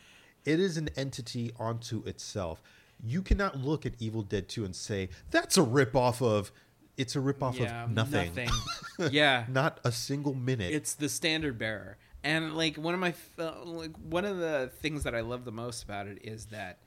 it 0.45 0.61
is 0.61 0.76
an 0.76 0.89
entity 0.97 1.51
onto 1.59 2.03
itself. 2.05 2.62
You 3.05 3.20
cannot 3.22 3.59
look 3.59 3.84
at 3.84 3.93
Evil 3.99 4.22
Dead 4.22 4.49
2 4.49 4.64
and 4.64 4.74
say, 4.74 5.11
that's 5.30 5.57
a 5.59 5.62
ripoff 5.62 6.22
of 6.22 6.51
it's 6.99 7.16
a 7.16 7.20
ripoff 7.20 7.59
yeah, 7.59 7.84
of 7.84 7.90
nothing. 7.92 8.34
nothing. 8.34 8.51
yeah. 9.12 9.44
Not 9.49 9.80
a 9.84 9.92
single 9.92 10.34
minute. 10.34 10.72
It's 10.74 10.94
the 10.94 11.09
standard 11.09 11.59
bearer. 11.59 11.96
And 12.24 12.57
like 12.57 12.76
one 12.76 12.92
of 12.92 13.01
my 13.01 13.14
like 13.38 13.96
one 13.96 14.24
of 14.24 14.36
the 14.38 14.70
things 14.82 15.05
that 15.05 15.14
I 15.14 15.20
love 15.20 15.44
the 15.44 15.53
most 15.53 15.84
about 15.84 16.09
it 16.09 16.18
is 16.22 16.46
that 16.46 16.78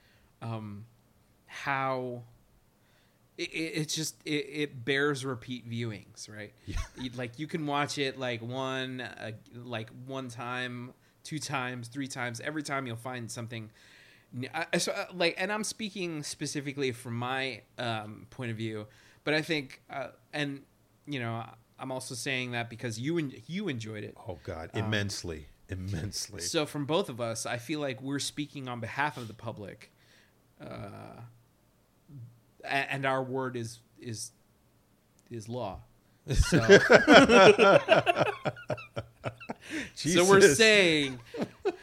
um 0.42 0.86
how 1.48 2.24
it, 3.38 3.50
it, 3.54 3.72
it's 3.82 3.96
just 3.96 4.16
it, 4.26 4.30
it 4.30 4.86
bears 4.86 5.24
repeat 5.26 5.68
viewings, 5.70 6.30
right? 6.30 6.54
You- 6.66 7.12
like 7.16 7.40
you 7.40 7.48
can 7.48 7.66
watch 7.66 7.98
it 7.98 8.20
like 8.20 8.42
one 8.42 9.02
uh, 9.02 9.32
like 9.56 9.90
one 10.06 10.28
time, 10.28 10.94
two 11.24 11.40
times, 11.40 11.88
three 11.88 12.08
times. 12.08 12.42
Every 12.42 12.64
time 12.64 12.86
you'll 12.86 12.98
find 12.98 13.32
something. 13.32 13.72
I- 14.54 14.78
so, 14.78 14.92
uh, 14.94 15.06
like, 15.14 15.36
and 15.38 15.52
I'm 15.52 15.64
speaking 15.66 16.24
specifically 16.24 16.92
from 16.94 17.16
my 17.18 17.62
um, 17.78 18.28
point 18.30 18.52
of 18.52 18.58
view, 18.58 18.88
but 19.24 19.34
I 19.34 19.42
think, 19.42 19.82
uh, 19.90 20.08
and 20.34 20.62
you 21.06 21.20
know, 21.20 21.44
I'm 21.80 21.92
also 21.92 22.16
saying 22.16 22.52
that 22.52 22.70
because 22.70 23.00
you 23.00 23.18
en- 23.18 23.34
you 23.48 23.68
enjoyed 23.68 24.04
it. 24.04 24.16
oh 24.28 24.40
god, 24.44 24.72
immensely, 24.74 25.48
immensely. 25.70 26.42
So 26.42 26.66
from 26.66 26.86
both 26.86 27.10
of 27.10 27.22
us, 27.22 27.46
I 27.46 27.58
feel 27.58 27.80
like 27.80 28.02
we're 28.02 28.20
speaking 28.20 28.68
on 28.68 28.80
behalf 28.80 29.18
of 29.18 29.28
the 29.28 29.34
public 29.34 29.92
uh, 30.62 31.22
and 32.64 33.06
our 33.06 33.24
word 33.24 33.56
is 33.56 33.80
is 34.00 34.32
is 35.30 35.50
law. 35.50 35.80
So, 36.28 36.60
so 39.96 40.26
we're 40.26 40.42
saying 40.42 41.20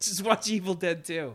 just 0.00 0.24
watch 0.24 0.48
Evil 0.48 0.74
Dead 0.74 1.04
2. 1.04 1.34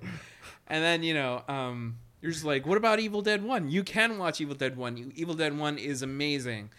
And 0.68 0.84
then, 0.84 1.04
you 1.04 1.14
know, 1.14 1.44
um 1.48 1.98
you're 2.24 2.32
just 2.32 2.46
like, 2.46 2.66
what 2.66 2.78
about 2.78 3.02
Evil 3.02 3.22
Dead 3.22 3.44
1? 3.44 3.70
You 3.70 3.84
can 3.84 4.18
watch 4.18 4.40
Evil 4.40 4.56
Dead 4.56 4.78
1. 4.78 5.12
Evil 5.14 5.34
Dead 5.34 5.58
1 5.58 5.78
is 5.78 6.04
amazing. 6.04 6.70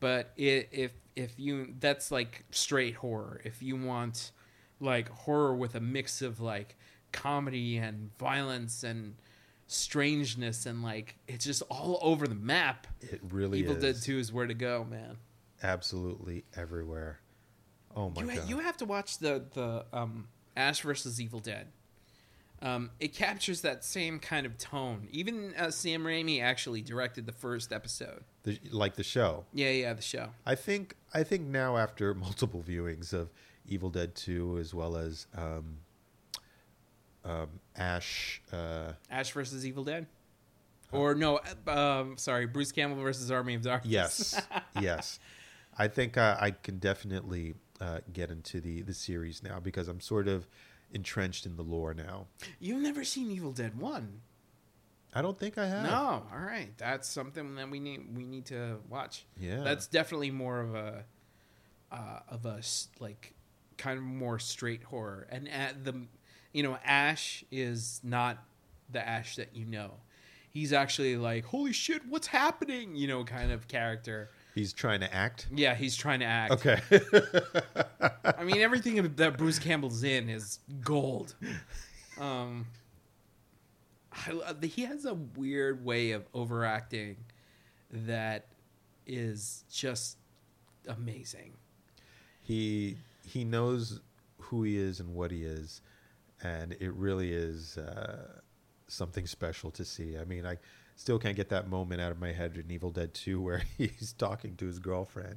But 0.00 0.32
it, 0.38 0.70
if 0.72 0.92
if 1.14 1.38
you 1.38 1.74
that's 1.78 2.10
like 2.10 2.46
straight 2.50 2.94
horror. 2.94 3.38
If 3.44 3.62
you 3.62 3.76
want 3.76 4.32
like 4.80 5.10
horror 5.10 5.54
with 5.54 5.74
a 5.74 5.80
mix 5.80 6.22
of 6.22 6.40
like 6.40 6.78
comedy 7.12 7.76
and 7.76 8.16
violence 8.16 8.82
and 8.82 9.16
strangeness 9.66 10.64
and 10.64 10.82
like 10.82 11.16
it's 11.28 11.44
just 11.44 11.60
all 11.68 11.98
over 12.00 12.26
the 12.26 12.34
map. 12.34 12.86
It 13.02 13.20
really 13.28 13.58
Evil 13.58 13.76
is. 13.76 13.82
Dead 13.82 14.02
2 14.02 14.18
is 14.18 14.32
where 14.32 14.46
to 14.46 14.54
go, 14.54 14.86
man. 14.88 15.18
Absolutely 15.62 16.46
everywhere. 16.56 17.20
Oh 17.94 18.08
my 18.08 18.22
you, 18.22 18.26
god. 18.28 18.48
you 18.48 18.58
have 18.60 18.78
to 18.78 18.86
watch 18.86 19.18
the 19.18 19.44
the 19.52 19.84
um, 19.92 20.28
Ash 20.56 20.80
versus 20.80 21.20
Evil 21.20 21.40
Dead. 21.40 21.66
Um, 22.64 22.90
it 22.98 23.08
captures 23.14 23.60
that 23.60 23.84
same 23.84 24.18
kind 24.18 24.46
of 24.46 24.56
tone. 24.56 25.06
Even 25.10 25.52
uh, 25.58 25.70
Sam 25.70 26.02
Raimi 26.02 26.42
actually 26.42 26.80
directed 26.80 27.26
the 27.26 27.32
first 27.32 27.72
episode. 27.74 28.24
The- 28.44 28.58
like 28.72 28.96
the 28.96 29.02
show. 29.02 29.44
Yeah, 29.52 29.68
yeah, 29.70 29.92
the 29.92 30.00
show. 30.02 30.30
I 30.46 30.54
think 30.54 30.96
I 31.12 31.22
think 31.24 31.42
now 31.46 31.76
after 31.76 32.14
multiple 32.26 32.64
viewings 32.66 33.12
of 33.12 33.28
Evil 33.68 33.90
Dead 33.90 34.14
2 34.14 34.58
as 34.58 34.72
well 34.72 34.96
as 34.96 35.26
um, 35.36 35.76
um, 37.24 37.48
Ash 37.76 38.40
uh, 38.52 38.92
Ash 39.10 39.30
versus 39.32 39.66
Evil 39.66 39.84
Dead. 39.84 40.06
Or 40.90 41.14
no, 41.14 41.40
uh, 41.66 41.70
um, 42.00 42.16
sorry, 42.16 42.46
Bruce 42.46 42.70
Campbell 42.72 43.02
versus 43.02 43.30
Army 43.30 43.54
of 43.54 43.62
Darkness. 43.62 43.92
yes 43.92 44.46
yes 44.80 45.18
I 45.76 45.88
think 45.88 46.16
uh, 46.16 46.36
I 46.40 46.52
can 46.52 46.78
definitely 46.78 47.54
uh, 47.80 47.98
get 48.12 48.30
into 48.30 48.60
the 48.60 48.80
the 48.82 48.94
series 48.94 49.42
now 49.42 49.60
because 49.60 49.88
I'm 49.88 50.00
sort 50.00 50.28
of 50.28 50.46
entrenched 50.92 51.46
in 51.46 51.56
the 51.56 51.62
lore 51.62 51.94
now. 51.94 52.26
You've 52.60 52.82
never 52.82 53.04
seen 53.04 53.30
Evil 53.30 53.52
Dead 53.52 53.78
One? 53.78 54.20
I 55.14 55.22
don't 55.22 55.38
think 55.38 55.58
I 55.58 55.66
have. 55.66 55.84
No. 55.84 56.26
All 56.32 56.40
right, 56.40 56.76
that's 56.76 57.08
something 57.08 57.54
that 57.54 57.70
we 57.70 57.78
need 57.78 58.16
we 58.16 58.24
need 58.24 58.46
to 58.46 58.78
watch. 58.88 59.24
Yeah. 59.38 59.62
That's 59.62 59.86
definitely 59.86 60.32
more 60.32 60.60
of 60.60 60.74
a 60.74 61.04
uh, 61.92 62.18
of 62.28 62.44
a 62.46 62.60
like 62.98 63.34
kind 63.78 63.98
of 63.98 64.04
more 64.04 64.38
straight 64.38 64.82
horror. 64.82 65.26
And 65.30 65.48
at 65.48 65.84
the 65.84 65.94
you 66.52 66.64
know 66.64 66.78
Ash 66.84 67.44
is 67.52 68.00
not 68.02 68.38
the 68.90 69.06
Ash 69.06 69.36
that 69.36 69.54
you 69.54 69.64
know. 69.64 69.92
He's 70.50 70.72
actually 70.72 71.16
like 71.16 71.44
holy 71.44 71.72
shit, 71.72 72.02
what's 72.08 72.26
happening? 72.26 72.96
You 72.96 73.06
know, 73.06 73.24
kind 73.24 73.52
of 73.52 73.68
character. 73.68 74.30
He's 74.54 74.72
trying 74.72 75.00
to 75.00 75.12
act. 75.12 75.48
Yeah, 75.54 75.74
he's 75.74 75.96
trying 75.96 76.20
to 76.20 76.26
act. 76.26 76.52
Okay. 76.52 76.80
I 78.00 78.44
mean, 78.44 78.58
everything 78.58 79.02
that 79.16 79.38
Bruce 79.38 79.58
Campbell's 79.58 80.02
in 80.02 80.28
is 80.28 80.58
gold. 80.80 81.34
Um, 82.20 82.66
I, 84.12 84.54
he 84.62 84.82
has 84.84 85.04
a 85.04 85.14
weird 85.14 85.84
way 85.84 86.12
of 86.12 86.24
overacting 86.34 87.16
that 87.90 88.46
is 89.06 89.64
just 89.70 90.16
amazing. 90.88 91.54
he 92.42 92.96
he 93.26 93.44
knows 93.44 94.00
who 94.38 94.62
he 94.64 94.76
is 94.76 95.00
and 95.00 95.14
what 95.14 95.30
he 95.30 95.44
is, 95.44 95.80
and 96.42 96.72
it 96.80 96.92
really 96.94 97.32
is 97.32 97.78
uh, 97.78 98.40
something 98.88 99.26
special 99.26 99.70
to 99.72 99.84
see. 99.84 100.18
I 100.18 100.24
mean, 100.24 100.46
I 100.46 100.58
still 100.96 101.18
can't 101.18 101.36
get 101.36 101.48
that 101.50 101.68
moment 101.68 102.00
out 102.00 102.12
of 102.12 102.20
my 102.20 102.32
head 102.32 102.56
in 102.56 102.70
Evil 102.70 102.90
Dead 102.90 103.14
2 103.14 103.40
where 103.40 103.62
he's 103.78 104.12
talking 104.12 104.56
to 104.56 104.66
his 104.66 104.78
girlfriend, 104.78 105.36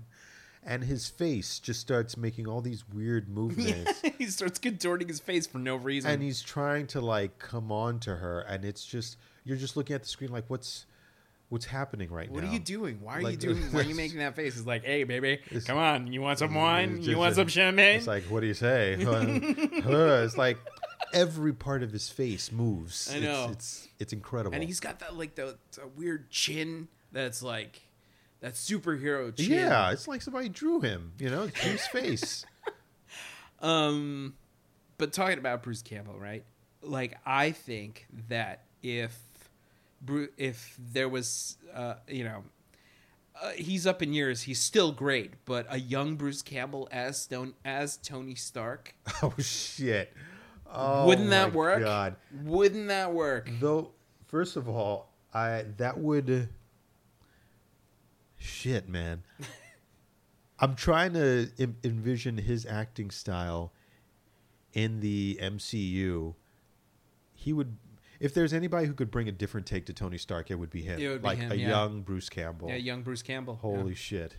and 0.63 0.83
his 0.83 1.07
face 1.07 1.59
just 1.59 1.79
starts 1.79 2.17
making 2.17 2.47
all 2.47 2.61
these 2.61 2.83
weird 2.93 3.29
movements. 3.33 4.01
he 4.17 4.25
starts 4.25 4.59
contorting 4.59 5.07
his 5.07 5.19
face 5.19 5.47
for 5.47 5.57
no 5.59 5.75
reason. 5.75 6.11
and 6.11 6.21
he's 6.23 6.41
trying 6.41 6.87
to 6.87 7.01
like 7.01 7.39
come 7.39 7.71
on 7.71 7.99
to 7.99 8.15
her 8.17 8.41
and 8.41 8.65
it's 8.65 8.85
just 8.85 9.17
you're 9.43 9.57
just 9.57 9.77
looking 9.77 9.95
at 9.95 10.01
the 10.03 10.09
screen 10.09 10.31
like 10.31 10.45
what's 10.49 10.85
what's 11.49 11.65
happening 11.67 12.11
right 12.11 12.29
what 12.29 12.41
now 12.43 12.47
What 12.47 12.49
are 12.49 12.53
you 12.53 12.59
doing? 12.59 12.99
Why 13.01 13.13
are 13.19 13.21
you 13.31 13.37
doing? 13.37 13.61
Why 13.71 13.79
are 13.79 13.83
you 13.83 13.95
making 13.95 14.17
that 14.19 14.35
face? 14.35 14.57
It's 14.57 14.67
like, 14.67 14.83
hey, 14.83 15.05
baby, 15.05 15.39
come 15.65 15.77
on. 15.77 16.07
You 16.11 16.21
want 16.21 16.39
some 16.39 16.49
it's 16.49 16.55
wine? 16.57 16.97
You 16.97 17.03
just 17.03 17.17
want 17.17 17.35
some 17.35 17.47
champagne? 17.47 17.97
it's 17.99 18.07
like 18.07 18.23
what 18.25 18.41
do 18.41 18.47
you 18.47 18.53
say 18.53 18.97
it's 18.99 20.37
like 20.37 20.57
every 21.13 21.53
part 21.53 21.83
of 21.83 21.91
his 21.93 22.09
face 22.09 22.51
moves 22.51 23.09
I 23.13 23.17
It's- 23.17 23.23
know. 23.47 23.51
it's 23.51 23.87
it's, 23.99 24.13
incredible 24.13 24.53
and 24.55 24.63
he's 24.63 24.79
got 24.81 24.99
that 24.99 25.15
like 25.15 25.35
the, 25.35 25.57
the 25.73 25.87
weird 25.95 26.29
chin 26.29 26.87
that's 27.13 27.41
like 27.41 27.81
that 28.39 28.53
superhero 28.53 29.35
chin. 29.35 29.51
yeah 29.51 29.91
it's 29.91 30.07
like 30.07 30.21
somebody 30.21 30.49
drew 30.49 30.79
him 30.81 31.11
you 31.19 31.29
know 31.29 31.47
his 31.61 31.85
face 31.87 32.45
Um, 33.59 34.35
but 34.97 35.13
talking 35.13 35.37
about 35.37 35.63
Bruce 35.63 35.81
Campbell, 35.81 36.19
right? 36.19 36.43
Like, 36.81 37.17
I 37.25 37.51
think 37.51 38.07
that 38.29 38.63
if 38.83 39.17
Bru- 39.99 40.29
if 40.37 40.77
there 40.77 41.09
was, 41.09 41.57
uh, 41.73 41.95
you 42.07 42.23
know, 42.23 42.43
uh, 43.41 43.49
he's 43.51 43.87
up 43.87 44.03
in 44.03 44.13
years, 44.13 44.43
he's 44.43 44.59
still 44.59 44.91
great, 44.91 45.33
but 45.45 45.65
a 45.71 45.79
young 45.79 46.15
Bruce 46.17 46.43
Campbell 46.43 46.87
as 46.91 47.19
Stone 47.19 47.55
as 47.65 47.97
Tony 47.97 48.35
Stark, 48.35 48.93
oh 49.23 49.33
shit 49.39 50.13
oh, 50.71 51.07
wouldn't 51.07 51.31
that 51.31 51.53
work? 51.53 51.81
god 51.81 52.15
Wouldn't 52.43 52.89
that 52.89 53.11
work? 53.11 53.49
Though, 53.59 53.91
first 54.27 54.55
of 54.55 54.69
all, 54.69 55.09
I 55.33 55.65
that 55.77 55.97
would 55.97 56.49
shit, 58.37 58.87
man. 58.87 59.23
I'm 60.59 60.75
trying 60.75 61.13
to 61.13 61.49
Im- 61.57 61.77
envision 61.83 62.37
his 62.37 62.65
acting 62.65 63.11
style 63.11 63.73
in 64.73 64.99
the 65.01 65.39
MCU. 65.41 66.33
He 67.33 67.53
would, 67.53 67.77
if 68.19 68.33
there's 68.33 68.53
anybody 68.53 68.87
who 68.87 68.93
could 68.93 69.11
bring 69.11 69.27
a 69.27 69.31
different 69.31 69.67
take 69.67 69.85
to 69.85 69.93
Tony 69.93 70.17
Stark, 70.17 70.49
it 70.49 70.55
would 70.55 70.71
be 70.71 70.81
him. 70.81 70.99
It 70.99 71.09
would 71.09 71.21
be 71.21 71.27
like 71.27 71.37
him, 71.37 71.51
a 71.51 71.55
yeah. 71.55 71.69
young 71.69 72.01
Bruce 72.01 72.29
Campbell. 72.29 72.69
Yeah, 72.69 72.75
young 72.75 73.03
Bruce 73.03 73.21
Campbell. 73.21 73.59
yeah. 73.61 73.69
Holy 73.69 73.95
shit! 73.95 74.35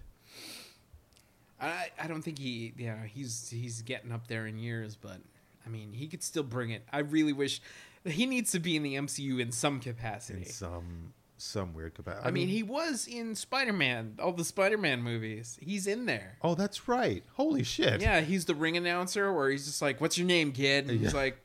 I 1.61 1.89
I 2.01 2.07
don't 2.07 2.23
think 2.23 2.39
he 2.39 2.73
yeah 2.77 3.05
he's 3.05 3.51
he's 3.51 3.83
getting 3.83 4.13
up 4.13 4.27
there 4.27 4.47
in 4.47 4.59
years, 4.59 4.97
but 4.97 5.19
I 5.65 5.69
mean 5.69 5.93
he 5.93 6.09
could 6.09 6.23
still 6.23 6.43
bring 6.43 6.71
it. 6.71 6.85
I 6.93 7.01
really 7.01 7.33
wish 7.33 7.61
he 8.05 8.27
needs 8.27 8.53
to 8.53 8.61
be 8.61 8.77
in 8.77 8.83
the 8.83 8.95
MCU 8.95 9.41
in 9.41 9.53
some 9.53 9.81
capacity. 9.81 10.41
In 10.41 10.45
some 10.47 11.13
some 11.39 11.73
weird 11.73 11.95
capacity. 11.95 12.27
I 12.27 12.31
mean, 12.31 12.49
he 12.49 12.63
was 12.63 13.07
in 13.07 13.35
Spider 13.35 13.73
Man, 13.73 14.17
all 14.21 14.33
the 14.33 14.45
Spider 14.45 14.77
Man 14.77 15.03
movies. 15.03 15.59
He's 15.61 15.87
in 15.87 16.07
there. 16.07 16.37
Oh, 16.43 16.55
that's 16.55 16.89
right. 16.89 17.23
Holy 17.35 17.63
shit! 17.63 18.01
Yeah, 18.01 18.21
he's 18.21 18.45
the 18.45 18.55
ring 18.55 18.77
announcer 18.77 19.33
where 19.33 19.51
he's 19.51 19.67
just 19.67 19.81
like, 19.81 20.01
"What's 20.01 20.19
your 20.19 20.27
name, 20.27 20.53
kid?" 20.53 20.89
And 20.91 21.01
he's 21.01 21.13
Yeah. 21.15 21.19
like, 21.19 21.39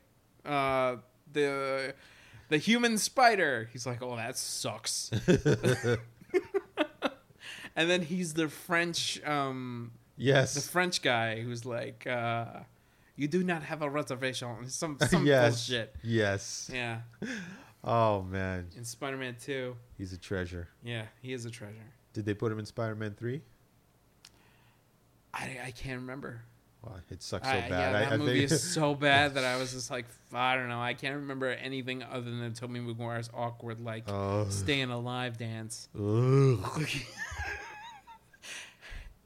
"Uh, 0.44 0.96
the 1.32 1.94
the 2.48 2.58
human 2.58 2.98
spider." 2.98 3.68
He's 3.72 3.86
like, 3.86 4.02
"Oh, 4.02 4.16
that 4.16 4.36
sucks." 4.36 5.10
and 7.76 7.90
then 7.90 8.02
he's 8.02 8.34
the 8.34 8.48
French, 8.48 9.22
um, 9.24 9.92
Yes. 10.16 10.54
the 10.54 10.60
French 10.60 11.02
guy 11.02 11.40
who's 11.40 11.64
like, 11.64 12.06
uh, 12.06 12.60
"You 13.16 13.28
do 13.28 13.42
not 13.42 13.62
have 13.64 13.82
a 13.82 13.90
reservation." 13.90 14.68
Some 14.68 14.98
some 15.08 15.26
yes. 15.26 15.66
bullshit. 15.68 15.94
Yes. 16.02 16.70
Yeah, 16.72 17.00
Oh 17.86 18.22
man, 18.22 18.68
in 18.76 18.84
Spider 18.84 19.16
Man 19.18 19.36
Two. 19.40 19.76
he's 19.98 20.12
a 20.12 20.18
treasure. 20.18 20.68
Yeah, 20.82 21.04
he 21.20 21.32
is 21.34 21.44
a 21.44 21.50
treasure. 21.50 21.92
Did 22.14 22.24
they 22.24 22.32
put 22.34 22.50
him 22.52 22.58
in 22.60 22.64
Spider-Man 22.64 23.14
three? 23.18 23.42
I, 25.34 25.58
I 25.66 25.70
can't 25.72 26.00
remember. 26.00 26.42
Wow, 26.82 26.92
it 27.10 27.22
sucks 27.22 27.46
so 27.48 27.52
I- 27.52 27.60
bad. 27.62 27.70
Yeah, 27.70 27.92
that 27.92 28.12
I, 28.12 28.14
I 28.14 28.16
movie 28.18 28.38
think- 28.40 28.52
is 28.52 28.62
so 28.62 28.94
bad 29.10 29.34
that 29.34 29.42
I 29.44 29.56
was 29.56 29.72
just 29.72 29.90
like, 29.90 30.04
I 30.32 30.54
don't 30.54 30.68
know. 30.68 30.80
I 30.80 30.94
can't 30.94 31.16
remember 31.16 31.48
anything 31.48 32.02
other 32.04 32.30
than 32.30 32.52
Tobey 32.54 32.78
Maguire's 32.80 33.28
awkward, 33.34 33.80
like, 33.80 34.04
Oh. 34.08 34.46
staying 34.48 34.90
alive 34.90 35.36
dance. 35.38 35.88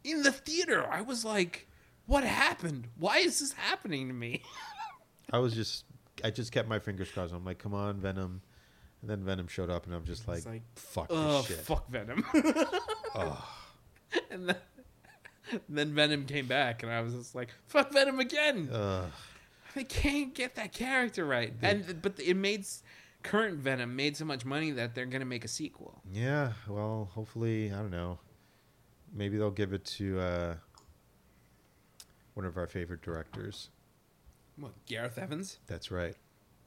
In 0.04 0.22
the 0.22 0.32
theater, 0.32 0.86
I 0.90 1.02
was 1.02 1.24
like, 1.24 1.66
what 2.06 2.24
happened? 2.24 2.88
Why 2.98 3.18
is 3.18 3.40
this 3.40 3.52
happening 3.52 4.08
to 4.08 4.14
me? 4.14 4.42
I 5.32 5.38
was 5.38 5.52
just, 5.52 5.84
I 6.24 6.30
just 6.30 6.52
kept 6.52 6.68
my 6.68 6.78
fingers 6.78 7.10
crossed. 7.10 7.34
I'm 7.34 7.44
like, 7.44 7.58
come 7.58 7.74
on, 7.74 8.00
Venom. 8.00 8.40
And 9.00 9.10
then 9.10 9.24
Venom 9.24 9.46
showed 9.46 9.70
up, 9.70 9.86
and 9.86 9.94
I'm 9.94 10.04
just 10.04 10.26
like, 10.26 10.44
like, 10.44 10.62
fuck 10.74 11.06
oh, 11.10 11.38
this 11.38 11.46
shit. 11.48 11.58
fuck 11.58 11.88
Venom. 11.88 12.24
And 14.30 14.48
then, 14.48 14.56
then 15.68 15.94
Venom 15.94 16.24
came 16.24 16.46
back, 16.46 16.82
and 16.82 16.90
I 16.90 17.00
was 17.00 17.14
just 17.14 17.34
like, 17.34 17.50
fuck 17.66 17.92
Venom 17.92 18.18
again. 18.20 18.68
Ugh. 18.72 19.10
They 19.74 19.84
can't 19.84 20.34
get 20.34 20.54
that 20.56 20.72
character 20.72 21.24
right. 21.24 21.52
And 21.62 22.00
But 22.00 22.18
it 22.18 22.34
made, 22.34 22.64
current 23.22 23.58
Venom 23.58 23.94
made 23.94 24.16
so 24.16 24.24
much 24.24 24.44
money 24.44 24.70
that 24.72 24.94
they're 24.94 25.06
going 25.06 25.20
to 25.20 25.26
make 25.26 25.44
a 25.44 25.48
sequel. 25.48 26.00
Yeah. 26.10 26.52
Well, 26.66 27.10
hopefully, 27.12 27.70
I 27.72 27.76
don't 27.76 27.90
know. 27.90 28.18
Maybe 29.14 29.36
they'll 29.36 29.50
give 29.50 29.72
it 29.72 29.84
to 29.84 30.20
uh, 30.20 30.54
one 32.34 32.46
of 32.46 32.56
our 32.56 32.66
favorite 32.66 33.02
directors. 33.02 33.68
What, 34.56 34.72
Gareth 34.86 35.18
Evans? 35.18 35.58
That's 35.66 35.90
right. 35.90 36.16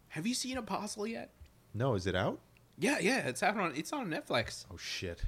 Have 0.09 0.25
you 0.27 0.33
seen 0.33 0.57
Apostle 0.57 1.07
yet? 1.07 1.31
No, 1.73 1.95
is 1.95 2.07
it 2.07 2.15
out? 2.15 2.39
Yeah, 2.77 2.99
yeah, 2.99 3.27
it's 3.27 3.43
out 3.43 3.57
on 3.57 3.73
it's 3.75 3.93
on 3.93 4.07
Netflix, 4.09 4.65
Oh 4.71 4.77
shit! 4.77 5.21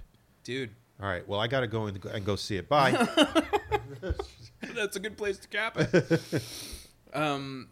dude. 0.43 0.71
All 1.01 1.07
right, 1.07 1.27
well 1.27 1.39
I 1.39 1.47
gotta 1.47 1.67
go 1.67 1.85
and 1.85 1.99
go, 1.99 2.09
and 2.09 2.25
go 2.25 2.35
see 2.35 2.57
it. 2.57 2.67
Bye. 2.69 2.91
That's 4.75 4.95
a 4.95 4.99
good 4.99 5.17
place 5.17 5.37
to 5.39 5.47
cap 5.47 5.77
it. 5.77 6.41
um, 7.13 7.69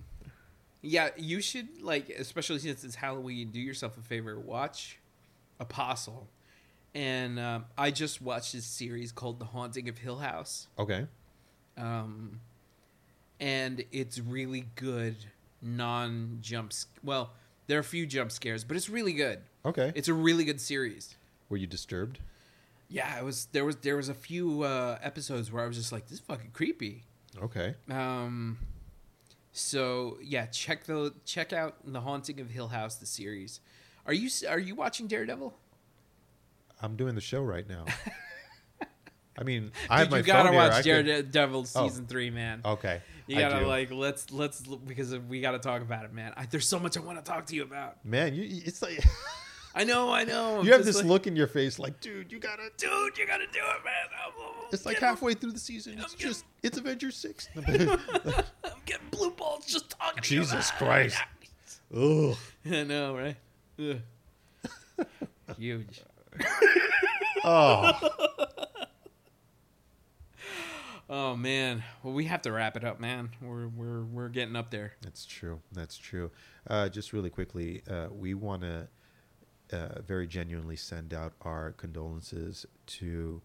yeah, 0.82 1.09
you 1.17 1.41
should 1.41 1.82
like, 1.82 2.09
especially 2.09 2.59
since 2.59 2.84
it's 2.84 2.95
Halloween. 2.95 3.49
Do 3.51 3.59
yourself 3.59 3.97
a 3.97 4.01
favor, 4.01 4.39
watch 4.39 4.99
Apostle. 5.59 6.28
And 6.93 7.39
um, 7.39 7.65
I 7.78 7.91
just 7.91 8.22
watched 8.22 8.51
this 8.53 8.65
series 8.65 9.11
called 9.13 9.39
The 9.39 9.45
Haunting 9.45 9.88
of 9.88 9.97
Hill 9.97 10.17
House. 10.17 10.67
okay. 10.78 11.05
um, 11.78 12.41
and 13.39 13.84
it's 13.91 14.19
really 14.19 14.65
good 14.76 15.15
non 15.61 16.39
jump. 16.41 16.74
Well, 17.03 17.32
there 17.68 17.78
are 17.78 17.82
a 17.82 17.84
few 17.84 18.05
jump 18.05 18.32
scares, 18.32 18.64
but 18.64 18.78
it's 18.78 18.89
really 18.89 19.14
good. 19.14 19.39
Okay. 19.66 19.91
It's 19.95 20.07
a 20.07 20.14
really 20.14 20.43
good 20.43 20.59
series. 20.59 21.16
Were 21.49 21.57
you 21.57 21.68
disturbed? 21.68 22.20
Yeah, 22.89 23.18
it 23.18 23.24
was. 23.24 23.47
There 23.51 23.64
was 23.64 23.78
there 23.78 23.95
was 23.95 24.09
a 24.09 24.14
few 24.14 24.64
uh, 24.64 24.97
episodes 25.01 25.51
where 25.51 25.64
I 25.64 25.68
was 25.68 25.78
just 25.78 25.91
like, 25.91 26.07
this 26.07 26.14
is 26.14 26.20
fucking 26.20 26.51
creepy. 26.51 27.03
Okay. 27.41 27.76
Um, 27.89 28.57
so 29.53 30.18
yeah, 30.22 30.45
check 30.47 30.86
the 30.86 31.14
check 31.26 31.53
out 31.53 31.76
the 31.86 32.01
Haunting 32.01 32.39
of 32.41 32.49
Hill 32.49 32.70
House, 32.70 32.95
the 32.95 33.05
series. 33.05 33.62
Are 34.05 34.14
you 34.14 34.30
are 34.49 34.59
you 34.59 34.76
watching 34.76 35.07
Daredevil? 35.07 35.53
I'm 36.82 36.95
doing 36.95 37.16
the 37.16 37.22
show 37.22 37.41
right 37.41 37.68
now. 37.68 37.86
I 39.38 39.43
mean, 39.43 39.71
I 39.89 39.99
have 39.99 40.07
Dude, 40.07 40.11
my 40.11 40.17
you 40.17 40.23
gotta 40.23 40.43
phone 40.49 40.53
here. 40.53 40.61
watch 40.61 40.71
I 40.73 40.82
could- 40.84 41.05
Daredevil 41.05 41.67
Oh. 41.75 41.88
season 41.88 42.05
three, 42.07 42.29
man. 42.29 42.61
Okay. 42.65 43.01
You 43.27 43.38
I 43.38 43.41
gotta 43.41 43.59
do. 43.59 43.65
like 43.65 43.91
let's 43.91 44.29
let's 44.32 44.59
because 44.61 45.17
we 45.17 45.39
gotta 45.41 45.59
talk 45.59 45.82
about 45.82 46.03
it, 46.05 46.13
man. 46.13 46.34
I, 46.36 46.45
there's 46.47 46.67
so 46.67 46.79
much 46.79 46.97
I 46.97 46.99
want 46.99 47.17
to 47.17 47.23
talk 47.23 47.45
to 47.47 47.55
you 47.55 47.63
about. 47.63 48.03
Man, 48.05 48.36
you 48.36 48.43
it's 48.65 48.82
like 48.82 49.03
I 49.75 49.86
know, 49.86 50.11
I 50.11 50.25
know. 50.25 50.59
I'm 50.59 50.65
you 50.65 50.71
have 50.73 50.82
just 50.82 50.88
this 50.88 50.95
like, 50.97 51.05
look 51.05 51.27
in 51.27 51.36
your 51.38 51.47
face 51.47 51.79
like, 51.79 52.01
dude, 52.01 52.29
you 52.29 52.39
gotta 52.39 52.69
dude. 52.77 53.17
You 53.17 53.25
gotta 53.25 53.45
do 53.45 53.59
it, 53.59 53.86
man. 53.86 53.93
I'm, 54.25 54.34
It's 54.73 54.86
like 54.86 54.95
getting- 54.95 55.07
halfway 55.07 55.34
through 55.34 55.53
the 55.53 55.59
season. 55.59 55.93
It's 55.99 56.13
getting- 56.13 56.27
just 56.27 56.45
it's 56.61 56.77
Avengers 56.77 57.15
6. 57.15 57.47
I'm 57.55 57.65
getting 58.86 59.07
blue 59.11 59.32
balls 59.32 59.65
just 59.65 59.91
talking. 59.91 60.21
Jesus 60.23 60.71
to 60.71 60.86
you 60.86 60.91
about 60.91 61.11
Christ. 61.11 61.17
Ugh. 61.95 62.38
I 62.69 62.84
know, 62.84 63.15
right? 63.15 63.38
Ugh. 63.79 65.05
Huge. 65.57 66.01
Oh. 67.43 68.41
Oh 71.14 71.36
man. 71.36 71.84
Well, 72.03 72.14
we 72.14 72.24
have 72.26 72.41
to 72.43 72.51
wrap 72.53 72.78
it 72.78 72.86
up, 72.86 72.99
man. 73.01 73.32
We're 73.41 73.68
we're 73.68 74.03
we're 74.05 74.30
getting 74.30 74.55
up 74.55 74.72
there. 74.72 74.93
That's 75.01 75.26
true. 75.26 75.59
That's 75.74 75.97
true. 75.97 76.32
Uh, 76.66 76.88
just 76.88 77.12
really 77.12 77.30
quickly, 77.30 77.82
uh, 77.89 78.07
we 78.18 78.34
want 78.34 78.62
to 78.62 78.88
uh, 79.74 80.01
very 80.01 80.26
genuinely 80.26 80.78
send 80.78 81.14
out 81.14 81.34
our 81.41 81.74
condolences 81.74 82.66
to 82.86 83.41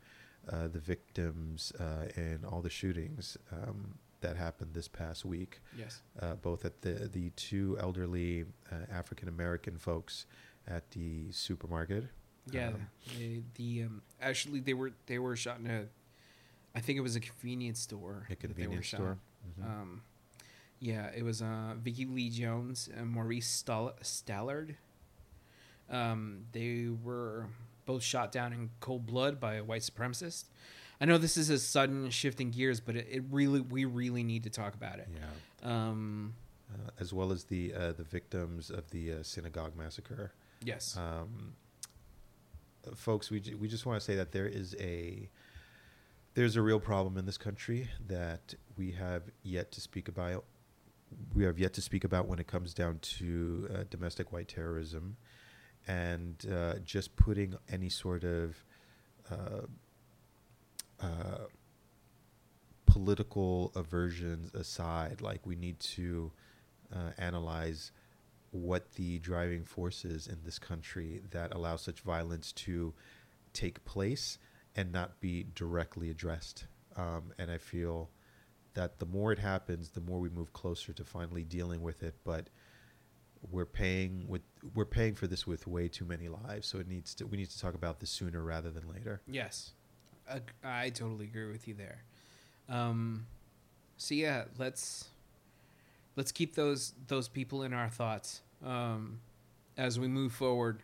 uh, 0.51 0.69
the 0.69 0.79
victims 0.79 1.73
uh, 1.81 2.07
in 2.17 2.45
all 2.49 2.63
the 2.63 2.71
shootings 2.71 3.37
um, 3.53 3.97
that 4.21 4.37
happened 4.37 4.71
this 4.73 4.87
past 4.87 5.25
week, 5.25 5.61
Yes. 5.77 6.03
uh, 6.21 6.35
both 6.37 6.65
at 6.65 6.83
the 6.83 7.11
the 7.13 7.31
two 7.31 7.77
elderly 7.81 8.45
uh, 8.71 8.77
African 8.93 9.29
American 9.29 9.77
folks 9.77 10.27
at 10.69 10.89
the 10.93 11.33
supermarket. 11.33 12.05
Yeah. 12.49 12.69
Um, 12.69 12.87
the 13.19 13.43
the 13.57 13.83
um, 13.87 14.03
actually 14.23 14.61
they 14.61 14.75
were 14.75 14.93
they 15.07 15.19
were 15.19 15.35
shot 15.35 15.59
in 15.59 15.67
a, 15.69 15.87
I 16.77 16.81
think 16.81 16.99
it 16.99 17.03
was 17.03 17.17
a 17.17 17.21
convenience 17.21 17.81
store. 17.81 18.27
A 18.27 18.31
that 18.31 18.41
they 18.41 18.47
were 18.49 18.55
convenience 18.55 18.89
store. 18.89 19.19
Mhm. 19.59 19.65
Um, 19.65 20.03
yeah, 20.79 21.07
it 21.17 21.23
was 21.25 21.41
uh, 21.43 21.75
Vickie 21.83 22.13
Lee 22.15 22.29
Jones 22.31 22.89
and 22.95 23.09
Maurice 23.09 23.49
Stall- 23.49 23.97
Stallard. 24.03 24.77
Um, 25.89 26.45
they 26.53 26.89
were 27.03 27.47
both 27.87 28.03
shot 28.03 28.31
down 28.33 28.53
in 28.53 28.71
cold 28.81 29.07
blood 29.07 29.41
by 29.41 29.55
a 29.55 29.65
white 29.65 29.83
supremacist. 29.83 30.45
I 31.01 31.05
know 31.05 31.17
this 31.19 31.37
is 31.37 31.49
a 31.51 31.59
sudden 31.59 32.11
shift 32.11 32.41
in 32.41 32.51
gears, 32.51 32.81
but 32.81 32.97
it, 32.97 33.07
it 33.11 33.23
really 33.31 33.61
we 33.61 33.85
really 33.85 34.23
need 34.23 34.43
to 34.45 34.51
talk 34.51 34.75
about 34.75 34.99
it. 34.99 35.09
yeah. 35.15 35.71
Um, 35.89 36.35
Uh, 36.75 36.91
as 36.99 37.13
well 37.13 37.31
as 37.33 37.45
the 37.45 37.73
uh, 37.73 37.93
the 37.93 38.03
victims 38.03 38.71
of 38.71 38.91
the 38.91 39.13
uh, 39.13 39.23
synagogue 39.23 39.77
massacre. 39.77 40.33
yes. 40.65 40.97
um, 40.97 41.55
folks, 42.95 43.31
we 43.31 43.41
ju- 43.41 43.57
we 43.57 43.69
just 43.69 43.87
want 43.87 43.99
to 44.01 44.05
say 44.05 44.17
that 44.17 44.33
there 44.33 44.47
is 44.49 44.75
a 44.81 45.29
there's 46.37 46.55
a 46.55 46.63
real 46.63 46.79
problem 46.79 47.17
in 47.17 47.25
this 47.25 47.39
country 47.39 47.89
that 48.09 48.55
we 48.77 48.93
have 48.93 49.23
yet 49.43 49.73
to 49.73 49.81
speak 49.81 50.07
about. 50.07 50.45
We 51.35 51.45
have 51.45 51.59
yet 51.59 51.73
to 51.75 51.81
speak 51.81 52.05
about 52.05 52.29
when 52.29 52.39
it 52.39 52.47
comes 52.47 52.75
down 52.75 52.99
to 53.19 53.71
uh, 53.75 53.85
domestic 53.89 54.33
white 54.33 54.47
terrorism, 54.47 55.17
and 55.89 56.35
uh, 56.53 56.75
just 56.85 57.17
putting 57.17 57.55
any 57.73 57.89
sort 57.89 58.23
of 58.23 58.63
uh, 59.31 59.63
uh, 61.01 61.47
political 62.85 63.73
aversions 63.75 64.55
aside. 64.55 65.23
Like 65.23 65.41
we 65.47 65.57
need 65.57 65.81
to 65.81 66.33
uh, 66.95 67.13
analyze 67.17 67.93
what 68.51 68.93
the 68.93 69.21
driving 69.21 69.65
forces 69.65 70.27
in 70.27 70.37
this 70.45 70.59
country 70.59 71.23
that 71.31 71.55
allow 71.55 71.77
such 71.77 72.01
violence 72.01 72.53
to 72.53 72.93
take 73.55 73.83
place 73.87 74.37
and 74.77 74.93
not 74.93 75.21
be 75.21 75.47
directly 75.55 76.11
addressed. 76.11 76.67
Um, 76.97 77.33
and 77.39 77.51
I 77.51 77.59
feel 77.59 78.11
that 78.75 78.99
the 78.99 79.07
more 79.07 79.33
it 79.33 79.39
happens, 79.39 79.89
the 79.91 80.01
more 80.01 80.21
we 80.21 80.29
move 80.29 80.53
closer 80.53 80.93
to 80.93 81.05
finally 81.05 81.43
dealing 81.43 81.83
with 81.83 82.03
it. 82.03 82.15
But 82.25 82.51
we're 83.51 83.67
paying 83.67 84.27
with 84.29 84.43
we're 84.75 84.85
paying 84.85 85.15
for 85.15 85.27
this 85.27 85.47
with 85.47 85.67
way 85.67 85.89
too 85.89 86.05
many 86.05 86.29
lives. 86.29 86.69
So 86.69 86.79
it 86.79 86.87
needs 86.87 87.15
to 87.17 87.27
we 87.27 87.37
need 87.37 87.51
to 87.51 87.59
talk 87.59 87.75
about 87.75 88.01
this 88.01 88.11
sooner 88.11 88.43
rather 88.43 88.71
than 88.71 88.89
later. 88.89 89.23
Yes, 89.27 89.73
Ag- 90.29 90.53
I 90.63 90.91
totally 90.91 91.25
agree 91.25 91.51
with 91.51 91.67
you 91.67 91.75
there. 91.75 92.03
Um, 92.69 93.27
so 93.97 94.15
yeah, 94.15 94.45
let's 94.59 95.09
let's 96.17 96.33
keep 96.33 96.55
those 96.55 96.93
those 97.07 97.29
people 97.29 97.63
in 97.63 97.73
our 97.73 97.89
thoughts 97.89 98.43
um, 98.65 99.21
as 99.77 99.99
we 99.99 100.09
move 100.09 100.33
forward 100.33 100.83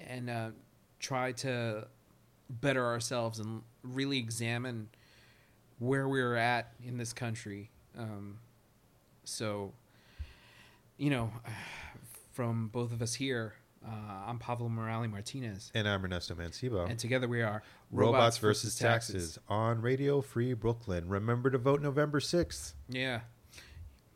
and 0.00 0.28
uh, 0.28 0.50
try 0.98 1.32
to 1.32 1.86
better 2.60 2.84
ourselves 2.84 3.38
and 3.38 3.62
really 3.82 4.18
examine 4.18 4.88
where 5.78 6.08
we're 6.08 6.36
at 6.36 6.72
in 6.84 6.98
this 6.98 7.12
country. 7.12 7.70
Um, 7.98 8.38
so, 9.24 9.72
you 10.96 11.10
know, 11.10 11.32
from 12.32 12.68
both 12.68 12.92
of 12.92 13.02
us 13.02 13.14
here, 13.14 13.54
uh, 13.84 13.90
I'm 14.26 14.38
Pablo 14.38 14.68
Morales 14.68 15.10
Martinez. 15.10 15.72
And 15.74 15.88
I'm 15.88 16.04
Ernesto 16.04 16.34
Mancibo. 16.34 16.88
And 16.88 16.98
together 16.98 17.26
we 17.26 17.42
are 17.42 17.62
Robots 17.90 18.38
versus 18.38 18.76
taxes 18.76 19.38
on 19.48 19.82
Radio 19.82 20.20
Free 20.20 20.54
Brooklyn. 20.54 21.08
Remember 21.08 21.50
to 21.50 21.58
vote 21.58 21.82
November 21.82 22.20
6th. 22.20 22.74
Yeah. 22.88 23.20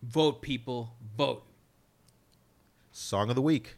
Vote, 0.02 0.40
people. 0.40 0.94
Vote. 1.16 1.44
Song 2.92 3.28
of 3.28 3.34
the 3.34 3.42
week. 3.42 3.76